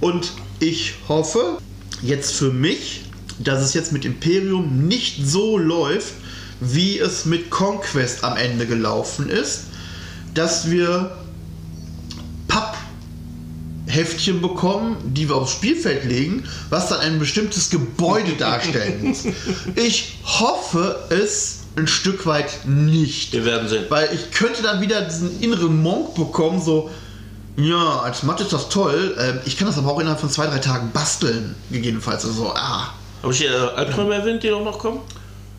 Und 0.00 0.32
ich 0.60 0.94
hoffe 1.08 1.58
jetzt 2.02 2.34
für 2.34 2.50
mich, 2.50 3.02
dass 3.38 3.62
es 3.62 3.74
jetzt 3.74 3.92
mit 3.92 4.04
Imperium 4.04 4.86
nicht 4.86 5.26
so 5.26 5.58
läuft, 5.58 6.14
wie 6.60 6.98
es 6.98 7.24
mit 7.24 7.50
Conquest 7.50 8.24
am 8.24 8.36
Ende 8.36 8.66
gelaufen 8.66 9.28
ist, 9.28 9.64
dass 10.34 10.70
wir 10.70 11.16
Pappheftchen 13.86 14.40
bekommen, 14.40 14.96
die 15.14 15.28
wir 15.28 15.36
aufs 15.36 15.52
Spielfeld 15.52 16.04
legen, 16.04 16.44
was 16.70 16.88
dann 16.88 17.00
ein 17.00 17.18
bestimmtes 17.18 17.70
Gebäude 17.70 18.32
darstellen 18.32 19.08
muss. 19.08 19.24
Ich 19.76 20.18
hoffe 20.24 21.06
es 21.10 21.63
ein 21.76 21.86
Stück 21.86 22.26
weit 22.26 22.66
nicht. 22.66 23.32
Wir 23.32 23.44
werden 23.44 23.68
sehen. 23.68 23.84
Weil 23.88 24.08
ich 24.12 24.30
könnte 24.30 24.62
dann 24.62 24.80
wieder 24.80 25.02
diesen 25.02 25.40
inneren 25.40 25.82
Monk 25.82 26.14
bekommen, 26.14 26.60
so, 26.60 26.90
ja, 27.56 28.00
als 28.00 28.22
Mathe 28.22 28.42
ist 28.42 28.52
das 28.52 28.68
toll, 28.68 29.16
ähm, 29.18 29.40
ich 29.44 29.56
kann 29.56 29.66
das 29.66 29.78
aber 29.78 29.92
auch 29.92 30.00
innerhalb 30.00 30.20
von 30.20 30.30
zwei, 30.30 30.46
drei 30.46 30.58
Tagen 30.58 30.90
basteln, 30.92 31.54
gegebenenfalls. 31.70 32.24
Also 32.24 32.44
so, 32.44 32.52
ah, 32.54 32.92
Habe 33.22 33.32
ich 33.32 33.38
hier 33.38 33.50
äh, 33.50 33.76
Albträume 33.76 34.14
erwähnt, 34.14 34.42
die 34.42 34.50
noch 34.50 34.78
kommen? 34.78 35.00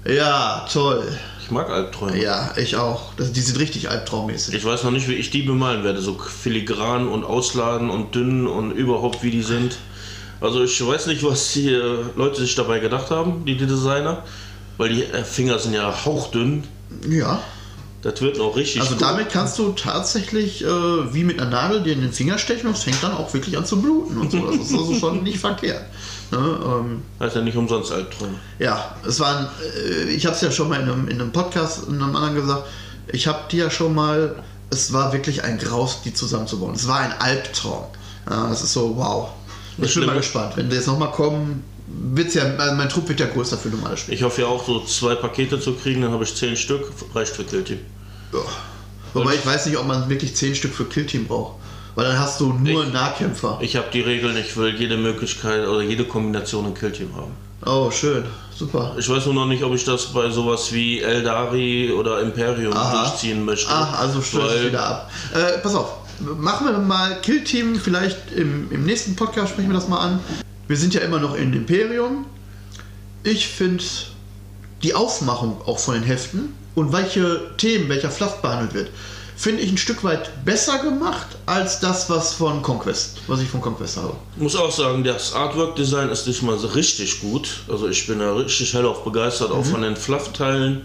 ja, 0.05 0.65
toll. 0.71 1.03
Ich 1.41 1.51
mag 1.51 1.69
Albträume. 1.69 2.19
Ja, 2.19 2.53
ich 2.57 2.75
auch. 2.75 3.13
Das, 3.17 3.31
die 3.31 3.41
sind 3.41 3.59
richtig 3.59 3.89
albtraummäßig. 3.89 4.55
Ich 4.55 4.65
weiß 4.65 4.83
noch 4.83 4.89
nicht, 4.89 5.07
wie 5.07 5.13
ich 5.13 5.29
die 5.29 5.43
bemalen 5.43 5.83
werde. 5.83 6.01
So 6.01 6.17
filigran 6.17 7.07
und 7.07 7.23
ausladen 7.23 7.91
und 7.91 8.15
dünn 8.15 8.47
und 8.47 8.71
überhaupt 8.71 9.21
wie 9.21 9.29
die 9.29 9.43
sind. 9.43 9.77
Also 10.41 10.63
ich 10.63 10.85
weiß 10.85 11.05
nicht, 11.05 11.23
was 11.23 11.53
die 11.53 11.71
äh, 11.71 12.03
Leute 12.15 12.41
sich 12.41 12.55
dabei 12.55 12.79
gedacht 12.79 13.11
haben, 13.11 13.45
die 13.45 13.55
Designer. 13.57 14.23
Weil 14.77 14.89
die 14.89 15.03
äh, 15.03 15.23
Finger 15.23 15.59
sind 15.59 15.73
ja 15.73 16.05
hauchdünn. 16.05 16.63
Ja. 17.09 17.39
Das 18.01 18.21
wird 18.21 18.37
noch 18.37 18.55
richtig 18.55 18.81
Also 18.81 18.93
gut. 18.93 19.01
damit 19.01 19.29
kannst 19.31 19.57
du 19.57 19.71
tatsächlich 19.71 20.63
äh, 20.63 20.67
wie 21.13 21.23
mit 21.23 21.39
einer 21.39 21.49
Nadel 21.49 21.81
dir 21.81 21.93
in 21.93 22.01
den 22.01 22.13
Finger 22.13 22.37
stechen 22.37 22.67
und 22.67 22.77
es 22.77 22.83
fängt 22.83 23.01
dann 23.01 23.13
auch 23.13 23.33
wirklich 23.33 23.57
an 23.57 23.65
zu 23.65 23.81
bluten 23.81 24.17
und 24.17 24.31
so. 24.31 24.45
Das 24.45 24.57
ist 24.57 24.73
also 24.73 24.93
schon 24.93 25.23
nicht 25.23 25.39
verkehrt. 25.39 25.83
Ne, 26.31 26.37
ähm, 26.37 27.01
Heißt 27.19 27.35
ja 27.35 27.41
nicht 27.41 27.55
umsonst 27.57 27.91
Albträume. 27.91 28.35
ja, 28.59 28.95
es 29.07 29.19
waren, 29.19 29.47
äh, 29.87 30.03
ich 30.09 30.25
habe 30.25 30.35
es 30.35 30.41
ja 30.41 30.51
schon 30.51 30.69
mal 30.69 30.79
in 30.81 30.89
einem, 30.89 31.07
in 31.07 31.19
einem 31.21 31.31
Podcast 31.31 31.87
in 31.87 31.95
einem 32.01 32.15
anderen 32.15 32.35
gesagt, 32.35 32.63
ich 33.07 33.25
habe 33.27 33.39
die 33.51 33.57
ja 33.57 33.69
schon 33.71 33.93
mal, 33.95 34.35
es 34.69 34.91
war 34.93 35.11
wirklich 35.13 35.43
ein 35.43 35.57
Graus, 35.57 36.01
die 36.03 36.13
zusammenzubauen. 36.13 36.75
Es 36.75 36.87
war 36.87 36.99
ein 36.99 37.13
Albtraum. 37.19 37.85
Ja, 38.29 38.49
das 38.49 38.61
ist 38.63 38.73
so, 38.73 38.95
wow. 38.97 39.29
Ich 39.77 39.93
bin 39.95 40.05
mal 40.05 40.15
gespannt. 40.17 40.53
Wenn 40.57 40.69
die 40.69 40.75
jetzt 40.75 40.87
nochmal 40.87 41.11
kommen, 41.11 41.63
wird's 41.97 42.33
ja, 42.33 42.43
also 42.43 42.75
mein 42.75 42.89
Trupp 42.89 43.07
wird 43.09 43.19
ja 43.19 43.27
größer 43.27 43.57
für 43.57 43.69
normale 43.69 43.97
Spiele. 43.97 44.15
Ich 44.17 44.23
hoffe 44.23 44.41
ja 44.41 44.47
auch 44.47 44.65
so 44.65 44.81
zwei 44.85 45.15
Pakete 45.15 45.59
zu 45.59 45.73
kriegen, 45.73 46.01
dann 46.01 46.11
habe 46.11 46.23
ich 46.23 46.35
zehn 46.35 46.55
Stück, 46.55 46.91
reicht 47.13 47.35
für 47.35 47.43
Killteam. 47.43 47.79
Ja. 48.33 48.39
Wobei 49.13 49.35
ich 49.35 49.45
weiß 49.45 49.65
nicht, 49.67 49.77
ob 49.77 49.87
man 49.87 50.09
wirklich 50.09 50.35
10 50.35 50.55
Stück 50.55 50.73
für 50.73 50.83
Killteam 50.85 51.25
braucht. 51.25 51.55
Weil 51.95 52.05
dann 52.07 52.19
hast 52.19 52.41
du 52.41 52.51
nur 52.51 52.83
Ich- 52.85 52.91
Nahkämpfer. 52.91 53.59
Ich 53.61 53.77
habe 53.77 53.87
die 53.93 54.01
Regeln, 54.01 54.35
ich 54.35 54.57
will 54.57 54.75
jede 54.75 54.97
Möglichkeit 54.97 55.65
oder 55.65 55.81
jede 55.81 56.03
Kombination 56.03 56.65
in 56.65 56.73
Killteam 56.73 57.15
haben. 57.15 57.31
Oh, 57.65 57.89
schön. 57.89 58.25
Super. 58.53 58.93
Ich 58.99 59.07
weiß 59.07 59.25
nur 59.25 59.33
noch 59.35 59.45
nicht, 59.45 59.63
ob 59.63 59.73
ich 59.73 59.85
das 59.85 60.07
bei 60.07 60.29
sowas 60.29 60.73
wie 60.73 60.99
Eldari 60.99 61.93
oder 61.93 62.19
Imperium 62.19 62.73
Aha. 62.73 63.05
durchziehen 63.05 63.45
möchte. 63.45 63.69
Ach, 63.71 63.99
also 63.99 64.21
stößt 64.21 64.55
es 64.55 64.65
wieder 64.65 64.85
ab. 64.85 65.09
Äh, 65.33 65.59
pass 65.59 65.73
auf. 65.75 65.93
Machen 66.37 66.67
wir 66.67 66.77
mal 66.77 67.21
Killteam, 67.21 67.75
vielleicht 67.79 68.33
im, 68.35 68.69
im 68.71 68.83
nächsten 68.85 69.15
Podcast 69.15 69.51
sprechen 69.53 69.69
wir 69.69 69.75
das 69.75 69.87
mal 69.87 69.99
an. 69.99 70.19
Wir 70.67 70.77
sind 70.77 70.93
ja 70.93 71.01
immer 71.01 71.19
noch 71.19 71.35
in 71.35 71.53
Imperium. 71.53 72.25
Ich 73.23 73.47
finde 73.47 73.83
die 74.83 74.93
Aufmachung 74.93 75.61
auch 75.65 75.79
von 75.79 75.95
den 75.95 76.03
Heften 76.03 76.53
und 76.75 76.91
welche 76.91 77.41
Themen, 77.57 77.89
welcher 77.89 78.11
Fluff 78.11 78.41
behandelt 78.41 78.73
wird, 78.73 78.89
finde 79.37 79.61
ich 79.61 79.71
ein 79.71 79.77
Stück 79.77 80.03
weit 80.03 80.45
besser 80.45 80.79
gemacht 80.79 81.27
als 81.45 81.79
das, 81.81 82.09
was 82.09 82.33
von 82.33 82.61
Conquest, 82.61 83.17
was 83.27 83.41
ich 83.41 83.49
von 83.49 83.61
Conquest 83.61 83.97
habe. 83.97 84.13
muss 84.37 84.55
auch 84.55 84.71
sagen, 84.71 85.03
das 85.03 85.33
Artwork-Design 85.33 86.09
ist 86.09 86.25
nicht 86.27 86.41
mal 86.41 86.57
so 86.57 86.67
richtig 86.67 87.19
gut. 87.21 87.61
Also 87.67 87.87
ich 87.89 88.07
bin 88.07 88.19
da 88.19 88.33
richtig 88.33 88.73
hellauf 88.73 89.03
begeistert, 89.03 89.49
Mhm. 89.49 89.55
auch 89.55 89.65
von 89.65 89.81
den 89.81 89.95
Fluff-Teilen. 89.95 90.81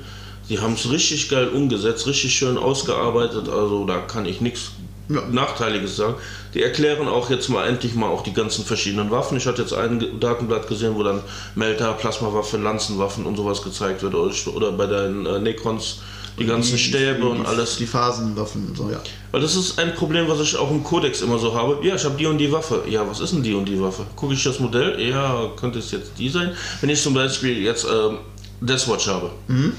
Die 0.49 0.59
haben 0.59 0.75
es 0.75 0.91
richtig 0.91 1.29
geil 1.29 1.49
umgesetzt, 1.49 2.07
richtig 2.09 2.35
schön 2.35 2.59
ausgearbeitet. 2.59 3.49
Also 3.49 3.85
da 3.87 3.99
kann 3.99 4.27
ich 4.27 4.41
nichts 4.41 4.73
ja. 5.09 5.21
Nachteiliges 5.31 5.95
sagen. 5.97 6.15
Die 6.55 6.63
erklären 6.63 7.09
auch 7.09 7.31
jetzt 7.31 7.49
mal 7.49 7.67
endlich 7.67 7.95
mal 7.95 8.09
auch 8.09 8.23
die 8.23 8.33
ganzen 8.33 8.65
verschiedenen 8.65 9.11
Waffen. 9.11 9.37
Ich 9.37 9.47
hatte 9.47 9.63
jetzt 9.63 9.73
ein 9.73 10.21
Datenblatt 10.21 10.69
gesehen, 10.69 10.95
wo 10.97 11.03
dann 11.03 11.23
Melter, 11.55 11.93
Plasmawaffe, 11.93 12.57
Lanzenwaffen 12.57 13.25
und 13.27 13.37
sowas 13.37 13.63
gezeigt 13.63 14.03
wird. 14.03 14.15
Oder 14.15 14.73
bei 14.73 14.87
den 14.87 15.27
äh, 15.27 15.39
Necrons 15.39 16.01
die 16.39 16.47
ganzen 16.47 16.77
die, 16.77 16.83
Stäbe 16.83 17.21
die, 17.21 17.27
und 17.27 17.47
alles. 17.47 17.77
Die 17.77 17.87
Phasenwaffen 17.87 18.69
und 18.69 18.77
so, 18.77 18.91
ja. 18.91 19.01
Weil 19.31 19.43
das 19.43 19.57
ist 19.57 19.79
ein 19.79 19.95
Problem, 19.95 20.29
was 20.29 20.41
ich 20.41 20.57
auch 20.57 20.71
im 20.71 20.83
Kodex 20.83 21.21
immer 21.21 21.39
so 21.39 21.55
habe. 21.55 21.87
Ja, 21.87 21.95
ich 21.95 22.05
habe 22.05 22.17
die 22.17 22.27
und 22.27 22.39
die 22.39 22.51
Waffe. 22.51 22.83
Ja, 22.89 23.09
was 23.09 23.21
ist 23.21 23.33
denn 23.33 23.43
die 23.43 23.55
und 23.55 23.67
die 23.67 23.81
Waffe? 23.81 24.07
Gucke 24.17 24.35
ich 24.35 24.43
das 24.43 24.59
Modell? 24.59 25.01
Ja, 25.01 25.51
könnte 25.57 25.79
es 25.79 25.91
jetzt 25.91 26.13
die 26.19 26.29
sein? 26.29 26.53
Wenn 26.81 26.91
ich 26.91 27.03
zum 27.03 27.15
Beispiel 27.15 27.59
jetzt 27.63 27.85
ähm, 27.85 28.19
Deathwatch 28.61 29.09
habe. 29.09 29.31
Mhm 29.49 29.75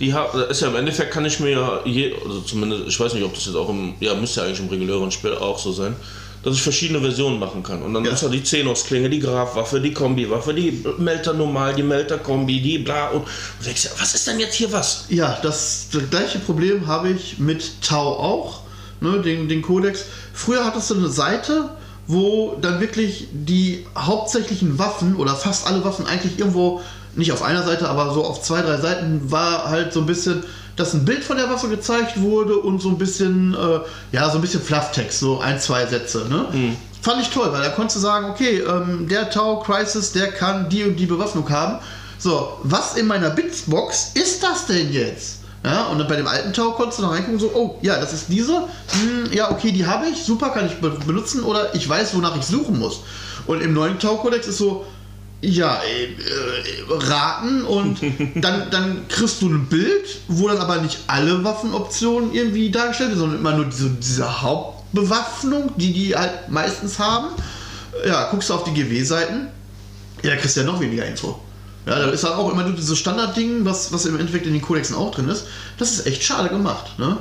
die 0.00 0.14
ist 0.48 0.62
ja 0.62 0.68
im 0.68 0.76
Endeffekt 0.76 1.10
kann 1.10 1.24
ich 1.26 1.40
mir 1.40 1.50
ja 1.50 1.80
je, 1.84 2.14
also 2.24 2.40
zumindest, 2.40 2.88
ich 2.88 2.98
weiß 2.98 3.12
nicht, 3.14 3.24
ob 3.24 3.34
das 3.34 3.44
jetzt 3.44 3.54
auch 3.54 3.68
im, 3.68 3.94
ja, 4.00 4.14
müsste 4.14 4.40
ja 4.40 4.46
eigentlich 4.46 4.60
im 4.60 4.68
regulären 4.68 5.10
Spiel 5.10 5.34
auch 5.34 5.58
so 5.58 5.72
sein, 5.72 5.94
dass 6.42 6.54
ich 6.54 6.62
verschiedene 6.62 7.00
Versionen 7.00 7.38
machen 7.38 7.62
kann. 7.62 7.82
Und 7.82 7.92
dann 7.92 8.04
ja. 8.06 8.12
ist 8.12 8.22
da 8.22 8.28
die 8.28 8.40
Xenos-Klinge, 8.40 9.10
die 9.10 9.20
Graf-Waffe, 9.20 9.78
die 9.78 9.92
Kombi-Waffe, 9.92 10.54
die 10.54 10.82
Melter 10.96 11.34
normal, 11.34 11.74
die 11.74 11.82
Melter-Kombi, 11.82 12.62
die 12.62 12.78
bla 12.78 13.08
und 13.08 13.26
du 13.58 13.64
denkst 13.64 13.84
ja, 13.84 13.90
was 13.98 14.14
ist 14.14 14.26
denn 14.26 14.40
jetzt 14.40 14.54
hier 14.54 14.72
was? 14.72 15.04
Ja, 15.10 15.38
das, 15.42 15.88
das 15.92 16.08
gleiche 16.08 16.38
Problem 16.38 16.86
habe 16.86 17.10
ich 17.10 17.38
mit 17.38 17.82
Tau 17.82 18.18
auch, 18.18 18.60
ne, 19.00 19.20
den, 19.20 19.50
den 19.50 19.60
Codex. 19.60 20.06
Früher 20.32 20.64
hattest 20.64 20.90
du 20.90 20.94
eine 20.94 21.10
Seite, 21.10 21.68
wo 22.10 22.56
dann 22.60 22.80
wirklich 22.80 23.28
die 23.32 23.86
hauptsächlichen 23.96 24.78
Waffen 24.78 25.16
oder 25.16 25.34
fast 25.34 25.66
alle 25.66 25.84
Waffen 25.84 26.06
eigentlich 26.06 26.38
irgendwo 26.38 26.80
nicht 27.14 27.32
auf 27.32 27.42
einer 27.42 27.62
Seite, 27.62 27.88
aber 27.88 28.12
so 28.12 28.24
auf 28.24 28.42
zwei, 28.42 28.62
drei 28.62 28.78
Seiten 28.78 29.30
war 29.30 29.68
halt 29.68 29.92
so 29.92 30.00
ein 30.00 30.06
bisschen, 30.06 30.42
dass 30.76 30.94
ein 30.94 31.04
Bild 31.04 31.22
von 31.22 31.36
der 31.36 31.48
Waffe 31.50 31.68
gezeigt 31.68 32.20
wurde 32.20 32.56
und 32.56 32.80
so 32.80 32.88
ein 32.88 32.98
bisschen, 32.98 33.54
äh, 33.54 33.80
ja, 34.12 34.28
so 34.30 34.38
ein 34.38 34.40
bisschen 34.40 34.62
Flufftext, 34.62 35.20
so 35.20 35.40
ein, 35.40 35.60
zwei 35.60 35.86
Sätze, 35.86 36.26
ne? 36.28 36.46
Mhm. 36.52 36.76
Fand 37.02 37.22
ich 37.22 37.30
toll, 37.30 37.48
weil 37.50 37.62
da 37.62 37.70
konntest 37.70 37.96
du 37.96 38.00
sagen, 38.00 38.30
okay, 38.30 38.58
ähm, 38.58 39.08
der 39.08 39.30
Tau 39.30 39.60
Crisis, 39.60 40.12
der 40.12 40.32
kann 40.32 40.68
die 40.68 40.84
und 40.84 40.96
die 40.96 41.06
Bewaffnung 41.06 41.48
haben. 41.48 41.78
So, 42.18 42.58
was 42.62 42.96
in 42.96 43.06
meiner 43.06 43.30
Bitsbox 43.30 44.12
ist 44.14 44.42
das 44.42 44.66
denn 44.66 44.92
jetzt? 44.92 45.39
Ja, 45.62 45.88
und 45.88 45.98
dann 45.98 46.08
bei 46.08 46.16
dem 46.16 46.26
alten 46.26 46.54
Tau 46.54 46.70
konntest 46.70 46.98
du 46.98 47.02
dann 47.02 47.12
reingucken, 47.12 47.38
so, 47.38 47.50
oh, 47.54 47.78
ja, 47.82 48.00
das 48.00 48.14
ist 48.14 48.26
diese. 48.28 48.54
Hm, 48.92 49.32
ja, 49.32 49.50
okay, 49.50 49.72
die 49.72 49.86
habe 49.86 50.06
ich, 50.08 50.22
super, 50.22 50.50
kann 50.50 50.66
ich 50.66 50.76
benutzen 50.76 51.42
oder 51.42 51.74
ich 51.74 51.86
weiß, 51.86 52.14
wonach 52.14 52.36
ich 52.36 52.44
suchen 52.44 52.78
muss. 52.78 53.00
Und 53.46 53.60
im 53.60 53.74
neuen 53.74 53.98
Tau-Kodex 53.98 54.46
ist 54.46 54.58
so, 54.58 54.86
ja, 55.42 55.80
äh, 55.82 56.04
äh, 56.04 56.14
raten 56.88 57.64
und 57.64 58.00
dann, 58.36 58.70
dann 58.70 59.08
kriegst 59.08 59.42
du 59.42 59.48
ein 59.48 59.66
Bild, 59.66 60.20
wo 60.28 60.48
dann 60.48 60.58
aber 60.58 60.78
nicht 60.78 60.98
alle 61.06 61.44
Waffenoptionen 61.44 62.32
irgendwie 62.32 62.70
dargestellt 62.70 63.10
werden, 63.10 63.20
sondern 63.20 63.38
immer 63.40 63.56
nur 63.56 63.66
diese, 63.66 63.90
diese 63.90 64.42
Hauptbewaffnung, 64.42 65.72
die 65.76 65.92
die 65.92 66.16
halt 66.16 66.48
meistens 66.48 66.98
haben. 66.98 67.28
Ja, 68.06 68.30
guckst 68.30 68.48
du 68.48 68.54
auf 68.54 68.64
die 68.64 68.72
GW-Seiten, 68.72 69.48
ja, 70.22 70.36
kriegst 70.36 70.56
du 70.56 70.60
ja 70.60 70.66
noch 70.66 70.80
weniger 70.80 71.04
Info. 71.04 71.38
Ja, 71.86 71.98
da 71.98 72.10
ist 72.10 72.24
dann 72.24 72.34
auch 72.34 72.52
immer 72.52 72.64
dieses 72.64 72.98
Standardding, 72.98 73.64
was, 73.64 73.92
was 73.92 74.04
im 74.04 74.18
Endeffekt 74.18 74.46
in 74.46 74.52
den 74.52 74.62
Kodexen 74.62 74.96
auch 74.96 75.14
drin 75.14 75.28
ist. 75.28 75.46
Das 75.78 75.92
ist 75.92 76.06
echt 76.06 76.22
schade 76.22 76.48
gemacht. 76.48 76.98
Ne? 76.98 77.16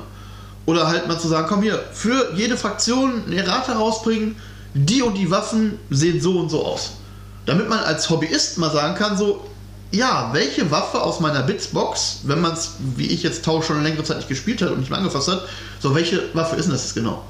Oder 0.65 0.87
halt 0.87 1.07
mal 1.07 1.19
zu 1.19 1.27
sagen, 1.27 1.47
komm 1.47 1.61
hier, 1.61 1.81
für 1.93 2.33
jede 2.35 2.57
Fraktion 2.57 3.23
eine 3.25 3.37
Errata 3.37 3.73
rausbringen, 3.73 4.35
die 4.73 5.01
und 5.01 5.15
die 5.15 5.31
Waffen 5.31 5.79
sehen 5.89 6.21
so 6.21 6.37
und 6.37 6.49
so 6.49 6.65
aus 6.65 6.91
damit 7.49 7.67
man 7.67 7.79
als 7.79 8.09
Hobbyist 8.11 8.59
mal 8.59 8.69
sagen 8.69 8.93
kann, 8.93 9.17
so, 9.17 9.43
ja, 9.91 10.29
welche 10.33 10.69
Waffe 10.69 11.01
aus 11.01 11.19
meiner 11.19 11.41
Bitsbox, 11.41 12.19
wenn 12.25 12.41
man 12.41 12.53
es, 12.53 12.75
wie 12.95 13.07
ich 13.07 13.23
jetzt 13.23 13.43
Tau 13.43 13.63
schon 13.63 13.81
längere 13.81 14.03
Zeit 14.03 14.17
nicht 14.17 14.29
gespielt 14.29 14.61
hat 14.61 14.69
und 14.69 14.79
nicht 14.79 14.91
mehr 14.91 14.99
angefasst 14.99 15.29
hat, 15.29 15.47
so, 15.79 15.95
welche 15.95 16.23
Waffe 16.35 16.57
ist 16.57 16.65
denn 16.65 16.73
das 16.73 16.93
genau? 16.93 17.25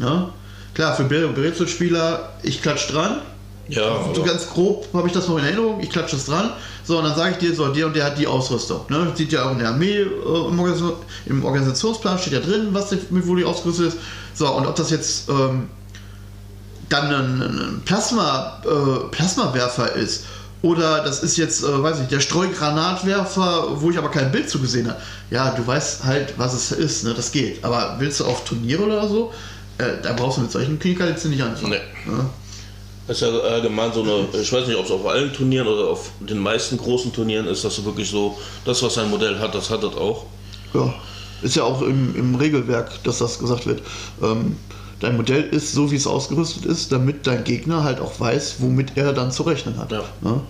Ja? 0.00 0.30
Klar, 0.74 0.96
für 0.96 1.04
Brezelspieler, 1.04 2.32
ich 2.42 2.62
klatsch 2.62 2.90
dran. 2.90 3.20
Ja. 3.68 4.12
So 4.14 4.22
ganz 4.22 4.48
grob 4.48 4.86
habe 4.92 5.06
ich 5.06 5.14
das 5.14 5.28
noch 5.28 5.38
in 5.38 5.44
Erinnerung, 5.44 5.80
ich 5.80 5.90
klatsche 5.90 6.16
es 6.16 6.26
dran. 6.26 6.50
So, 6.84 6.98
und 6.98 7.04
dann 7.04 7.16
sage 7.16 7.32
ich 7.32 7.38
dir, 7.38 7.54
so, 7.54 7.68
der 7.68 7.86
und 7.86 7.96
der 7.96 8.04
hat 8.04 8.18
die 8.18 8.26
Ausrüstung. 8.26 8.82
Ne? 8.88 9.12
Sieht 9.14 9.32
ja 9.32 9.46
auch 9.46 9.52
in 9.52 9.58
der 9.58 9.68
Armee, 9.68 10.00
äh, 10.00 10.04
im, 10.04 10.58
Organisation, 10.58 10.92
im, 11.26 11.44
Organisationsplan 11.44 12.18
steht 12.18 12.34
ja 12.34 12.40
drin, 12.40 12.68
was 12.72 12.90
die, 12.90 12.98
wo 13.10 13.34
die 13.34 13.44
ausgerüstet 13.44 13.88
ist. 13.88 13.98
So, 14.34 14.50
und 14.52 14.66
ob 14.66 14.76
das 14.76 14.90
jetzt 14.90 15.28
ähm, 15.30 15.68
dann 16.88 17.06
ein, 17.06 17.40
ein 17.40 17.82
Plasma, 17.84 18.60
äh, 18.64 19.08
Plasmawerfer 19.10 19.92
ist 19.94 20.24
oder 20.64 21.02
das 21.02 21.22
ist 21.22 21.36
jetzt, 21.36 21.62
äh, 21.62 21.82
weiß 21.82 22.00
ich, 22.00 22.08
der 22.08 22.20
Streugranatwerfer, 22.20 23.80
wo 23.82 23.90
ich 23.90 23.98
aber 23.98 24.10
kein 24.10 24.32
Bild 24.32 24.48
zu 24.48 24.58
gesehen 24.58 24.88
habe. 24.88 24.98
Ja, 25.30 25.50
du 25.50 25.66
weißt 25.66 26.04
halt, 26.04 26.34
was 26.38 26.54
es 26.54 26.72
ist, 26.72 27.04
ne? 27.04 27.12
das 27.14 27.32
geht. 27.32 27.62
Aber 27.62 27.96
willst 27.98 28.20
du 28.20 28.24
auf 28.24 28.44
Turniere 28.44 28.82
oder 28.82 29.06
so, 29.06 29.32
äh, 29.76 29.84
da 30.02 30.12
brauchst 30.14 30.38
du 30.38 30.42
mit 30.42 30.50
solchen 30.50 30.78
Klinkerlitzen 30.78 31.30
nicht 31.30 31.42
anfangen. 31.42 31.72
Nee. 31.72 32.12
Ja? 32.12 32.30
Das 33.06 33.20
ist 33.20 33.28
ja 33.28 33.38
allgemein 33.38 33.92
so 33.92 34.02
eine, 34.02 34.26
ich 34.40 34.52
weiß 34.52 34.66
nicht, 34.66 34.76
ob 34.76 34.86
es 34.86 34.90
auf 34.90 35.06
allen 35.06 35.32
Turnieren 35.32 35.66
oder 35.66 35.88
auf 35.88 36.10
den 36.20 36.38
meisten 36.38 36.78
großen 36.78 37.12
Turnieren 37.12 37.46
ist, 37.46 37.64
dass 37.64 37.76
du 37.76 37.84
wirklich 37.84 38.08
so, 38.08 38.38
das, 38.64 38.82
was 38.82 38.96
ein 38.98 39.10
Modell 39.10 39.38
hat, 39.38 39.54
das 39.54 39.68
hat 39.70 39.82
das 39.82 39.94
auch. 39.94 40.24
Ja, 40.72 40.94
ist 41.42 41.56
ja 41.56 41.64
auch 41.64 41.82
im, 41.82 42.16
im 42.16 42.34
Regelwerk, 42.34 43.02
dass 43.04 43.18
das 43.18 43.38
gesagt 43.38 43.66
wird. 43.66 43.82
Ähm, 44.22 44.56
dein 45.00 45.16
Modell 45.16 45.42
ist 45.42 45.72
so, 45.72 45.90
wie 45.90 45.96
es 45.96 46.06
ausgerüstet 46.06 46.64
ist, 46.64 46.92
damit 46.92 47.26
dein 47.26 47.44
Gegner 47.44 47.84
halt 47.84 48.00
auch 48.00 48.18
weiß, 48.18 48.56
womit 48.60 48.96
er 48.96 49.12
dann 49.12 49.30
zu 49.30 49.42
rechnen 49.42 49.76
hat. 49.76 49.92
Ja. 49.92 50.04
Ne? 50.22 50.40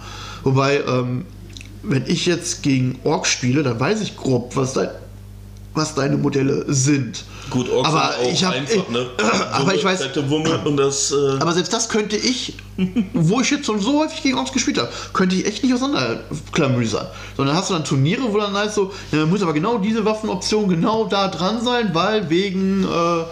Wobei, 0.44 0.80
ähm, 0.86 1.26
wenn 1.82 2.05
ich 2.07 2.26
jetzt 2.26 2.62
gegen 2.62 3.00
Ork 3.02 3.26
spiele, 3.26 3.62
dann 3.62 3.80
weiß 3.80 4.00
ich 4.00 4.16
grob, 4.16 4.55
was 4.55 4.74
dein 4.74 4.90
was 5.74 5.94
deine 5.94 6.16
Modelle 6.16 6.64
sind. 6.68 7.24
Gut, 7.51 7.70
Orks 7.70 7.88
aber 7.88 8.14
auch 8.18 8.32
ich 8.32 8.45
hab, 8.45 8.55
einfach, 8.55 8.88
ne? 8.88 9.07
aber 9.53 9.74
ich 9.74 9.84
weiß, 9.84 10.01
das, 10.76 11.12
äh 11.12 11.14
aber 11.40 11.53
selbst 11.53 11.72
das 11.72 11.88
könnte 11.88 12.16
ich, 12.16 12.55
wo 13.12 13.40
ich 13.40 13.51
jetzt 13.51 13.66
schon 13.66 13.80
so 13.80 14.01
häufig 14.01 14.22
gegen 14.22 14.38
Orks 14.38 14.53
gespielt 14.53 14.78
habe, 14.78 14.90
könnte 15.12 15.36
ich 15.36 15.47
echt 15.47 15.62
nicht 15.62 15.74
auseinanderklamüsern. 15.74 17.07
Sondern 17.36 17.57
hast 17.57 17.70
du 17.70 17.74
dann 17.74 17.84
Turniere, 17.84 18.22
wo 18.32 18.38
dann 18.38 18.55
heißt 18.55 18.74
so, 18.74 18.92
ja, 19.12 19.26
muss 19.26 19.42
aber 19.42 19.53
genau 19.53 19.78
diese 19.78 20.05
Waffenoption 20.05 20.68
genau 20.68 21.05
da 21.05 21.28
dran 21.28 21.62
sein, 21.62 21.90
weil 21.92 22.30
wegen 22.30 22.84
äh, 22.84 23.24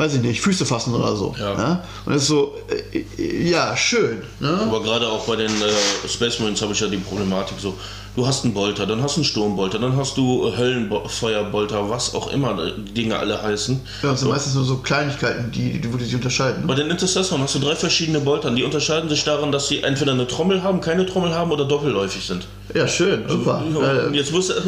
weiß 0.00 0.14
ich 0.14 0.22
nicht, 0.22 0.40
Füße 0.40 0.64
fassen 0.64 0.94
oder 0.94 1.14
so. 1.14 1.34
Ja. 1.38 1.52
ja? 1.52 1.84
Und 2.06 2.14
das 2.14 2.22
ist 2.22 2.28
so, 2.28 2.54
äh, 2.70 3.50
ja, 3.50 3.76
schön. 3.76 4.22
Ne? 4.40 4.48
Aber 4.48 4.82
gerade 4.82 5.06
auch 5.06 5.26
bei 5.26 5.36
den 5.36 5.50
äh, 5.50 6.08
Space 6.08 6.38
Marines 6.38 6.62
habe 6.62 6.72
ich 6.72 6.80
ja 6.80 6.88
die 6.88 6.96
Problematik 6.96 7.58
so, 7.60 7.74
du 8.16 8.26
hast 8.26 8.44
einen 8.44 8.54
Bolter, 8.54 8.86
dann 8.86 9.02
hast 9.02 9.16
du 9.16 9.20
einen 9.20 9.26
Sturmbolter, 9.26 9.78
dann 9.78 9.94
hast 9.96 10.16
du 10.16 10.48
äh, 10.48 10.56
Höllenfeuerbolter, 10.56 11.90
was 11.90 12.14
auch 12.14 12.32
immer 12.32 12.56
die 12.78 12.94
Dinge 12.94 13.18
alle 13.18 13.42
heißen. 13.42 13.78
Ja, 14.02 14.10
das 14.10 14.20
sind 14.20 14.28
so. 14.28 14.32
meistens 14.32 14.54
nur 14.54 14.64
so 14.64 14.78
Kleinigkeiten, 14.78 15.52
die, 15.52 15.78
die, 15.78 15.88
die 15.88 16.04
sich 16.04 16.14
unterscheiden. 16.14 16.62
Ne? 16.62 16.66
Bei 16.66 16.74
den 16.74 16.88
Intercessoren 16.88 17.42
hast 17.42 17.54
du 17.56 17.58
drei 17.58 17.76
verschiedene 17.76 18.20
Boltern, 18.20 18.56
die 18.56 18.64
unterscheiden 18.64 19.10
sich 19.10 19.22
daran, 19.24 19.52
dass 19.52 19.68
sie 19.68 19.82
entweder 19.82 20.12
eine 20.12 20.26
Trommel 20.26 20.62
haben, 20.62 20.80
keine 20.80 21.04
Trommel 21.04 21.34
haben 21.34 21.52
oder 21.52 21.66
doppelläufig 21.66 22.26
sind. 22.26 22.46
Ja, 22.74 22.88
schön, 22.88 23.28
super. 23.28 23.62
Ja, 23.70 24.06
und 24.06 24.14
jetzt 24.14 24.32
wusste 24.32 24.62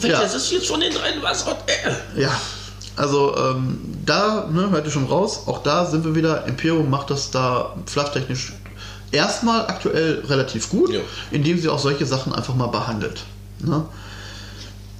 welches 0.00 0.18
ja. 0.18 0.22
ist 0.22 0.50
jetzt 0.50 0.68
von 0.68 0.80
den 0.80 0.94
dreien 0.94 1.20
was? 1.20 1.44
Äh. 1.46 2.22
Ja, 2.22 2.40
also 2.98 3.36
ähm, 3.36 3.78
da, 4.04 4.48
ne, 4.52 4.70
hört 4.70 4.84
ihr 4.84 4.90
schon 4.90 5.06
raus, 5.06 5.44
auch 5.46 5.62
da 5.62 5.86
sind 5.86 6.04
wir 6.04 6.14
wieder, 6.14 6.46
Imperium 6.46 6.90
macht 6.90 7.10
das 7.10 7.30
da 7.30 7.74
flufftechnisch 7.86 8.52
erstmal 9.12 9.66
aktuell 9.66 10.24
relativ 10.28 10.68
gut, 10.68 10.92
ja. 10.92 11.00
indem 11.30 11.58
sie 11.58 11.68
auch 11.68 11.78
solche 11.78 12.06
Sachen 12.06 12.32
einfach 12.34 12.54
mal 12.54 12.66
behandelt. 12.66 13.22
Ne? 13.60 13.84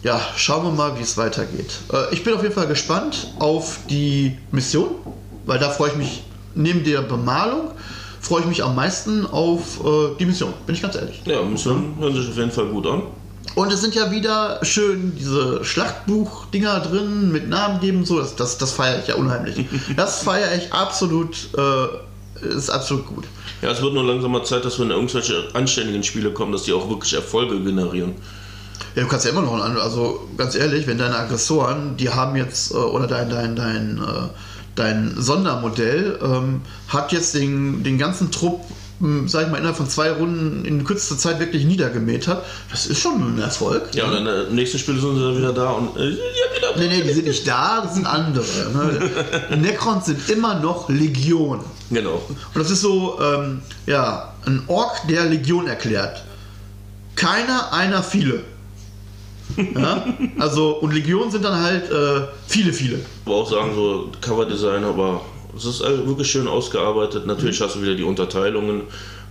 Ja, 0.03 0.21
schauen 0.37 0.65
wir 0.65 0.71
mal, 0.71 0.97
wie 0.97 1.03
es 1.03 1.17
weitergeht. 1.17 1.73
Äh, 1.93 2.15
ich 2.15 2.23
bin 2.23 2.35
auf 2.35 2.43
jeden 2.43 2.55
Fall 2.55 2.69
gespannt 2.69 3.33
auf 3.41 3.81
die 3.91 4.39
Mission, 4.53 4.91
weil 5.45 5.59
da 5.59 5.71
freue 5.71 5.91
ich 5.91 5.97
mich, 5.97 6.23
neben 6.55 6.85
der 6.85 7.03
Bemalung, 7.03 7.73
freue 8.21 8.43
ich 8.43 8.47
mich 8.47 8.63
am 8.63 8.77
meisten 8.77 9.27
auf 9.27 9.85
äh, 9.85 10.17
die 10.19 10.27
Mission, 10.27 10.53
bin 10.67 10.75
ich 10.75 10.83
ganz 10.83 10.95
ehrlich. 10.95 11.21
Ja, 11.25 11.43
Mission 11.43 11.97
hören 11.99 12.15
sich 12.15 12.29
auf 12.29 12.37
jeden 12.37 12.53
Fall 12.53 12.67
gut 12.67 12.87
an. 12.87 13.03
Und 13.59 13.73
es 13.73 13.81
sind 13.81 13.97
ja 13.97 14.13
wieder 14.13 14.61
schön 14.63 15.17
diese 15.19 15.65
Schlachtbuch-Dinger 15.65 16.79
drin 16.79 17.33
mit 17.33 17.49
Namen 17.49 17.81
geben, 17.81 18.05
so. 18.05 18.21
Das, 18.21 18.37
das, 18.37 18.57
das 18.57 18.71
feiere 18.71 19.01
ich 19.01 19.09
ja 19.09 19.17
unheimlich. 19.17 19.67
Das 19.97 20.23
feiere 20.23 20.55
ich 20.55 20.73
absolut, 20.73 21.49
äh, 21.59 22.47
ist 22.47 22.71
absolut 22.71 23.09
gut. 23.09 23.25
Ja, 23.61 23.73
es 23.73 23.83
wird 23.83 23.95
nur 23.95 24.05
langsam 24.05 24.31
mal 24.31 24.45
Zeit, 24.45 24.65
dass 24.65 24.79
wir 24.79 24.85
in 24.85 24.93
irgendwelche 24.93 25.49
anständigen 25.55 26.05
Spiele 26.05 26.31
kommen, 26.31 26.53
dass 26.53 26.63
die 26.63 26.73
auch 26.73 26.89
wirklich 26.89 27.15
Erfolge 27.15 27.61
generieren. 27.61 28.15
Ja, 28.95 29.03
du 29.03 29.09
kannst 29.09 29.27
ja 29.27 29.33
immer 29.33 29.43
noch, 29.43 29.61
also 29.61 30.29
ganz 30.37 30.55
ehrlich, 30.55 30.87
wenn 30.87 30.99
deine 30.99 31.17
Aggressoren, 31.17 31.97
die 31.97 32.11
haben 32.11 32.37
jetzt, 32.37 32.71
äh, 32.71 32.77
oder 32.77 33.09
dein, 33.09 33.29
dein, 33.29 33.57
dein, 33.57 33.99
äh, 33.99 34.29
dein 34.77 35.15
Sondermodell 35.17 36.17
ähm, 36.23 36.61
hat 36.87 37.11
jetzt 37.11 37.35
den, 37.35 37.83
den 37.83 37.99
ganzen 37.99 38.31
Trupp 38.31 38.61
sag 39.27 39.45
ich 39.45 39.51
mal, 39.51 39.59
innerhalb 39.59 39.77
von 39.77 39.89
zwei 39.89 40.11
Runden 40.11 40.65
in 40.65 40.83
kürzester 40.83 41.17
Zeit 41.17 41.39
wirklich 41.39 41.65
niedergemäht 41.65 42.27
hat, 42.27 42.45
das 42.71 42.87
ist 42.87 43.01
schon 43.01 43.23
ein 43.23 43.39
Erfolg. 43.41 43.95
Ja, 43.95 44.07
und 44.07 44.27
im 44.27 44.55
nächsten 44.57 44.79
Spiel 44.79 44.99
sind 44.99 45.15
sie 45.15 45.23
dann 45.23 45.39
wieder 45.39 45.53
da 45.53 45.71
und. 45.71 45.97
Äh, 45.97 46.11
ja, 46.11 46.17
nee, 46.77 46.89
nee, 46.89 47.03
die 47.03 47.13
sind 47.13 47.27
nicht 47.27 47.47
da, 47.47 47.83
das 47.83 47.95
sind 47.95 48.07
andere. 48.07 48.45
Ne? 48.75 49.57
Necrons 49.57 50.07
sind 50.07 50.29
immer 50.29 50.59
noch 50.59 50.89
Legion. 50.89 51.61
Genau. 51.91 52.21
Und 52.55 52.57
das 52.57 52.71
ist 52.71 52.81
so, 52.81 53.19
ähm, 53.21 53.63
ja, 53.87 54.35
ein 54.47 54.65
Ork, 54.67 55.07
der 55.09 55.27
Legion 55.27 55.69
erklärt. 55.69 56.25
Keiner, 57.15 57.73
einer, 57.73 58.03
viele. 58.03 58.43
Ja? 59.57 60.05
Also, 60.39 60.77
und 60.79 60.93
Legion 60.93 61.31
sind 61.31 61.45
dann 61.45 61.61
halt 61.61 61.91
äh, 61.91 62.27
viele, 62.47 62.73
viele. 62.73 62.97
Ich 62.97 63.27
würde 63.27 63.41
auch 63.41 63.51
sagen, 63.51 63.75
so 63.75 64.11
Coverdesign, 64.21 64.85
aber 64.85 65.21
es 65.57 65.65
ist 65.65 65.83
halt 65.83 66.07
wirklich 66.07 66.31
schön 66.31 66.47
ausgearbeitet. 66.49 67.27
Natürlich 67.27 67.61
hast 67.61 67.77
du 67.77 67.83
wieder 67.83 67.95
die 67.95 68.05
Unterteilungen, 68.05 68.83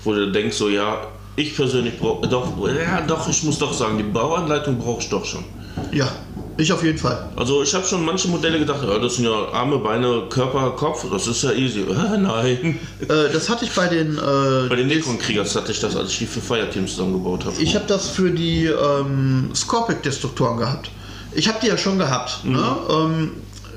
wo 0.04 0.14
du 0.14 0.32
denkst, 0.32 0.56
so 0.58 0.70
ja, 0.70 1.08
ich 1.36 1.56
persönlich 1.56 1.98
brauche 2.00 2.28
doch, 2.28 2.52
ja 2.68 3.02
doch, 3.02 3.30
ich 3.30 3.44
muss 3.44 3.60
doch 3.60 3.74
sagen, 3.74 3.98
die 3.98 4.04
Bauanleitung 4.04 4.78
brauche 4.80 5.02
ich 5.02 5.10
doch 5.10 5.24
schon. 5.24 5.44
Ja, 5.92 6.12
ich 6.58 6.74
auf 6.74 6.84
jeden 6.84 6.98
Fall. 6.98 7.30
Also 7.36 7.62
ich 7.62 7.72
habe 7.76 7.86
schon 7.86 8.04
manche 8.04 8.28
Modelle 8.30 8.58
gedacht, 8.58 8.80
ja, 8.82 8.98
das 8.98 9.16
sind 9.16 9.26
ja 9.26 9.48
Arme, 9.54 9.78
Beine, 9.78 10.24
Körper, 10.30 10.72
Kopf, 10.72 11.06
das 11.12 11.28
ist 11.28 11.44
ja 11.44 11.52
easy. 11.52 11.82
Äh, 11.82 12.18
nein. 12.18 12.80
Äh, 13.02 13.32
das 13.32 13.48
hatte 13.50 13.66
ich 13.66 13.72
bei 13.72 13.88
den. 13.88 14.18
Äh, 14.18 14.68
Bei 14.68 14.76
den 14.76 14.88
Necron-Kriegers 14.88 15.56
hatte 15.56 15.72
ich 15.72 15.80
das, 15.80 15.96
als 15.96 16.10
ich 16.10 16.18
die 16.18 16.26
für 16.26 16.42
Fireteam 16.42 16.88
zusammengebaut 16.88 17.46
habe. 17.46 17.56
ich 17.62 17.76
habe 17.76 17.86
das 17.88 18.10
für 18.10 18.32
die 18.32 18.66
ähm, 18.66 19.52
Scorpic-Destruktoren 19.54 20.58
gehabt. 20.58 20.90
Ich 21.34 21.48
habe 21.48 21.60
die 21.62 21.68
ja 21.68 21.78
schon 21.78 22.00
gehabt. 22.00 22.44
Ne? 22.46 22.64
Ähm, 22.90 23.32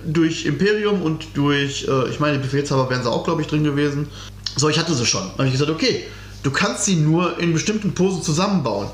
durch 0.05 0.46
Imperium 0.46 1.03
und 1.03 1.28
durch, 1.34 1.86
äh, 1.88 2.09
ich 2.09 2.20
meine, 2.20 2.38
Befehlshaber 2.38 2.88
wären 2.90 3.03
sie 3.03 3.11
auch, 3.11 3.24
glaube 3.24 3.42
ich, 3.42 3.48
drin 3.48 3.64
gewesen. 3.64 4.09
So, 4.57 4.68
ich 4.68 4.78
hatte 4.78 4.94
sie 4.94 5.07
schon. 5.07 5.22
Dann 5.22 5.38
habe 5.38 5.46
ich 5.46 5.53
gesagt, 5.53 5.70
okay, 5.70 6.05
du 6.42 6.51
kannst 6.51 6.84
sie 6.84 6.96
nur 6.96 7.38
in 7.38 7.53
bestimmten 7.53 7.92
Posen 7.92 8.22
zusammenbauen. 8.22 8.88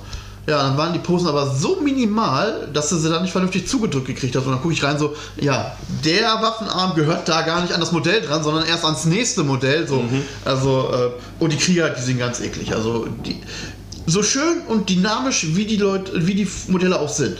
Ja, 0.47 0.63
dann 0.63 0.77
waren 0.77 0.93
die 0.93 1.01
Posen 1.01 1.27
aber 1.27 1.53
so 1.53 1.81
minimal, 1.81 2.69
dass 2.73 2.89
du 2.91 2.97
sie 2.97 3.09
dann 3.09 3.23
nicht 3.23 3.33
vernünftig 3.33 3.67
zugedrückt 3.67 4.07
gekriegt 4.07 4.37
hast. 4.37 4.45
Und 4.45 4.53
dann 4.53 4.63
gucke 4.63 4.75
ich 4.75 4.83
rein 4.85 4.97
so, 4.97 5.17
ja, 5.41 5.77
der 6.05 6.41
Waffenarm 6.41 6.95
gehört 6.95 7.29
da 7.29 7.43
gar 7.43 7.63
nicht 7.63 7.73
an 7.73 7.81
das 7.81 7.91
Modell 7.91 8.21
dran, 8.21 8.45
sondern 8.45 8.65
erst 8.65 8.85
ans 8.85 9.07
nächste 9.07 9.43
Modell. 9.43 9.89
So, 9.89 10.05
also, 10.45 10.91
äh, 10.93 11.43
und 11.43 11.53
die 11.53 11.57
Krieger, 11.57 11.91
die 11.91 12.01
sind 12.01 12.19
ganz 12.19 12.41
eklig. 12.41 12.73
Also, 12.73 13.09
die, 13.25 13.41
so 14.07 14.23
schön 14.23 14.61
und 14.69 14.89
dynamisch, 14.89 15.57
wie 15.57 15.65
die 15.65 15.79
Leute, 15.79 16.13
wie 16.27 16.35
die 16.35 16.49
Modelle 16.69 17.01
auch 17.01 17.09
sind. 17.09 17.39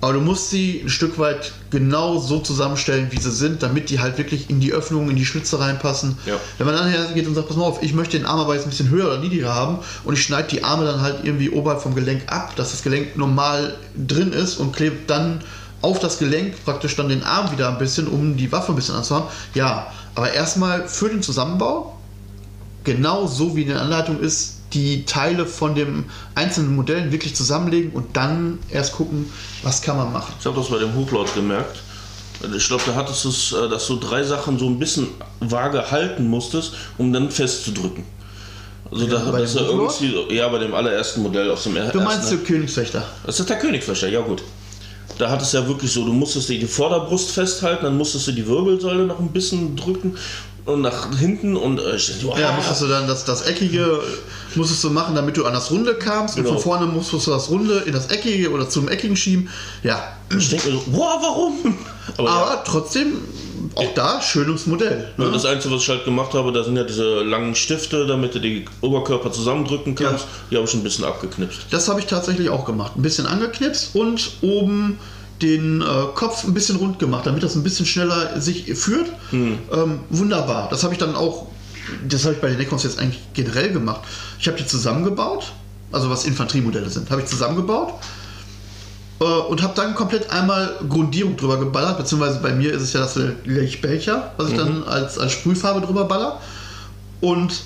Aber 0.00 0.12
du 0.12 0.20
musst 0.20 0.50
sie 0.50 0.80
ein 0.84 0.88
Stück 0.88 1.18
weit 1.18 1.52
genau 1.70 2.18
so 2.18 2.38
zusammenstellen, 2.38 3.08
wie 3.10 3.18
sie 3.18 3.32
sind, 3.32 3.62
damit 3.62 3.90
die 3.90 3.98
halt 3.98 4.16
wirklich 4.16 4.48
in 4.48 4.60
die 4.60 4.72
Öffnungen, 4.72 5.10
in 5.10 5.16
die 5.16 5.26
Schlitze 5.26 5.58
reinpassen. 5.58 6.16
Ja. 6.24 6.36
Wenn 6.56 6.66
man 6.66 6.76
dann 6.76 6.88
hergeht 6.88 7.26
und 7.26 7.34
sagt, 7.34 7.48
pass 7.48 7.56
mal 7.56 7.64
auf, 7.64 7.82
ich 7.82 7.94
möchte 7.94 8.16
den 8.16 8.26
Arm 8.26 8.38
aber 8.38 8.54
jetzt 8.54 8.64
ein 8.64 8.70
bisschen 8.70 8.90
höher 8.90 9.06
oder 9.06 9.18
niedriger 9.18 9.54
haben 9.54 9.78
und 10.04 10.14
ich 10.14 10.22
schneide 10.22 10.48
die 10.48 10.62
Arme 10.62 10.84
dann 10.84 11.00
halt 11.00 11.24
irgendwie 11.24 11.50
oberhalb 11.50 11.82
vom 11.82 11.96
Gelenk 11.96 12.22
ab, 12.32 12.54
dass 12.54 12.70
das 12.70 12.82
Gelenk 12.82 13.16
normal 13.16 13.74
drin 13.96 14.32
ist 14.32 14.56
und 14.56 14.74
klebt 14.74 15.10
dann 15.10 15.40
auf 15.82 15.98
das 15.98 16.18
Gelenk 16.18 16.64
praktisch 16.64 16.94
dann 16.94 17.08
den 17.08 17.24
Arm 17.24 17.50
wieder 17.50 17.68
ein 17.68 17.78
bisschen, 17.78 18.06
um 18.06 18.36
die 18.36 18.50
Waffe 18.52 18.72
ein 18.72 18.76
bisschen 18.76 18.94
anzuhaben. 18.94 19.28
Ja, 19.54 19.88
aber 20.14 20.32
erstmal 20.32 20.88
für 20.88 21.08
den 21.08 21.22
Zusammenbau, 21.22 21.98
genau 22.84 23.26
so 23.26 23.56
wie 23.56 23.62
in 23.62 23.68
der 23.68 23.80
Anleitung 23.80 24.20
ist, 24.20 24.57
die 24.72 25.04
Teile 25.04 25.46
von 25.46 25.74
dem 25.74 26.04
einzelnen 26.34 26.76
Modellen 26.76 27.10
wirklich 27.12 27.34
zusammenlegen 27.34 27.90
und 27.92 28.16
dann 28.16 28.58
erst 28.70 28.92
gucken, 28.92 29.30
was 29.62 29.80
kann 29.82 29.96
man 29.96 30.12
machen. 30.12 30.32
Ich 30.38 30.46
habe 30.46 30.56
das 30.56 30.68
bei 30.68 30.78
dem 30.78 30.94
Hochlord 30.94 31.34
gemerkt. 31.34 31.78
Ich 32.56 32.68
glaube, 32.68 32.82
da 32.86 32.94
hattest 32.94 33.24
du 33.24 33.30
es, 33.30 33.52
äh, 33.52 33.68
dass 33.68 33.86
du 33.88 33.96
drei 33.96 34.22
Sachen 34.22 34.58
so 34.58 34.66
ein 34.66 34.78
bisschen 34.78 35.08
vage 35.40 35.90
halten 35.90 36.28
musstest, 36.28 36.72
um 36.96 37.12
dann 37.12 37.30
festzudrücken. 37.30 38.04
Also 38.90 39.06
Ja, 39.06 39.18
da, 39.18 39.30
bei 39.32 39.42
ist 39.42 39.56
irgendwie, 39.56 40.34
ja, 40.34 40.48
bei 40.48 40.58
dem 40.58 40.72
allerersten 40.72 41.22
Modell 41.22 41.50
aus 41.50 41.64
dem 41.64 41.76
er- 41.76 41.90
Du 41.90 41.98
meinst 42.00 42.30
ersten. 42.30 42.36
der 42.38 42.46
Königswächter? 42.46 43.04
Das 43.26 43.40
ist 43.40 43.48
der 43.50 43.58
Königswächter, 43.58 44.08
ja 44.08 44.20
gut. 44.20 44.42
Da 45.18 45.28
hat 45.30 45.42
es 45.42 45.52
ja 45.52 45.66
wirklich 45.66 45.92
so, 45.92 46.04
du 46.04 46.12
musstest 46.12 46.48
dir 46.48 46.58
die 46.60 46.66
Vorderbrust 46.66 47.30
festhalten, 47.32 47.84
dann 47.86 47.96
musstest 47.96 48.28
du 48.28 48.32
die 48.32 48.46
Wirbelsäule 48.46 49.04
noch 49.04 49.18
ein 49.18 49.28
bisschen 49.32 49.74
drücken 49.74 50.16
und 50.68 50.82
nach 50.82 51.16
hinten 51.18 51.56
und 51.56 51.78
äh, 51.78 51.98
wow. 52.22 52.38
Ja, 52.38 52.52
musstest 52.52 52.82
du 52.82 52.86
dann 52.86 53.06
das, 53.08 53.24
das 53.24 53.42
Eckige 53.42 54.00
musstest 54.54 54.82
du 54.84 54.90
machen, 54.90 55.14
damit 55.14 55.36
du 55.36 55.44
an 55.44 55.52
das 55.54 55.70
Runde 55.70 55.94
kamst 55.94 56.36
Genau. 56.36 56.50
und 56.50 56.54
von 56.56 56.62
vorne 56.62 56.86
musstest 56.86 57.26
du 57.26 57.30
das 57.30 57.48
Runde 57.50 57.82
in 57.86 57.92
das 57.92 58.08
Eckige 58.08 58.50
oder 58.50 58.68
zum 58.68 58.88
Eckigen 58.88 59.16
schieben. 59.16 59.48
Ja, 59.82 60.02
ich 60.36 60.48
denke 60.50 60.68
mir 60.68 60.74
so, 60.74 60.82
wow, 60.88 61.18
warum? 61.20 61.74
Aber 62.16 62.28
ja. 62.28 62.34
aber 62.34 62.64
trotzdem 62.64 63.18
auch 63.74 63.94
da 63.94 64.20
schönes 64.20 64.66
Modell. 64.66 65.08
Ja, 65.16 65.24
Ne? 65.24 65.32
Das 65.32 65.44
Einzige, 65.44 65.74
was 65.74 65.82
ich 65.82 65.88
halt 65.88 66.04
gemacht 66.04 66.32
habe, 66.34 66.52
da 66.52 66.62
sind 66.64 66.76
ja 66.76 66.84
diese 66.84 67.22
langen 67.22 67.54
Stifte, 67.54 68.06
damit 68.06 68.34
du 68.34 68.38
die 68.40 68.64
Oberkörper 68.80 69.32
zusammendrücken 69.32 69.94
kannst. 69.94 70.24
Ja. 70.24 70.30
Die 70.50 70.56
habe 70.56 70.66
ich 70.66 70.74
ein 70.74 70.82
bisschen 70.82 71.04
abgeknipst. 71.04 71.60
Das 71.70 71.88
habe 71.88 72.00
ich 72.00 72.06
tatsächlich 72.06 72.50
auch 72.50 72.64
gemacht. 72.64 72.92
Ein 72.96 73.02
bisschen 73.02 73.26
angeknipst 73.26 73.94
und 73.94 74.30
oben 74.42 74.98
den 75.42 75.80
äh, 75.80 75.84
Kopf 76.14 76.44
ein 76.44 76.54
bisschen 76.54 76.76
rund 76.76 76.98
gemacht, 76.98 77.26
damit 77.26 77.42
das 77.42 77.54
ein 77.54 77.62
bisschen 77.62 77.86
schneller 77.86 78.40
sich 78.40 78.72
führt. 78.74 79.08
Hm. 79.30 79.58
Ähm, 79.72 80.00
wunderbar. 80.10 80.68
Das 80.70 80.82
habe 80.82 80.94
ich 80.94 80.98
dann 80.98 81.14
auch, 81.14 81.46
das 82.08 82.24
habe 82.24 82.34
ich 82.34 82.40
bei 82.40 82.48
den 82.48 82.58
Necrons 82.58 82.82
jetzt 82.82 82.98
eigentlich 82.98 83.20
generell 83.34 83.72
gemacht. 83.72 84.02
Ich 84.38 84.46
habe 84.48 84.56
die 84.56 84.66
zusammengebaut, 84.66 85.52
also 85.92 86.10
was 86.10 86.24
Infanteriemodelle 86.24 86.88
sind, 86.90 87.10
habe 87.10 87.22
ich 87.22 87.28
zusammengebaut 87.28 87.94
äh, 89.20 89.24
und 89.24 89.62
habe 89.62 89.74
dann 89.74 89.94
komplett 89.94 90.30
einmal 90.30 90.76
Grundierung 90.88 91.36
drüber 91.36 91.58
geballert, 91.58 91.98
beziehungsweise 91.98 92.40
bei 92.40 92.52
mir 92.52 92.72
ist 92.72 92.82
es 92.82 92.92
ja 92.92 93.00
das 93.00 93.18
Lechbelcher, 93.44 94.32
was 94.36 94.50
ich 94.50 94.56
dann 94.56 94.84
als, 94.84 95.18
als 95.18 95.32
Sprühfarbe 95.32 95.80
drüber 95.80 96.04
baller. 96.04 96.40
Und 97.20 97.62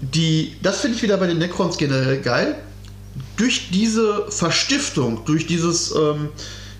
die, 0.00 0.56
das 0.62 0.80
finde 0.80 0.96
ich 0.96 1.02
wieder 1.02 1.16
bei 1.16 1.26
den 1.26 1.38
Necrons 1.38 1.78
generell 1.78 2.20
geil. 2.20 2.56
Durch 3.36 3.70
diese 3.70 4.26
Verstiftung, 4.28 5.24
durch 5.24 5.46
dieses, 5.46 5.94
ähm, 5.94 6.28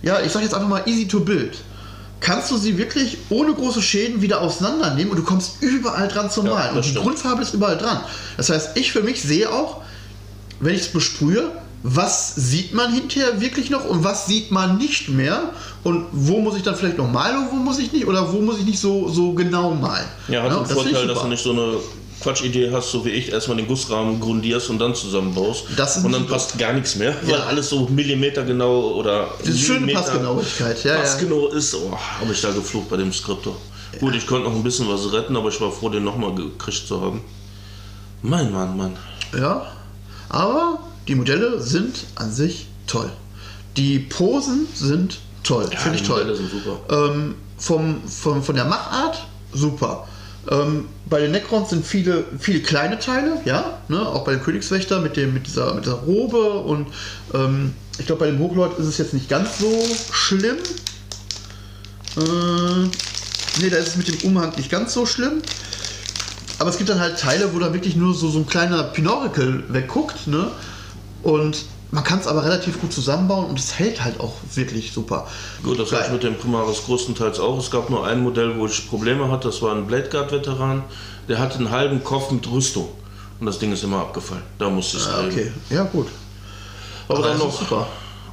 ja, 0.03 0.21
ich 0.21 0.33
sag 0.33 0.43
jetzt 0.43 0.55
einfach 0.55 0.69
mal 0.69 0.83
easy 0.87 1.07
to 1.09 1.21
build, 1.21 1.57
kannst 2.21 2.51
du 2.51 2.57
sie 2.57 2.79
wirklich 2.79 3.19
ohne 3.31 3.53
große 3.53 3.83
Schäden 3.83 4.23
wieder 4.23 4.41
auseinandernehmen 4.41 5.11
und 5.11 5.19
du 5.19 5.25
kommst 5.25 5.63
überall 5.63 6.09
dran 6.09 6.31
zum 6.31 6.47
Ja, 6.47 6.55
Malen. 6.55 6.77
Und 6.77 6.85
die 6.85 6.91
stimmt. 6.91 7.05
Grundfarbe 7.05 7.43
ist 7.43 7.55
überall 7.55 7.77
dran. 7.77 8.01
Das 8.37 8.51
heißt, 8.51 8.71
ich 8.77 8.93
für 8.93 9.03
mich 9.03 9.23
sehe 9.23 9.51
auch, 9.53 9.83
wenn 10.61 10.75
ich 10.75 10.83
es 10.83 10.89
besprühe, 10.89 11.53
was 11.83 12.35
sieht 12.35 12.75
man 12.75 12.93
hinterher 12.93 13.41
wirklich 13.41 13.71
noch 13.71 13.85
und 13.85 14.03
was 14.03 14.27
sieht 14.27 14.51
man 14.51 14.79
nicht 14.79 15.09
mehr 15.09 15.51
und 15.85 16.07
wo 16.11 16.41
muss 16.41 16.57
ich 16.57 16.63
dann 16.63 16.75
vielleicht 16.75 16.99
noch 16.99 17.09
malen 17.11 17.45
und 17.45 17.53
wo 17.53 17.57
muss 17.57 17.79
ich 17.79 17.93
nicht 17.93 18.07
oder 18.07 18.33
wo 18.33 18.41
muss 18.41 18.59
ich 18.59 18.65
nicht 18.65 18.81
so, 18.81 19.09
so 19.09 19.33
genau 19.35 19.73
malen. 19.75 20.07
Ja, 20.27 20.43
hat 20.43 20.51
den 20.53 20.59
das 20.61 20.69
finde 20.73 20.91
ich 20.91 20.97
Vorteil, 20.97 21.07
dass 21.07 21.23
du 21.23 21.29
nicht 21.29 21.43
so 21.45 21.53
eine 21.53 21.77
Quatschidee 22.23 22.71
hast, 22.73 22.91
so 22.91 23.05
wie 23.05 23.11
ich, 23.11 23.31
erstmal 23.31 23.57
den 23.59 23.67
Gussrahmen 23.67 24.19
grundierst 24.21 24.71
und 24.71 24.79
dann 24.79 24.95
zusammenbaust. 24.95 25.65
Und 26.05 26.13
dann 26.13 26.27
passt 26.27 26.59
gar 26.59 26.73
nichts 26.73 26.97
mehr, 26.97 27.15
weil 27.23 27.33
Ja. 27.35 27.45
alles 27.45 27.69
so 27.69 27.87
Millimeter 27.89 28.43
genau 28.45 28.93
oder 28.93 29.29
Das 29.39 29.49
ist 29.51 29.61
schöne 29.61 29.93
Passgenauigkeit, 29.93 30.83
ja, 30.85 30.95
ja. 30.95 31.01
Passgenau 31.01 31.49
ist, 31.49 31.75
oh, 31.75 31.97
habe 32.21 32.33
ich 32.33 32.41
da 32.41 32.51
geflucht 32.53 32.89
bei 32.89 32.97
dem 32.97 33.13
Skriptor. 33.13 33.57
Gut, 34.01 34.15
ich 34.15 34.27
konnte 34.27 34.49
noch 34.49 34.55
ein 34.55 34.63
bisschen 34.63 34.89
was 34.89 35.11
retten, 35.13 35.37
aber 35.37 35.49
ich 35.49 35.61
war 35.61 35.71
froh, 35.71 35.89
den 35.89 36.05
nochmal 36.05 36.35
gekriegt 36.35 36.87
zu 36.87 37.01
haben. 37.01 37.21
Mein 38.23 38.53
Mann, 38.53 38.77
Mann. 38.77 38.97
Ja, 39.39 39.67
aber 40.29 40.79
die 41.07 41.15
Modelle 41.15 41.61
sind 41.61 42.05
an 42.17 42.33
sich 42.33 42.67
toll. 42.87 43.11
Die 43.77 43.99
Posen 43.99 44.67
sind 44.75 45.19
toll, 45.43 45.69
Ja, 45.73 45.79
finde 45.79 45.97
ich 45.97 46.03
die 46.03 46.09
toll. 46.09 46.21
Modelle 46.25 46.37
sind 46.37 46.51
super. 46.51 47.11
Ähm, 47.13 47.35
vom, 47.59 48.03
vom, 48.09 48.43
von 48.43 48.55
der 48.55 48.65
Machart 48.65 49.19
super. 49.53 50.07
Ähm, 50.51 50.87
bei 51.07 51.21
den 51.21 51.33
Necrons 51.33 51.71
sind 51.71 51.85
viele, 51.85 52.25
viele 52.39 52.61
kleine 52.61 52.99
Teile, 52.99 53.41
ja, 53.45 53.79
ne? 53.89 54.01
auch 54.01 54.25
bei 54.25 54.33
dem 54.33 54.43
Königswächter 54.43 55.01
mit, 55.01 55.17
dem, 55.17 55.35
mit, 55.35 55.47
dieser, 55.47 55.75
mit 55.75 55.85
dieser 55.85 55.97
Robe 55.97 56.51
und 56.51 56.87
ähm, 57.35 57.75
ich 57.99 58.07
glaube 58.07 58.21
bei 58.21 58.31
dem 58.31 58.39
Hochlord 58.39 58.79
ist 58.79 58.87
es 58.87 58.99
jetzt 58.99 59.15
nicht 59.15 59.29
ganz 59.29 59.59
so 59.59 59.73
schlimm. 60.13 60.57
Äh, 62.17 62.21
ne, 62.21 63.71
da 63.71 63.77
ist 63.77 63.89
es 63.89 63.97
mit 63.97 64.09
dem 64.09 64.31
Umhang 64.31 64.53
nicht 64.57 64.71
ganz 64.71 64.93
so 64.93 65.07
schlimm. 65.07 65.43
Aber 66.59 66.71
es 66.71 66.79
gibt 66.79 66.89
dann 66.89 67.01
halt 67.01 67.19
Teile, 67.19 67.55
wo 67.55 67.59
da 67.59 67.73
wirklich 67.73 67.97
nur 67.97 68.15
so, 68.15 68.31
so 68.31 68.39
ein 68.39 68.47
kleiner 68.47 68.83
Pinorikel 68.85 69.65
wegguckt, 69.69 70.27
ne? 70.27 70.51
Und 71.23 71.67
man 71.91 72.03
kann 72.05 72.19
es 72.19 72.27
aber 72.27 72.45
relativ 72.45 72.81
gut 72.81 72.93
zusammenbauen 72.93 73.47
und 73.47 73.59
es 73.59 73.79
hält 73.79 74.03
halt 74.05 74.19
auch 74.21 74.33
wirklich 74.55 74.93
super. 74.93 75.27
Gut, 75.63 75.79
das 75.79 75.93
hatte 75.93 76.07
ich 76.07 76.13
mit 76.13 76.23
dem 76.25 76.35
Primaris 76.37 76.85
größtenteils 76.85 77.39
auch. 77.41 77.59
Es 77.59 77.71
gab 77.71 77.91
nur 77.91 78.07
ein 78.07 78.23
Modell, 78.23 78.59
wo 78.59 78.67
ich 78.67 78.89
Probleme 78.89 79.31
hatte. 79.31 79.49
Das 79.49 79.63
war 79.63 79.75
ein 79.75 79.87
Blade 79.87 80.09
Guard-Veteran. 80.11 80.83
Der 81.29 81.39
hatte 81.39 81.59
einen 81.59 81.71
halben 81.71 82.03
Kopf 82.05 82.31
mit 82.31 82.51
Rüstung. 82.51 82.89
Und 83.39 83.47
das 83.47 83.59
Ding 83.59 83.73
ist 83.73 83.85
immer 83.85 83.99
abgefallen. 84.01 84.43
Da 84.59 84.69
musste 84.71 84.97
ich 84.97 85.03
es 85.05 85.09
Ah, 85.09 85.25
okay, 85.27 85.53
ja 85.71 85.85
gut. 85.85 86.09
Aber 87.09 87.23
dann 87.23 87.33
das 87.33 87.39
noch. 87.41 87.49
ist 87.53 87.59
super. 87.61 87.87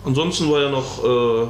Ansonsten 0.06 0.52
war 0.52 0.62
ja 0.62 0.70
noch, 0.70 1.04
äh, 1.04 1.48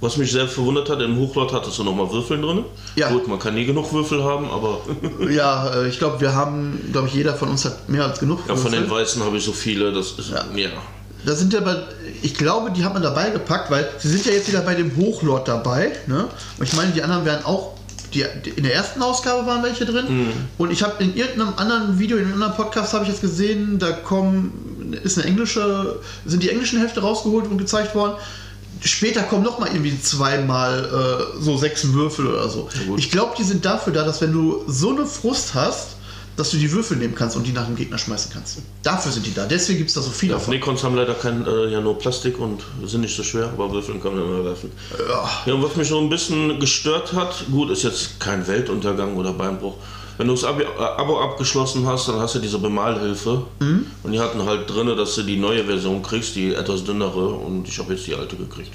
was 0.00 0.16
mich 0.18 0.30
sehr 0.30 0.46
verwundert 0.46 0.88
hat, 0.90 1.00
im 1.00 1.16
Hochlord 1.18 1.52
hattest 1.52 1.78
du 1.78 1.84
nochmal 1.84 2.10
Würfeln 2.10 2.42
drin. 2.42 2.64
Ja. 2.94 3.10
Gut, 3.10 3.26
man 3.26 3.38
kann 3.38 3.54
nie 3.54 3.64
genug 3.64 3.92
Würfel 3.92 4.22
haben, 4.22 4.50
aber 4.50 4.78
Ja, 5.30 5.68
äh, 5.74 5.88
ich 5.88 5.98
glaube, 5.98 6.20
wir 6.20 6.34
haben, 6.34 6.78
glaube 6.92 7.08
ich, 7.08 7.14
jeder 7.14 7.34
von 7.34 7.48
uns 7.48 7.64
hat 7.64 7.88
mehr 7.88 8.04
als 8.04 8.20
genug. 8.20 8.40
ja, 8.48 8.54
von 8.54 8.70
den 8.70 8.82
Würfel. 8.82 8.98
Weißen 8.98 9.22
habe 9.24 9.36
ich 9.38 9.44
so 9.44 9.52
viele. 9.52 9.92
Das 9.92 10.12
ist, 10.12 10.30
ja. 10.30 10.44
Ja. 10.54 10.68
Da 11.26 11.34
sind 11.34 11.52
ja 11.52 11.60
aber, 11.60 11.88
ich 12.22 12.34
glaube, 12.34 12.70
die 12.70 12.84
hat 12.84 12.92
man 12.92 13.02
dabei 13.02 13.30
gepackt, 13.30 13.70
weil 13.70 13.88
sie 13.98 14.08
sind 14.08 14.26
ja 14.26 14.32
jetzt 14.32 14.48
wieder 14.48 14.60
bei 14.60 14.74
dem 14.74 14.96
Hochlord 14.96 15.48
dabei. 15.48 15.92
Ne? 16.06 16.28
Und 16.58 16.68
ich 16.68 16.74
meine, 16.74 16.92
die 16.92 17.02
anderen 17.02 17.24
wären 17.24 17.44
auch, 17.44 17.74
die, 18.12 18.24
in 18.56 18.62
der 18.62 18.74
ersten 18.74 19.02
Ausgabe 19.02 19.46
waren 19.46 19.62
welche 19.62 19.84
drin. 19.86 20.06
Mhm. 20.08 20.32
Und 20.58 20.70
ich 20.70 20.82
habe 20.82 21.02
in 21.02 21.16
irgendeinem 21.16 21.54
anderen 21.56 21.98
Video, 21.98 22.16
in 22.16 22.24
einem 22.24 22.34
anderen 22.34 22.54
Podcast 22.54 22.92
habe 22.92 23.04
ich 23.04 23.10
jetzt 23.10 23.20
gesehen, 23.20 23.78
da 23.78 23.92
kommen, 23.92 24.96
ist 25.02 25.18
eine 25.18 25.26
englische, 25.26 26.00
sind 26.24 26.42
die 26.42 26.50
englischen 26.50 26.80
Hefte 26.80 27.00
rausgeholt 27.00 27.46
und 27.46 27.58
gezeigt 27.58 27.94
worden. 27.94 28.14
Später 28.80 29.22
kommen 29.22 29.42
noch 29.42 29.58
mal 29.58 29.68
irgendwie 29.68 29.98
zweimal 30.00 30.84
äh, 30.84 31.42
so 31.42 31.56
sechs 31.56 31.92
Würfel 31.92 32.26
oder 32.26 32.48
so. 32.50 32.68
Ich 32.96 33.10
glaube, 33.10 33.34
die 33.38 33.44
sind 33.44 33.64
dafür 33.64 33.92
da, 33.92 34.04
dass 34.04 34.20
wenn 34.20 34.32
du 34.32 34.62
so 34.66 34.90
eine 34.90 35.06
Frust 35.06 35.54
hast, 35.54 35.93
dass 36.36 36.50
du 36.50 36.56
die 36.56 36.70
Würfel 36.72 36.96
nehmen 36.96 37.14
kannst 37.14 37.36
und 37.36 37.46
die 37.46 37.52
nach 37.52 37.66
dem 37.66 37.76
Gegner 37.76 37.98
schmeißen 37.98 38.30
kannst. 38.32 38.58
Dafür 38.82 39.12
sind 39.12 39.24
die 39.26 39.32
da. 39.34 39.46
Deswegen 39.46 39.78
gibt 39.78 39.90
es 39.90 39.94
da 39.94 40.02
so 40.02 40.10
viele 40.10 40.32
Ja, 40.32 40.38
davon. 40.38 40.54
Necrons 40.54 40.82
haben 40.82 40.96
leider 40.96 41.14
kein, 41.14 41.46
äh, 41.46 41.68
ja 41.68 41.80
nur 41.80 41.98
Plastik 41.98 42.38
und 42.40 42.62
sind 42.84 43.02
nicht 43.02 43.16
so 43.16 43.22
schwer, 43.22 43.50
aber 43.52 43.70
Würfeln 43.72 44.02
kann 44.02 44.14
man 44.16 44.24
immer 44.24 44.44
werfen. 44.44 44.72
Ja. 45.08 45.28
Ja, 45.46 45.54
und 45.54 45.62
was 45.62 45.76
mich 45.76 45.88
so 45.88 45.98
ein 45.98 46.08
bisschen 46.08 46.58
gestört 46.58 47.12
hat, 47.12 47.44
gut, 47.50 47.70
ist 47.70 47.82
jetzt 47.82 48.18
kein 48.20 48.46
Weltuntergang 48.46 49.16
oder 49.16 49.32
Beinbruch. 49.32 49.74
Wenn 50.16 50.28
du 50.28 50.34
das 50.34 50.44
Abo, 50.44 50.60
äh, 50.60 50.66
Abo 50.78 51.20
abgeschlossen 51.20 51.86
hast, 51.86 52.08
dann 52.08 52.20
hast 52.20 52.34
du 52.34 52.38
diese 52.38 52.58
Bemalhilfe. 52.58 53.44
Und 54.02 54.12
die 54.12 54.20
hatten 54.20 54.44
halt 54.44 54.70
drin, 54.70 54.86
dass 54.96 55.14
du 55.16 55.22
die 55.22 55.36
neue 55.36 55.64
Version 55.64 56.02
kriegst, 56.02 56.36
die 56.36 56.54
etwas 56.54 56.84
dünnere. 56.84 57.28
Und 57.30 57.66
ich 57.66 57.78
habe 57.78 57.94
jetzt 57.94 58.06
die 58.06 58.14
alte 58.14 58.36
gekriegt. 58.36 58.70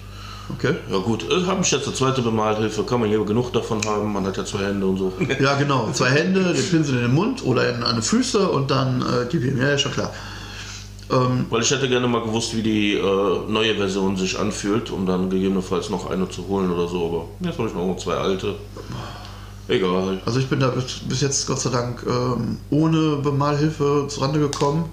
Okay. 0.56 0.76
Ja 0.90 0.98
gut, 0.98 1.24
äh, 1.30 1.46
habe 1.46 1.62
ich 1.62 1.72
jetzt 1.72 1.86
eine 1.86 1.96
zweite 1.96 2.22
Bemalhilfe, 2.22 2.84
kann 2.84 3.00
man 3.00 3.10
hier 3.10 3.24
genug 3.24 3.54
davon 3.54 3.82
haben, 3.86 4.12
man 4.12 4.26
hat 4.26 4.38
ja 4.38 4.46
zwei 4.46 4.66
Hände 4.66 4.86
und 4.86 4.98
so. 4.98 5.14
Ja, 5.40 5.56
genau. 5.56 5.90
Zwei 5.94 6.10
Hände, 6.10 6.54
den 6.54 6.70
Pinsel 6.70 6.96
in 6.96 7.02
den 7.04 7.14
Mund 7.14 7.44
oder 7.46 7.70
in, 7.70 7.84
an 7.84 7.98
die 7.98 8.02
Füße 8.02 8.50
und 8.50 8.72
dann 8.72 9.02
äh, 9.02 9.26
gib 9.30 9.44
ihm. 9.44 9.58
Ja, 9.60 9.70
ist 9.70 9.82
schon 9.82 9.92
klar. 9.92 10.12
Ähm, 11.12 11.46
Weil 11.50 11.62
ich 11.62 11.72
hätte 11.72 11.90
gerne 11.90 12.08
mal 12.08 12.22
gewusst, 12.22 12.56
wie 12.56 12.62
die 12.62 12.94
äh, 12.94 13.40
neue 13.48 13.76
Version 13.76 14.16
sich 14.16 14.38
anfühlt, 14.38 14.92
um 14.92 15.06
dann 15.06 15.30
gegebenenfalls 15.30 15.90
noch 15.90 16.10
eine 16.10 16.30
zu 16.30 16.48
holen 16.48 16.72
oder 16.72 16.88
so. 16.88 17.06
Aber 17.06 17.48
jetzt 17.48 17.58
habe 17.58 17.68
ich 17.68 17.74
noch 17.74 17.98
zwei 17.98 18.16
alte. 18.16 18.56
Egal. 19.68 20.20
also 20.26 20.40
ich 20.40 20.48
bin 20.48 20.60
da 20.60 20.70
bis, 20.70 21.00
bis 21.08 21.22
jetzt 21.22 21.46
Gott 21.46 21.60
sei 21.60 21.70
Dank 21.70 22.04
ähm, 22.08 22.58
ohne 22.72 23.18
Bemalhilfe 23.18 24.08
zurande 24.08 24.40
gekommen. 24.40 24.86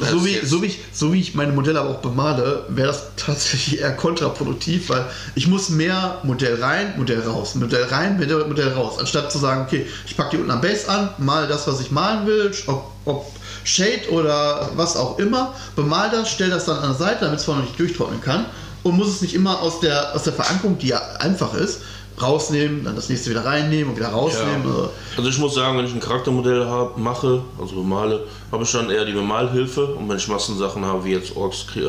So 0.00 0.24
wie, 0.24 0.38
so, 0.44 0.62
wie 0.62 0.66
ich, 0.66 0.80
so 0.92 1.12
wie 1.12 1.20
ich 1.20 1.34
meine 1.34 1.52
Modelle 1.52 1.80
aber 1.80 1.90
auch 1.90 2.00
bemale, 2.00 2.64
wäre 2.68 2.88
das 2.88 3.02
tatsächlich 3.16 3.80
eher 3.80 3.94
kontraproduktiv, 3.96 4.90
weil 4.90 5.04
ich 5.34 5.46
muss 5.46 5.68
mehr 5.68 6.18
Modell 6.22 6.62
rein, 6.62 6.94
Modell 6.96 7.20
raus, 7.20 7.54
Modell 7.54 7.84
rein, 7.84 8.18
Modell, 8.18 8.46
Modell 8.46 8.72
raus, 8.72 8.98
anstatt 8.98 9.32
zu 9.32 9.38
sagen, 9.38 9.62
okay, 9.66 9.86
ich 10.06 10.16
packe 10.16 10.30
die 10.30 10.36
unten 10.38 10.50
am 10.50 10.60
Base 10.60 10.88
an, 10.88 11.10
mal 11.18 11.46
das, 11.46 11.66
was 11.66 11.80
ich 11.80 11.90
malen 11.90 12.26
will, 12.26 12.52
ob, 12.66 12.92
ob 13.04 13.26
Shade 13.64 14.10
oder 14.10 14.70
was 14.76 14.96
auch 14.96 15.18
immer, 15.18 15.54
bemal 15.76 16.10
das, 16.10 16.30
stell 16.30 16.50
das 16.50 16.66
dann 16.66 16.78
an 16.78 16.90
der 16.90 16.98
Seite, 16.98 17.24
damit 17.24 17.40
es 17.40 17.44
vorne 17.44 17.62
nicht 17.62 17.78
durchtrocknen 17.78 18.20
kann 18.20 18.46
und 18.82 18.96
muss 18.96 19.08
es 19.08 19.20
nicht 19.20 19.34
immer 19.34 19.60
aus 19.60 19.80
der, 19.80 20.14
aus 20.14 20.22
der 20.22 20.32
Verankerung, 20.32 20.78
die 20.78 20.88
ja 20.88 21.00
einfach 21.18 21.54
ist, 21.54 21.80
rausnehmen, 22.20 22.84
dann 22.84 22.96
das 22.96 23.08
nächste 23.08 23.30
wieder 23.30 23.44
reinnehmen 23.44 23.90
und 23.90 23.96
wieder 23.98 24.08
rausnehmen. 24.08 24.66
Also, 24.66 24.90
Also 25.16 25.30
ich 25.30 25.38
muss 25.38 25.54
sagen, 25.54 25.78
wenn 25.78 25.84
ich 25.84 25.92
ein 25.94 26.00
Charaktermodell 26.00 26.64
hab, 26.66 26.98
mache, 26.98 27.42
also 27.60 27.74
bemale, 27.76 28.24
habe 28.52 28.64
ich 28.64 28.72
dann 28.72 28.90
eher 28.90 29.04
die 29.04 29.12
Bemalhilfe 29.12 29.84
und 29.94 30.08
wenn 30.08 30.16
ich 30.16 30.28
Massensachen 30.28 30.84
habe, 30.84 31.04
wie 31.04 31.12
jetzt 31.12 31.36
Orks, 31.36 31.66
äh, 31.76 31.80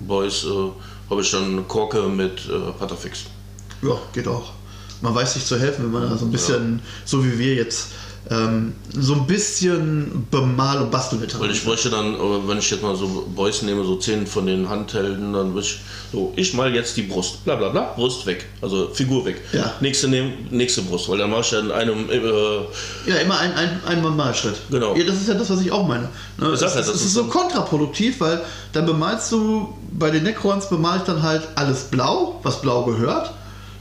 Boys, 0.00 0.44
äh, 0.44 0.48
habe 1.10 1.20
ich 1.20 1.30
dann 1.30 1.66
Korke 1.68 2.02
mit 2.02 2.40
äh, 2.46 2.72
Patafix. 2.78 3.24
Ja, 3.82 3.96
geht 4.12 4.28
auch. 4.28 4.52
Man 5.02 5.14
weiß 5.14 5.34
sich 5.34 5.44
zu 5.44 5.58
helfen, 5.58 5.84
wenn 5.84 5.92
man 6.00 6.10
da 6.10 6.16
so 6.16 6.24
ein 6.24 6.32
bisschen, 6.32 6.80
so 7.04 7.24
wie 7.24 7.38
wir 7.38 7.54
jetzt, 7.54 7.88
ähm, 8.28 8.74
so 8.92 9.14
ein 9.14 9.26
bisschen 9.26 10.26
Bemal- 10.30 10.82
und 10.82 10.90
Bastelveteran 10.90 11.42
Weil 11.42 11.50
ich 11.52 11.64
bräuchte 11.64 11.90
dann, 11.90 12.16
wenn 12.48 12.58
ich 12.58 12.68
jetzt 12.70 12.82
mal 12.82 12.96
so 12.96 13.28
Boys 13.34 13.62
nehme, 13.62 13.84
so 13.84 13.96
zehn 13.96 14.26
von 14.26 14.46
den 14.46 14.68
Handhelden, 14.68 15.32
dann 15.32 15.54
würde 15.54 15.66
ich 15.66 15.78
so, 16.12 16.32
ich 16.34 16.52
mal 16.54 16.74
jetzt 16.74 16.96
die 16.96 17.02
Brust, 17.02 17.44
bla 17.44 17.54
bla 17.54 17.68
bla, 17.68 17.92
Brust 17.94 18.26
weg, 18.26 18.46
also 18.60 18.88
Figur 18.92 19.24
weg. 19.24 19.40
Ja. 19.52 19.74
Nächste 19.80 20.08
nehmen, 20.08 20.48
nächste 20.50 20.82
Brust, 20.82 21.08
weil 21.08 21.18
dann 21.18 21.30
mache 21.30 21.42
ich 21.42 21.50
ja 21.52 21.60
in 21.60 21.70
einem, 21.70 22.10
äh, 22.10 22.16
Ja, 23.08 23.16
immer 23.22 23.38
ein, 23.38 23.52
ein, 23.52 23.80
ein 23.86 24.02
Bemalschritt. 24.02 24.56
Genau. 24.70 24.96
Ja, 24.96 25.04
das 25.04 25.16
ist 25.16 25.28
ja 25.28 25.34
das, 25.34 25.48
was 25.50 25.60
ich 25.60 25.70
auch 25.70 25.86
meine. 25.86 26.08
Ne? 26.38 26.56
Sag 26.56 26.74
ja, 26.74 26.80
es, 26.80 26.86
das 26.86 26.96
ist 26.96 27.04
ist 27.04 27.12
so 27.14 27.22
so- 27.22 27.28
kontraproduktiv, 27.28 28.20
weil 28.20 28.42
dann 28.72 28.86
bemalst 28.86 29.30
du, 29.30 29.72
bei 29.92 30.10
den 30.10 30.24
Necrons 30.24 30.68
bemal 30.68 30.98
ich 30.98 31.04
dann 31.04 31.22
halt 31.22 31.42
alles 31.54 31.84
blau, 31.84 32.40
was 32.42 32.60
blau 32.60 32.84
gehört. 32.84 33.30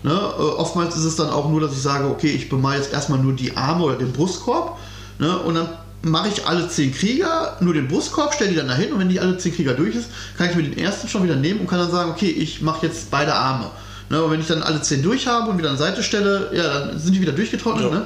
Ne? 0.05 0.11
Äh, 0.11 0.41
Oftmals 0.41 0.95
ist 0.95 1.03
es 1.03 1.15
dann 1.15 1.31
auch 1.31 1.49
nur, 1.49 1.59
dass 1.59 1.71
ich 1.71 1.81
sage, 1.81 2.05
okay, 2.05 2.29
ich 2.29 2.47
bemal 2.47 2.77
jetzt 2.77 2.93
erstmal 2.93 3.17
nur 3.17 3.33
die 3.33 3.57
Arme 3.57 3.83
oder 3.85 3.95
den 3.95 4.13
Brustkorb. 4.13 4.77
Ne? 5.17 5.35
Und 5.39 5.55
dann 5.55 5.69
mache 6.03 6.27
ich 6.27 6.45
alle 6.45 6.69
zehn 6.69 6.93
Krieger, 6.93 7.57
nur 7.59 7.73
den 7.73 7.87
Brustkorb, 7.87 8.35
stelle 8.35 8.51
die 8.51 8.55
dann 8.55 8.67
dahin 8.67 8.93
und 8.93 8.99
wenn 8.99 9.09
die 9.09 9.19
alle 9.19 9.39
zehn 9.39 9.55
Krieger 9.55 9.73
durch 9.73 9.95
ist, 9.95 10.09
kann 10.37 10.47
ich 10.47 10.55
mir 10.55 10.61
den 10.61 10.77
ersten 10.77 11.07
schon 11.07 11.23
wieder 11.23 11.35
nehmen 11.35 11.61
und 11.61 11.67
kann 11.67 11.79
dann 11.79 11.89
sagen, 11.89 12.11
okay, 12.11 12.29
ich 12.29 12.61
mache 12.61 12.85
jetzt 12.85 13.09
beide 13.09 13.33
Arme. 13.33 13.71
Ne? 14.11 14.21
Und 14.21 14.29
wenn 14.29 14.39
ich 14.39 14.45
dann 14.45 14.61
alle 14.61 14.79
zehn 14.83 15.01
durch 15.01 15.25
habe 15.25 15.49
und 15.49 15.57
wieder 15.57 15.69
an 15.69 15.75
die 15.75 15.81
Seite 15.81 16.03
stelle, 16.03 16.51
ja, 16.53 16.81
dann 16.81 16.99
sind 16.99 17.13
die 17.15 17.21
wieder 17.21 17.31
durchgetrocknet. 17.31 17.85
Ja. 17.85 17.99
Ne? 17.99 18.05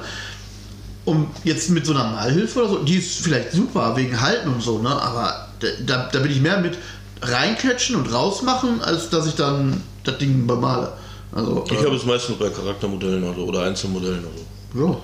Und 1.04 1.28
jetzt 1.44 1.68
mit 1.68 1.84
so 1.84 1.92
einer 1.92 2.04
Malhilfe 2.04 2.60
oder 2.60 2.68
so, 2.70 2.78
die 2.78 2.96
ist 2.96 3.18
vielleicht 3.22 3.52
super 3.52 3.94
wegen 3.96 4.18
Halten 4.18 4.48
und 4.48 4.62
so, 4.62 4.78
ne? 4.78 4.88
aber 4.88 5.48
da, 5.84 6.08
da 6.10 6.18
bin 6.20 6.30
ich 6.30 6.40
mehr 6.40 6.60
mit 6.60 6.78
reinquetschen 7.20 7.96
und 7.96 8.10
rausmachen, 8.10 8.80
als 8.80 9.10
dass 9.10 9.26
ich 9.26 9.34
dann 9.34 9.82
das 10.04 10.16
Ding 10.16 10.46
bemale. 10.46 10.92
Also, 11.32 11.64
ich 11.70 11.78
habe 11.78 11.96
es 11.96 12.04
meistens 12.04 12.36
bei 12.36 12.48
Charaktermodellen 12.50 13.24
also, 13.24 13.44
oder 13.44 13.62
Einzelmodellen. 13.62 14.24
Also. 14.24 14.86
ja. 14.86 14.96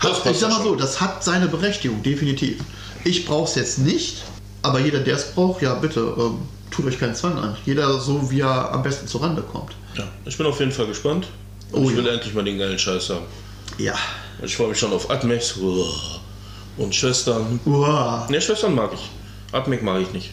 Das 0.00 0.24
Hat, 0.24 0.32
ich 0.32 0.38
sag 0.38 0.50
mal 0.50 0.62
so, 0.62 0.76
das 0.76 1.00
hat 1.00 1.24
seine 1.24 1.48
Berechtigung, 1.48 2.02
definitiv. 2.04 2.58
Ich 3.04 3.26
brauche 3.26 3.48
es 3.48 3.56
jetzt 3.56 3.78
nicht, 3.78 4.22
aber 4.62 4.78
jeder, 4.78 5.00
der 5.00 5.16
es 5.16 5.32
braucht, 5.32 5.60
ja 5.60 5.74
bitte, 5.74 6.14
ähm, 6.16 6.38
tut 6.70 6.86
euch 6.86 7.00
keinen 7.00 7.16
Zwang 7.16 7.36
an. 7.36 7.56
Jeder 7.66 7.98
so, 7.98 8.30
wie 8.30 8.40
er 8.40 8.72
am 8.72 8.82
besten 8.84 9.08
zurande 9.08 9.42
kommt. 9.42 9.72
Ja, 9.96 10.04
ich 10.24 10.36
bin 10.36 10.46
auf 10.46 10.60
jeden 10.60 10.70
Fall 10.70 10.86
gespannt. 10.86 11.26
Und 11.72 11.84
Oh 11.84 11.90
ich 11.90 11.96
will 11.96 12.06
ja. 12.06 12.12
endlich 12.12 12.32
mal 12.32 12.44
den 12.44 12.58
geilen 12.58 12.78
Scheiß 12.78 13.10
haben. 13.10 13.24
Ja. 13.78 13.94
Ich 14.42 14.56
freue 14.56 14.68
mich 14.68 14.78
schon 14.78 14.92
auf 14.92 15.10
Atmex 15.10 15.56
und 16.76 16.94
Schwestern. 16.94 17.58
Uah. 17.66 18.26
Ne, 18.30 18.40
Schwestern 18.40 18.74
mag 18.74 18.90
ich. 18.94 19.10
Atmec 19.52 19.82
mag 19.82 20.00
ich 20.00 20.12
nicht. 20.12 20.30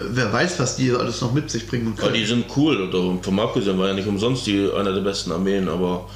Wer 0.00 0.32
weiß, 0.32 0.58
was 0.58 0.76
die 0.76 0.90
alles 0.92 1.20
noch 1.20 1.32
mit 1.32 1.50
sich 1.50 1.66
bringen 1.66 1.94
können. 1.96 2.14
die 2.14 2.24
sind 2.24 2.46
cool. 2.56 2.82
Und 2.94 3.24
vom 3.24 3.38
abgesehen 3.38 3.78
war 3.78 3.88
ja 3.88 3.94
nicht 3.94 4.08
umsonst 4.08 4.46
die 4.46 4.70
einer 4.72 4.92
der 4.92 5.00
besten 5.02 5.32
Armeen, 5.32 5.68
aber 5.68 6.08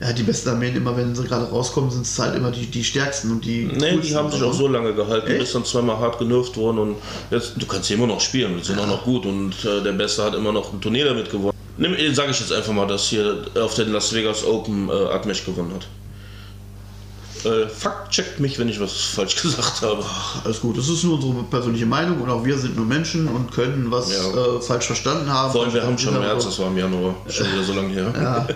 Ja, 0.00 0.12
die 0.12 0.22
besten 0.22 0.48
Armeen, 0.50 0.76
immer 0.76 0.96
wenn 0.96 1.14
sie 1.14 1.24
gerade 1.24 1.46
rauskommen, 1.46 1.90
sind 1.90 2.06
es 2.06 2.18
halt 2.18 2.34
immer 2.36 2.50
die, 2.50 2.66
die 2.66 2.82
stärksten 2.84 3.30
und 3.32 3.44
die. 3.44 3.64
nee, 3.66 3.98
die 3.98 4.14
haben 4.14 4.30
sich 4.30 4.42
auch 4.42 4.52
so 4.52 4.66
lange 4.68 4.94
gehalten, 4.94 5.28
Echt? 5.28 5.40
bis 5.40 5.52
dann 5.52 5.64
zweimal 5.64 5.98
hart 5.98 6.18
genervt 6.18 6.56
wurden 6.56 6.78
und 6.78 6.96
jetzt, 7.30 7.52
du 7.56 7.66
kannst 7.66 7.88
sie 7.88 7.94
immer 7.94 8.06
noch 8.06 8.20
spielen, 8.20 8.56
die 8.58 8.64
sind 8.64 8.78
auch 8.78 8.86
noch 8.86 9.04
gut 9.04 9.26
und 9.26 9.52
äh, 9.64 9.82
der 9.82 9.92
Beste 9.92 10.24
hat 10.24 10.34
immer 10.34 10.52
noch 10.52 10.72
ein 10.72 10.80
Turnier 10.80 11.04
damit 11.04 11.30
gewonnen. 11.30 11.56
Sage 12.12 12.30
ich 12.30 12.40
jetzt 12.40 12.52
einfach 12.52 12.72
mal, 12.72 12.86
dass 12.86 13.08
hier 13.08 13.42
auf 13.60 13.74
den 13.74 13.92
Las 13.92 14.12
Vegas 14.14 14.44
Open 14.44 14.88
äh, 14.88 14.92
Atmech 14.92 15.44
gewonnen 15.44 15.72
hat. 15.74 15.86
Äh, 17.44 17.68
Fakt 17.68 18.10
checkt 18.12 18.38
mich, 18.40 18.58
wenn 18.58 18.68
ich 18.68 18.80
was 18.80 18.92
falsch 18.92 19.36
gesagt 19.42 19.82
habe. 19.82 20.04
Alles 20.44 20.60
gut, 20.60 20.76
das 20.78 20.88
ist 20.88 21.04
nur 21.04 21.14
unsere 21.14 21.42
persönliche 21.44 21.86
Meinung 21.86 22.20
und 22.20 22.28
auch 22.30 22.44
wir 22.44 22.56
sind 22.58 22.76
nur 22.76 22.86
Menschen 22.86 23.28
und 23.28 23.50
können 23.52 23.90
was 23.90 24.10
Ja. 24.12 24.18
äh, 24.56 24.60
falsch 24.60 24.86
verstanden 24.86 25.32
haben. 25.32 25.52
Vor 25.52 25.64
allem, 25.64 25.72
wir 25.74 25.82
haben 25.82 25.98
schon 25.98 26.14
im 26.16 26.20
März, 26.22 26.44
das 26.44 26.58
war 26.58 26.68
im 26.68 26.76
Januar, 26.78 27.14
schon 27.28 27.46
wieder 27.52 27.62
so 27.62 27.72
lange 27.74 27.88
her. 27.94 28.12
Ja. 28.14 28.46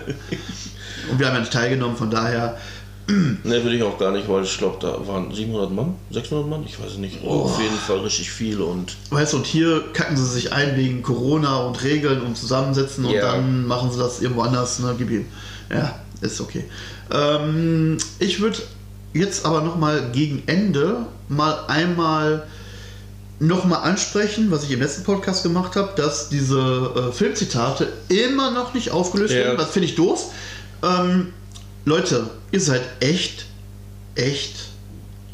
Und 1.11 1.19
wir 1.19 1.27
haben 1.27 1.35
ja 1.35 1.39
nicht 1.41 1.53
teilgenommen, 1.53 1.95
von 1.97 2.09
daher. 2.09 2.57
Ne, 3.07 3.63
will 3.63 3.75
ich 3.75 3.83
auch 3.83 3.99
gar 3.99 4.11
nicht, 4.11 4.27
weil 4.27 4.43
ich 4.43 4.57
glaube, 4.57 4.77
da 4.81 4.97
waren 5.07 5.31
700 5.31 5.71
Mann, 5.71 5.93
600 6.09 6.47
Mann, 6.49 6.63
ich 6.65 6.79
weiß 6.81 6.97
nicht. 6.97 7.19
Oh. 7.23 7.41
Auf 7.43 7.61
jeden 7.61 7.77
Fall 7.77 7.99
richtig 7.99 8.31
viel 8.31 8.59
und 8.61 8.95
Weißt 9.11 9.33
du, 9.33 9.37
und 9.37 9.45
hier 9.45 9.83
kacken 9.93 10.17
sie 10.17 10.25
sich 10.25 10.51
ein 10.51 10.75
wegen 10.75 11.03
Corona 11.03 11.57
und 11.67 11.83
Regeln 11.83 12.21
und 12.23 12.35
zusammensetzen 12.35 13.05
und 13.05 13.13
Ja. 13.13 13.33
dann 13.33 13.67
machen 13.67 13.91
sie 13.91 13.99
das 13.99 14.21
irgendwo 14.21 14.41
anders, 14.41 14.79
ne, 14.79 14.95
gib 14.97 15.11
ihm. 15.11 15.27
Ja, 15.69 15.99
ist 16.21 16.41
okay. 16.41 16.65
Ähm, 17.11 17.97
ich 18.17 18.39
würde 18.39 18.57
jetzt 19.15 19.45
aber 19.45 19.61
nochmal 19.61 20.11
gegen 20.11 20.43
Ende 20.47 21.05
mal 21.29 21.65
einmal 21.67 22.45
nochmal 23.39 23.81
ansprechen, 23.83 24.49
was 24.51 24.63
ich 24.63 24.71
im 24.71 24.79
letzten 24.79 25.03
Podcast 25.03 25.43
gemacht 25.43 25.75
habe, 25.75 25.91
dass 25.97 26.29
diese 26.29 26.59
äh, 26.59 27.11
Filmzitate 27.11 27.91
immer 28.07 28.51
noch 28.51 28.73
nicht 28.73 28.91
aufgelöst 28.91 29.33
Ja. 29.33 29.39
werden. 29.39 29.57
Das 29.57 29.71
finde 29.71 29.87
ich 29.89 29.95
doof. 29.95 30.31
Ähm, 30.83 31.33
Leute, 31.83 32.29
ihr 32.51 32.61
seid 32.61 32.81
echt, 33.01 33.45
echt 34.15 34.55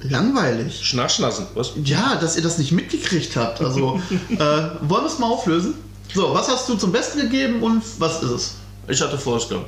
langweilig. 0.02 0.80
Schnarchnasen, 0.84 1.46
was? 1.54 1.74
Ja, 1.84 2.16
dass 2.16 2.36
ihr 2.38 2.42
das 2.44 2.58
nicht 2.58 2.72
mitgekriegt 2.72 3.36
habt. 3.36 3.62
Also, 3.62 4.02
äh, 4.30 4.38
wollen 4.38 5.04
wir 5.04 5.06
es 5.06 5.20
mal 5.20 5.28
auflösen? 5.28 5.76
So, 6.14 6.34
was 6.34 6.48
hast 6.50 6.68
du 6.70 6.76
zum 6.76 6.92
Besten 6.92 7.20
gegeben 7.22 7.62
und 7.62 7.84
was 8.00 8.22
ist 8.24 8.32
es? 8.32 8.52
Ich 8.88 9.00
hatte 9.00 9.18
Forrest 9.18 9.50
Gump, 9.50 9.66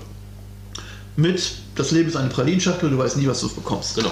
Mit, 1.16 1.54
das 1.76 1.92
Leben 1.92 2.10
ist 2.10 2.16
eine 2.16 2.30
Pralinschachtel, 2.30 2.90
du 2.90 2.98
weißt 2.98 3.18
nie, 3.18 3.28
was 3.28 3.42
du 3.42 3.50
bekommst. 3.50 3.96
genau. 3.96 4.12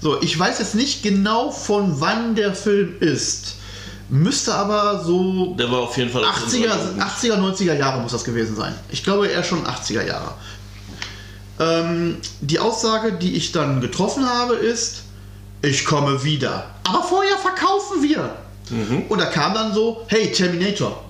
So, 0.00 0.20
ich 0.22 0.38
weiß 0.38 0.58
jetzt 0.60 0.74
nicht 0.74 1.02
genau, 1.02 1.50
von 1.50 2.00
wann 2.00 2.34
der 2.34 2.54
Film 2.54 2.94
ist. 3.00 3.56
Müsste 4.08 4.54
aber 4.54 5.04
so 5.04 5.54
Der 5.58 5.70
war 5.70 5.80
auf 5.80 5.96
jeden 5.96 6.10
Fall 6.10 6.24
aus 6.24 6.36
80er, 6.36 6.44
unserer 6.44 6.78
Jugend. 6.78 7.02
80er, 7.02 7.36
90er 7.36 7.74
Jahre 7.74 8.00
muss 8.00 8.12
das 8.12 8.24
gewesen 8.24 8.56
sein. 8.56 8.74
Ich 8.90 9.04
glaube 9.04 9.28
eher 9.28 9.44
schon 9.44 9.64
80er 9.64 10.04
Jahre. 10.04 10.34
Ähm, 11.60 12.16
die 12.40 12.58
Aussage, 12.58 13.12
die 13.12 13.36
ich 13.36 13.52
dann 13.52 13.80
getroffen 13.80 14.26
habe, 14.26 14.54
ist, 14.54 15.02
ich 15.62 15.84
komme 15.84 16.24
wieder. 16.24 16.70
Aber 16.84 17.02
vorher 17.02 17.36
verkaufen 17.36 18.02
wir. 18.02 18.34
Und 19.08 19.18
da 19.20 19.26
kam 19.26 19.52
dann 19.52 19.74
so, 19.74 20.02
hey 20.06 20.30
Terminator. 20.32 21.04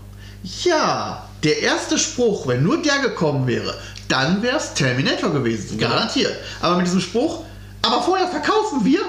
Ja, 0.65 1.29
der 1.43 1.61
erste 1.61 1.99
Spruch, 1.99 2.47
wenn 2.47 2.63
nur 2.63 2.83
der 2.83 2.99
gekommen 3.01 3.47
wäre, 3.47 3.75
dann 4.11 4.43
wäre 4.43 4.57
es 4.57 4.75
Terminator 4.75 5.33
gewesen. 5.33 5.79
Garantiert. 5.79 6.33
Aber 6.61 6.77
mit 6.77 6.87
diesem 6.87 7.01
Spruch, 7.01 7.45
aber 7.83 8.03
vorher 8.03 8.29
verkaufen 8.29 8.85
wir, 8.85 9.01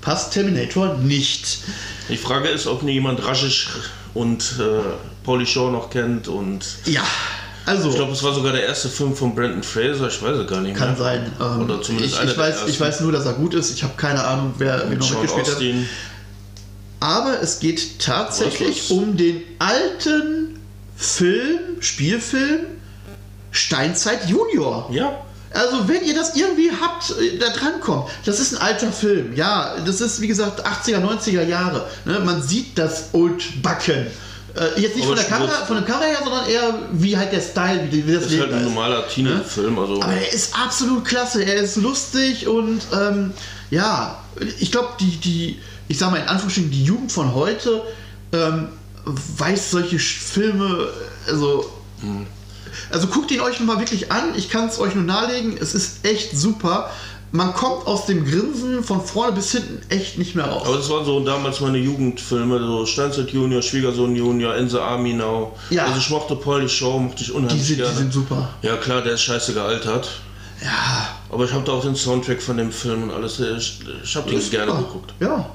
passt 0.00 0.32
Terminator 0.32 0.94
nicht. 0.98 1.58
Die 2.08 2.16
Frage 2.16 2.48
ist, 2.48 2.66
ob 2.66 2.82
jemand 2.82 3.24
Raschisch 3.24 3.68
und 4.14 4.56
äh, 4.58 5.24
Pauly 5.24 5.46
Shaw 5.46 5.70
noch 5.70 5.88
kennt 5.90 6.28
und 6.28 6.64
Ja, 6.84 7.02
Also, 7.64 7.88
Ich 7.90 7.94
glaube, 7.94 8.12
es 8.12 8.22
war 8.22 8.34
sogar 8.34 8.52
der 8.52 8.64
erste 8.64 8.88
Film 8.88 9.14
von 9.14 9.34
Brandon 9.34 9.62
Fraser, 9.62 10.08
ich 10.08 10.20
weiß 10.20 10.36
es 10.38 10.46
gar 10.48 10.60
nicht 10.60 10.76
kann 10.76 10.88
mehr. 10.88 10.96
sein. 10.98 11.32
Ähm, 11.40 11.62
Oder 11.62 11.80
zumindest 11.80 12.14
ich, 12.14 12.20
einer 12.20 12.32
ich, 12.32 12.38
weiß, 12.38 12.56
ich 12.66 12.80
weiß 12.80 13.00
nur, 13.00 13.12
dass 13.12 13.24
er 13.24 13.34
gut 13.34 13.54
ist. 13.54 13.72
Ich 13.72 13.82
habe 13.82 13.94
keine 13.96 14.22
Ahnung, 14.24 14.54
wer 14.58 14.90
wie 14.90 14.96
noch 14.96 15.08
Sean 15.08 15.22
mitgespielt 15.22 15.48
hat. 15.48 15.62
Aber 17.00 17.40
es 17.40 17.58
geht 17.58 17.98
tatsächlich 18.00 18.90
um 18.90 19.16
den 19.16 19.42
alten 19.58 20.60
Film, 20.96 21.58
Spielfilm 21.80 22.60
Steinzeit 23.52 24.28
Junior. 24.28 24.88
Ja, 24.92 25.20
Also 25.54 25.86
wenn 25.86 26.02
ihr 26.04 26.14
das 26.14 26.34
irgendwie 26.34 26.70
habt, 26.72 27.10
äh, 27.20 27.38
da 27.38 27.50
dran 27.50 27.80
kommt, 27.80 28.08
das 28.24 28.40
ist 28.40 28.54
ein 28.54 28.62
alter 28.62 28.90
Film, 28.90 29.34
ja, 29.36 29.76
das 29.86 30.00
ist 30.00 30.20
wie 30.20 30.26
gesagt 30.26 30.66
80er, 30.66 30.98
90er 30.98 31.44
Jahre. 31.46 31.86
Ne? 32.04 32.18
Man 32.20 32.42
sieht 32.42 32.76
das 32.78 33.10
Old 33.12 33.62
Backen. 33.62 34.06
Äh, 34.54 34.80
jetzt 34.80 34.96
nicht 34.96 35.06
Aber 35.06 35.16
von 35.16 35.16
der, 35.16 35.24
Kamera, 35.24 35.52
von 35.66 35.76
der 35.76 35.84
Kamera 35.84 36.04
her, 36.06 36.18
sondern 36.22 36.46
eher 36.46 36.78
wie 36.92 37.16
halt 37.16 37.32
der 37.32 37.40
Style, 37.40 37.88
wie, 37.90 38.06
wie 38.06 38.12
das 38.12 38.24
ist 38.26 38.30
halt 38.38 38.40
Leben 38.40 38.44
ein 38.44 38.50
da 38.50 38.56
ist. 38.58 38.64
normaler 38.74 39.08
Teenie-Film. 39.08 39.78
Also, 39.78 40.02
Aber 40.02 40.12
er 40.12 40.32
ist 40.32 40.54
absolut 40.54 41.04
klasse, 41.06 41.42
er 41.42 41.54
ist 41.56 41.76
lustig 41.76 42.46
und 42.48 42.80
ähm, 42.94 43.32
ja, 43.70 44.18
ich 44.58 44.70
glaube, 44.70 44.88
die, 45.00 45.16
die, 45.16 45.58
ich 45.88 45.98
sag 45.98 46.10
mal 46.10 46.18
in 46.18 46.28
Anführungsstrichen, 46.28 46.70
die 46.70 46.84
Jugend 46.84 47.12
von 47.12 47.34
heute 47.34 47.82
ähm, 48.32 48.68
weiß 49.04 49.70
solche 49.70 49.98
Filme, 49.98 50.88
also, 51.26 51.70
also 52.90 53.06
guckt 53.08 53.30
ihn 53.30 53.40
euch 53.40 53.60
mal 53.60 53.78
wirklich 53.78 54.10
an, 54.12 54.34
ich 54.36 54.48
kann 54.50 54.68
es 54.68 54.78
euch 54.78 54.94
nur 54.94 55.04
nahelegen, 55.04 55.56
es 55.58 55.74
ist 55.74 56.04
echt 56.06 56.36
super. 56.36 56.90
Man 57.34 57.54
kommt 57.54 57.86
aus 57.86 58.04
dem 58.04 58.26
Grinsen 58.26 58.84
von 58.84 59.02
vorne 59.02 59.32
bis 59.32 59.52
hinten 59.52 59.80
echt 59.88 60.18
nicht 60.18 60.34
mehr 60.34 60.44
raus. 60.44 60.64
aber 60.66 60.76
das 60.76 60.90
waren 60.90 61.06
so 61.06 61.20
damals 61.20 61.60
meine 61.60 61.78
Jugendfilme, 61.78 62.58
so 62.58 62.84
Steinzeit 62.84 63.30
Junior, 63.30 63.62
Schwiegersohn 63.62 64.14
Junior, 64.14 64.54
In 64.56 64.68
the 64.68 64.76
Army 64.78 65.14
Now. 65.14 65.56
Ja. 65.70 65.86
Also 65.86 65.98
ich 65.98 66.10
mochte 66.10 66.36
die 66.60 66.68
Show, 66.68 66.98
mochte 66.98 67.22
ich 67.22 67.28
Die 67.28 67.32
unheimlich 67.32 67.66
sind, 67.66 67.78
die 67.78 67.82
gerne. 67.82 67.96
sind 67.96 68.12
super. 68.12 68.50
ja 68.60 68.76
klar, 68.76 69.00
der 69.00 69.14
ist 69.14 69.22
scheiße 69.22 69.54
gealtert. 69.54 70.10
Ja, 70.62 71.08
Aber 71.30 71.44
ich 71.44 71.52
habe 71.52 71.64
da 71.64 71.72
auch 71.72 71.82
den 71.82 71.96
Soundtrack 71.96 72.42
von 72.42 72.56
dem 72.58 72.70
Film 72.70 73.04
und 73.04 73.10
alles. 73.10 73.40
Ich, 73.40 73.80
ich 74.04 74.14
habe 74.14 74.30
den 74.30 74.50
gerne 74.50 74.72
geguckt. 74.72 75.14
Ja. 75.18 75.48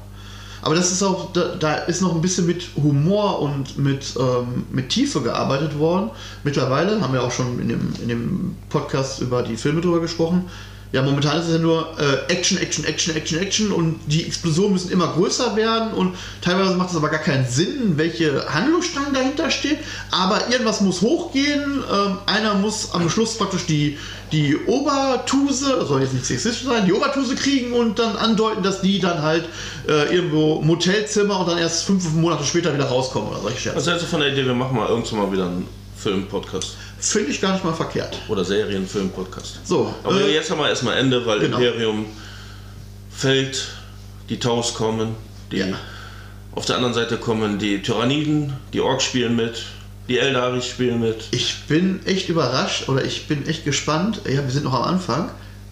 Aber 0.67 0.75
das 0.75 0.91
ist 0.91 1.01
auch, 1.01 1.31
da, 1.31 1.55
da 1.55 1.75
ist 1.75 2.01
noch 2.01 2.13
ein 2.13 2.19
bisschen 2.19 2.45
mit 2.45 2.71
Humor 2.75 3.39
und 3.39 3.77
mit, 3.77 4.13
ähm, 4.19 4.65
mit 4.69 4.89
Tiefe 4.89 5.21
gearbeitet 5.21 5.79
worden. 5.79 6.09
Mittlerweile 6.43 6.99
haben 6.99 7.13
wir 7.13 7.23
auch 7.23 7.31
schon 7.31 7.57
in 7.61 7.69
dem, 7.69 7.93
in 8.01 8.09
dem 8.09 8.55
Podcast 8.67 9.21
über 9.21 9.43
die 9.43 9.55
Filme 9.55 9.79
drüber 9.79 10.01
gesprochen. 10.01 10.49
Ja, 10.93 11.01
momentan 11.01 11.39
ist 11.39 11.47
es 11.47 11.53
ja 11.53 11.59
nur 11.59 11.95
äh, 11.99 12.31
Action, 12.31 12.57
Action, 12.57 12.85
Action, 12.85 13.15
Action, 13.15 13.39
Action 13.39 13.71
und 13.73 13.99
die 14.07 14.25
Explosionen 14.25 14.73
müssen 14.73 14.89
immer 14.89 15.07
größer 15.07 15.55
werden 15.57 15.93
und 15.93 16.15
teilweise 16.41 16.75
macht 16.75 16.91
es 16.91 16.95
aber 16.95 17.09
gar 17.09 17.19
keinen 17.19 17.45
Sinn, 17.45 17.97
welche 17.97 18.47
Handlungsstrang 18.53 19.13
dahinter 19.13 19.51
steht. 19.51 19.79
Aber 20.11 20.49
irgendwas 20.49 20.79
muss 20.79 21.01
hochgehen. 21.01 21.83
Ähm, 21.91 22.17
einer 22.25 22.53
muss 22.55 22.91
am 22.93 23.09
Schluss 23.09 23.37
praktisch 23.37 23.65
die, 23.65 23.97
die 24.31 24.55
Obertuse, 24.65 25.85
soll 25.85 26.01
jetzt 26.01 26.13
nicht 26.13 26.25
sexistisch 26.25 26.65
sein, 26.65 26.85
die 26.85 26.93
Obertuse 26.93 27.35
kriegen 27.35 27.73
und 27.73 27.99
dann 27.99 28.15
andeuten, 28.15 28.63
dass 28.63 28.79
die 28.79 28.99
dann 28.99 29.21
halt 29.21 29.43
äh, 29.89 30.15
irgendwo 30.15 30.61
Motelzimmer 30.61 31.41
und 31.41 31.49
dann 31.49 31.57
erst 31.57 31.83
fünf 31.83 32.13
Monate 32.13 32.45
später 32.45 32.73
wieder 32.73 32.85
rauskommen 32.85 33.29
oder 33.29 33.41
solche 33.41 33.59
Scherze. 33.59 33.77
Was 33.77 33.87
hältst 33.87 34.03
du 34.03 34.07
von 34.07 34.21
der 34.21 34.31
Idee, 34.31 34.45
wir 34.45 34.53
machen 34.53 34.77
mal 34.77 34.87
irgendwann 34.87 35.19
mal 35.19 35.31
wieder 35.33 35.47
einen 35.47 35.67
Film-Podcast 35.97 36.77
Finde 36.99 37.31
ich 37.31 37.39
gar 37.41 37.53
nicht 37.53 37.63
mal 37.63 37.73
verkehrt. 37.73 38.17
oder 38.27 38.43
Serien-Film-Podcast? 38.43 39.59
So, 39.65 39.93
Aber 40.03 40.19
äh, 40.21 40.33
jetzt 40.33 40.49
haben 40.49 40.59
wir 40.59 40.69
erstmal 40.69 40.97
Ende, 40.97 41.25
weil 41.25 41.39
genau. 41.39 41.57
Imperium 41.57 42.05
fällt, 43.11 43.67
die 44.29 44.39
Taus 44.39 44.73
kommen, 44.73 45.15
die 45.51 45.57
Ja. 45.57 45.65
auf 46.55 46.65
der 46.65 46.75
anderen 46.75 46.93
Seite 46.93 47.17
kommen 47.17 47.59
die 47.59 47.81
Tyranniden, 47.81 48.53
die 48.73 48.81
Orks 48.81 49.03
spielen 49.03 49.35
mit, 49.35 49.63
die 50.09 50.17
Eldaris 50.19 50.65
spielen 50.65 50.99
mit. 51.01 51.25
Ich 51.31 51.65
bin 51.67 51.99
echt 52.05 52.29
überrascht 52.29 52.89
oder 52.89 53.03
ich 53.03 53.27
bin 53.27 53.45
echt 53.47 53.65
gespannt. 53.65 54.21
Ja, 54.25 54.43
wir 54.43 54.49
sind 54.51 54.63
noch 54.63 54.73
am 54.73 54.83
Anfang. 54.83 55.29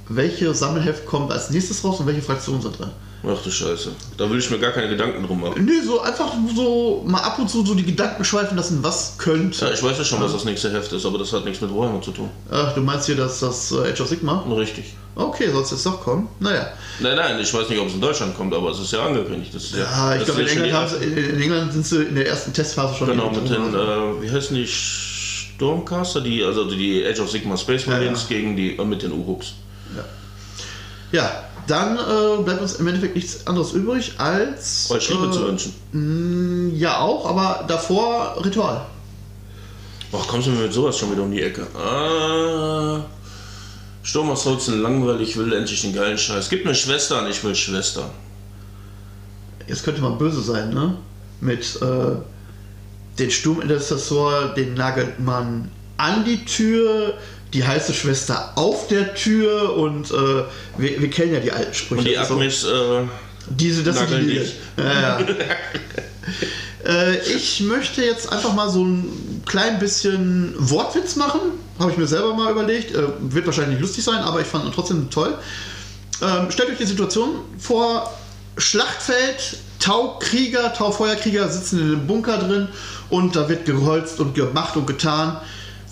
Welche 0.10 0.54
Sammelheft 0.54 1.06
kommt 1.06 1.32
als 1.32 1.50
nächstes 1.50 1.84
raus 1.84 2.00
und 2.00 2.06
welche 2.08 2.22
Fraktionen 2.22 2.62
sind 2.62 2.78
drin? 2.78 2.92
Ach 3.28 3.42
du 3.42 3.50
Scheiße. 3.50 3.92
Da 4.18 4.30
will 4.30 4.38
ich 4.38 4.50
mir 4.52 4.60
gar 4.60 4.72
keine 4.72 4.90
Gedanken 4.90 5.26
drum 5.26 5.42
machen. 5.42 5.66
Nö, 5.66 5.84
so 5.84 6.02
einfach 6.02 6.34
so 6.56 7.04
mal 7.08 7.22
ab 7.22 7.40
und 7.40 7.50
zu 7.50 7.66
so 7.66 7.74
die 7.74 7.84
Gedanken 7.84 8.24
schweifen 8.24 8.56
lassen, 8.56 8.80
was 8.84 9.18
könnte. 9.18 9.66
Ja, 9.66 9.72
ich 9.72 9.82
weiß 9.82 9.98
ja 9.98 10.04
schon, 10.04 10.22
was 10.22 10.34
das 10.34 10.46
nächste 10.46 10.72
Heft 10.72 10.92
ist, 10.94 11.06
aber 11.06 11.18
das 11.18 11.34
hat 11.34 11.46
nichts 11.46 11.62
mit 11.62 11.74
Warhammer 11.74 12.02
zu 12.02 12.12
tun. 12.12 12.30
Ach, 12.52 12.74
du 12.74 12.82
meinst 12.82 13.08
hier, 13.08 13.16
dass 13.16 13.40
das 13.40 13.72
äh, 13.72 13.92
Age 13.92 14.02
of 14.02 14.10
Sigma? 14.10 14.46
Richtig. 14.50 14.94
Okay, 15.16 15.50
soll 15.52 15.64
es 15.64 15.72
jetzt 15.72 15.86
doch 15.86 16.02
kommen? 16.02 16.28
Naja. 16.40 16.68
Nein, 17.00 17.16
nein, 17.16 17.40
ich 17.40 17.54
weiß 17.54 17.70
nicht, 17.70 17.80
ob 17.80 17.88
es 17.88 17.94
in 17.94 18.02
Deutschland 18.02 18.36
kommt, 18.36 18.54
aber 18.54 18.70
es 18.72 18.80
ist 18.80 18.92
ja 18.92 19.06
angekündigt. 19.06 19.56
Das 19.56 19.64
ist 19.64 19.76
ja, 19.76 19.84
Ja, 19.84 20.16
ich 20.18 20.26
glaube, 20.26 20.42
in 20.42 20.48
England, 20.48 20.90
sie, 20.90 21.06
in 21.06 21.42
England 21.42 21.74
sind 21.74 21.86
sie 21.86 22.04
in 22.04 22.16
der 22.16 22.28
ersten 22.28 22.54
Testphase 22.54 22.96
schon. 22.96 23.08
Genau, 23.08 23.30
mit 23.32 23.50
den, 23.50 23.74
äh, 23.74 24.22
wie 24.22 24.30
heißen 24.30 24.56
die 24.56 24.68
Stormcaster, 24.68 26.22
die, 26.22 26.44
also 26.44 26.70
die 26.70 27.06
Age 27.06 27.20
of 27.22 27.32
Sigma 27.32 27.56
Space 27.56 27.86
Ja, 27.86 27.94
Marines 27.94 28.24
ja. 28.30 28.36
gegen 28.36 28.56
die, 28.58 28.78
äh, 28.78 28.84
mit 28.86 29.02
den 29.04 29.14
Uruks. 29.14 29.54
Ja, 31.12 31.44
dann 31.68 31.98
äh, 31.98 32.44
bleibt 32.44 32.62
uns 32.62 32.76
im 32.76 32.88
Endeffekt 32.88 33.16
nichts 33.16 33.46
anderes 33.48 33.74
übrig 33.74 34.14
als. 34.18 34.90
Euch 34.92 35.10
Liebe 35.10 35.28
äh, 35.28 35.32
zu 35.32 35.48
wünschen. 35.48 35.74
mh, 35.92 36.76
Ja, 36.78 37.00
auch, 37.00 37.26
aber 37.28 37.66
davor 37.68 38.38
Ritual. 38.44 38.86
Ach, 40.14 40.28
kommst 40.28 40.48
du 40.48 40.52
mir 40.52 40.64
mit 40.64 40.74
sowas 40.74 40.98
schon 40.98 41.12
wieder 41.12 41.24
um 41.24 41.32
die 41.32 41.42
Ecke? 41.42 41.68
Ah, 41.78 43.02
Sturm 44.04 44.30
aus 44.30 44.46
Holzen 44.46 44.82
langweilig, 44.82 45.30
ich 45.32 45.38
will 45.38 45.52
endlich 45.52 45.82
den 45.82 45.94
geilen 45.94 46.18
Scheiß. 46.18 46.50
Gib 46.50 46.64
mir 46.64 46.76
Schwestern, 46.76 47.28
ich 47.28 47.44
will 47.44 47.56
Schwestern. 47.56 48.10
Jetzt 49.68 49.84
könnte 49.84 50.02
man 50.02 50.18
böse 50.18 50.42
sein, 50.42 50.70
ne? 50.74 50.96
Mit 51.42 51.82
äh, 51.82 52.16
den 53.18 53.32
Sturmintercessor, 53.32 54.50
den 54.56 54.76
nagelt 54.76 55.20
man 55.20 55.72
an 55.98 56.24
die 56.24 56.46
Tür, 56.46 57.16
die 57.56 57.66
heiße 57.66 57.94
Schwester 57.94 58.52
auf 58.56 58.88
der 58.88 59.16
Tür 59.16 59.76
und 59.76 60.12
äh, 60.12 60.44
wir, 60.78 61.02
wir 61.02 61.10
kennen 61.10 61.34
ja 61.34 61.40
die 61.40 61.52
alten 61.52 61.74
Sprüche. 61.74 62.00
Und 62.02 62.08
die 62.08 62.14
Das 62.14 62.24
ist 62.24 62.28
so- 62.30 62.36
Akmis, 62.36 62.64
äh, 62.66 63.08
Diese, 63.50 63.84
das 63.84 63.98
sind 63.98 64.10
die 64.22 64.26
dich. 64.40 64.56
Ja, 64.78 65.20
ja. 65.20 65.20
äh, 66.86 67.18
ich 67.36 67.62
möchte 67.62 68.04
jetzt 68.04 68.32
einfach 68.32 68.54
mal 68.54 68.70
so 68.70 68.84
ein 68.84 69.44
klein 69.46 69.80
bisschen 69.80 70.54
Wortwitz 70.58 71.16
machen. 71.16 71.40
Habe 71.80 71.92
ich 71.92 71.98
mir 71.98 72.08
selber 72.08 72.34
mal 72.34 72.52
überlegt. 72.52 72.94
Äh, 72.94 73.04
wird 73.20 73.46
wahrscheinlich 73.46 73.80
nicht 73.80 73.82
lustig 73.82 74.04
sein, 74.04 74.18
aber 74.22 74.42
ich 74.42 74.48
fand 74.48 74.66
ihn 74.66 74.72
trotzdem 74.74 75.10
toll. 75.10 75.34
Ähm, 76.22 76.52
stellt 76.52 76.70
euch 76.70 76.78
die 76.78 76.86
Situation 76.86 77.30
vor: 77.58 78.14
Schlachtfeld, 78.58 79.58
Taukrieger, 79.80 80.74
Taufeuerkrieger 80.74 81.48
sitzen 81.50 81.80
in 81.80 81.86
einem 81.86 82.08
Bunker 82.08 82.38
drin 82.38 82.68
und 83.10 83.36
da 83.36 83.48
wird 83.48 83.66
geholzt 83.66 84.20
und 84.20 84.34
gemacht 84.36 84.76
und 84.76 84.88
getan. 84.88 85.38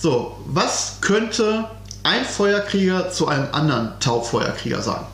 So, 0.04 0.36
was 0.47 0.97
könnte 0.99 1.64
ein 2.04 2.26
Feuerkrieger 2.26 3.10
zu 3.10 3.30
einem 3.30 3.47
anderen 3.54 3.97
Taufeuerkrieger 4.01 4.82
sagen? 4.82 5.06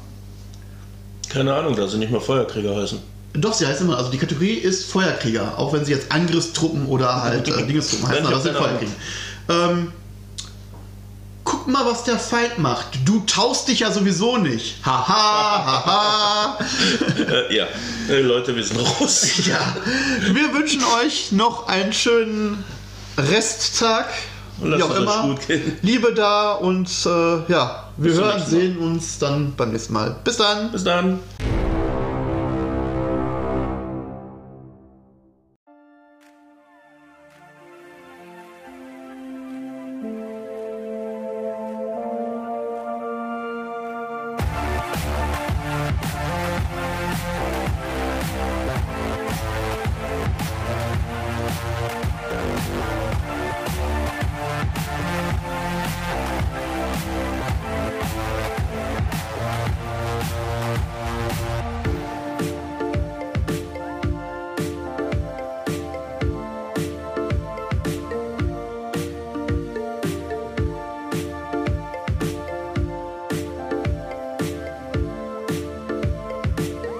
keine 1.29 1.53
Ahnung, 1.53 1.75
da 1.75 1.87
sie 1.87 1.99
nicht 1.99 2.11
mal 2.11 2.19
Feuerkrieger 2.19 2.75
heißen. 2.75 2.99
Doch, 3.33 3.53
sie 3.53 3.67
heißt 3.67 3.81
immer, 3.81 3.99
also 3.99 4.09
die 4.09 4.17
Kategorie 4.17 4.53
ist 4.53 4.91
Feuerkrieger, 4.91 5.59
auch 5.59 5.73
wenn 5.73 5.85
sie 5.85 5.91
jetzt 5.91 6.11
Angriffstruppen 6.11 6.87
oder 6.87 7.21
halt 7.21 7.47
äh, 7.47 7.67
Dingestruppen 7.67 8.07
heißen, 8.07 8.25
aber 8.25 8.33
das 8.33 8.43
sind. 8.45 8.57
Feuerkrieger. 8.57 8.91
Ähm, 9.47 9.93
guck 11.43 11.67
mal, 11.67 11.85
was 11.85 12.05
der 12.05 12.17
Feind 12.17 12.57
macht. 12.57 12.87
Du 13.05 13.19
taust 13.27 13.67
dich 13.67 13.81
ja 13.81 13.91
sowieso 13.91 14.37
nicht. 14.37 14.83
Haha, 14.83 15.65
haha. 15.65 16.57
Äh, 17.29 17.55
ja, 17.55 17.67
äh, 18.09 18.21
Leute, 18.21 18.55
wir 18.55 18.63
sind 18.63 18.79
raus. 18.79 19.27
ja, 19.45 19.59
wir 20.33 20.51
wünschen 20.51 20.81
euch 21.03 21.31
noch 21.31 21.67
einen 21.67 21.93
schönen 21.93 22.63
Resttag. 23.19 24.07
Wie 24.61 24.83
auch 24.83 24.95
immer. 24.95 25.21
gut 25.23 25.47
gehen. 25.47 25.77
Liebe 25.81 26.13
da 26.13 26.53
und 26.53 26.89
äh, 27.05 27.51
ja, 27.51 27.89
wir 27.97 28.11
Bis 28.11 28.19
hören, 28.19 28.41
sehen 28.45 28.77
uns 28.79 29.19
dann 29.19 29.53
beim 29.55 29.71
nächsten 29.71 29.93
Mal. 29.93 30.15
Bis 30.23 30.37
dann. 30.37 30.71
Bis 30.71 30.83
dann. 30.83 31.19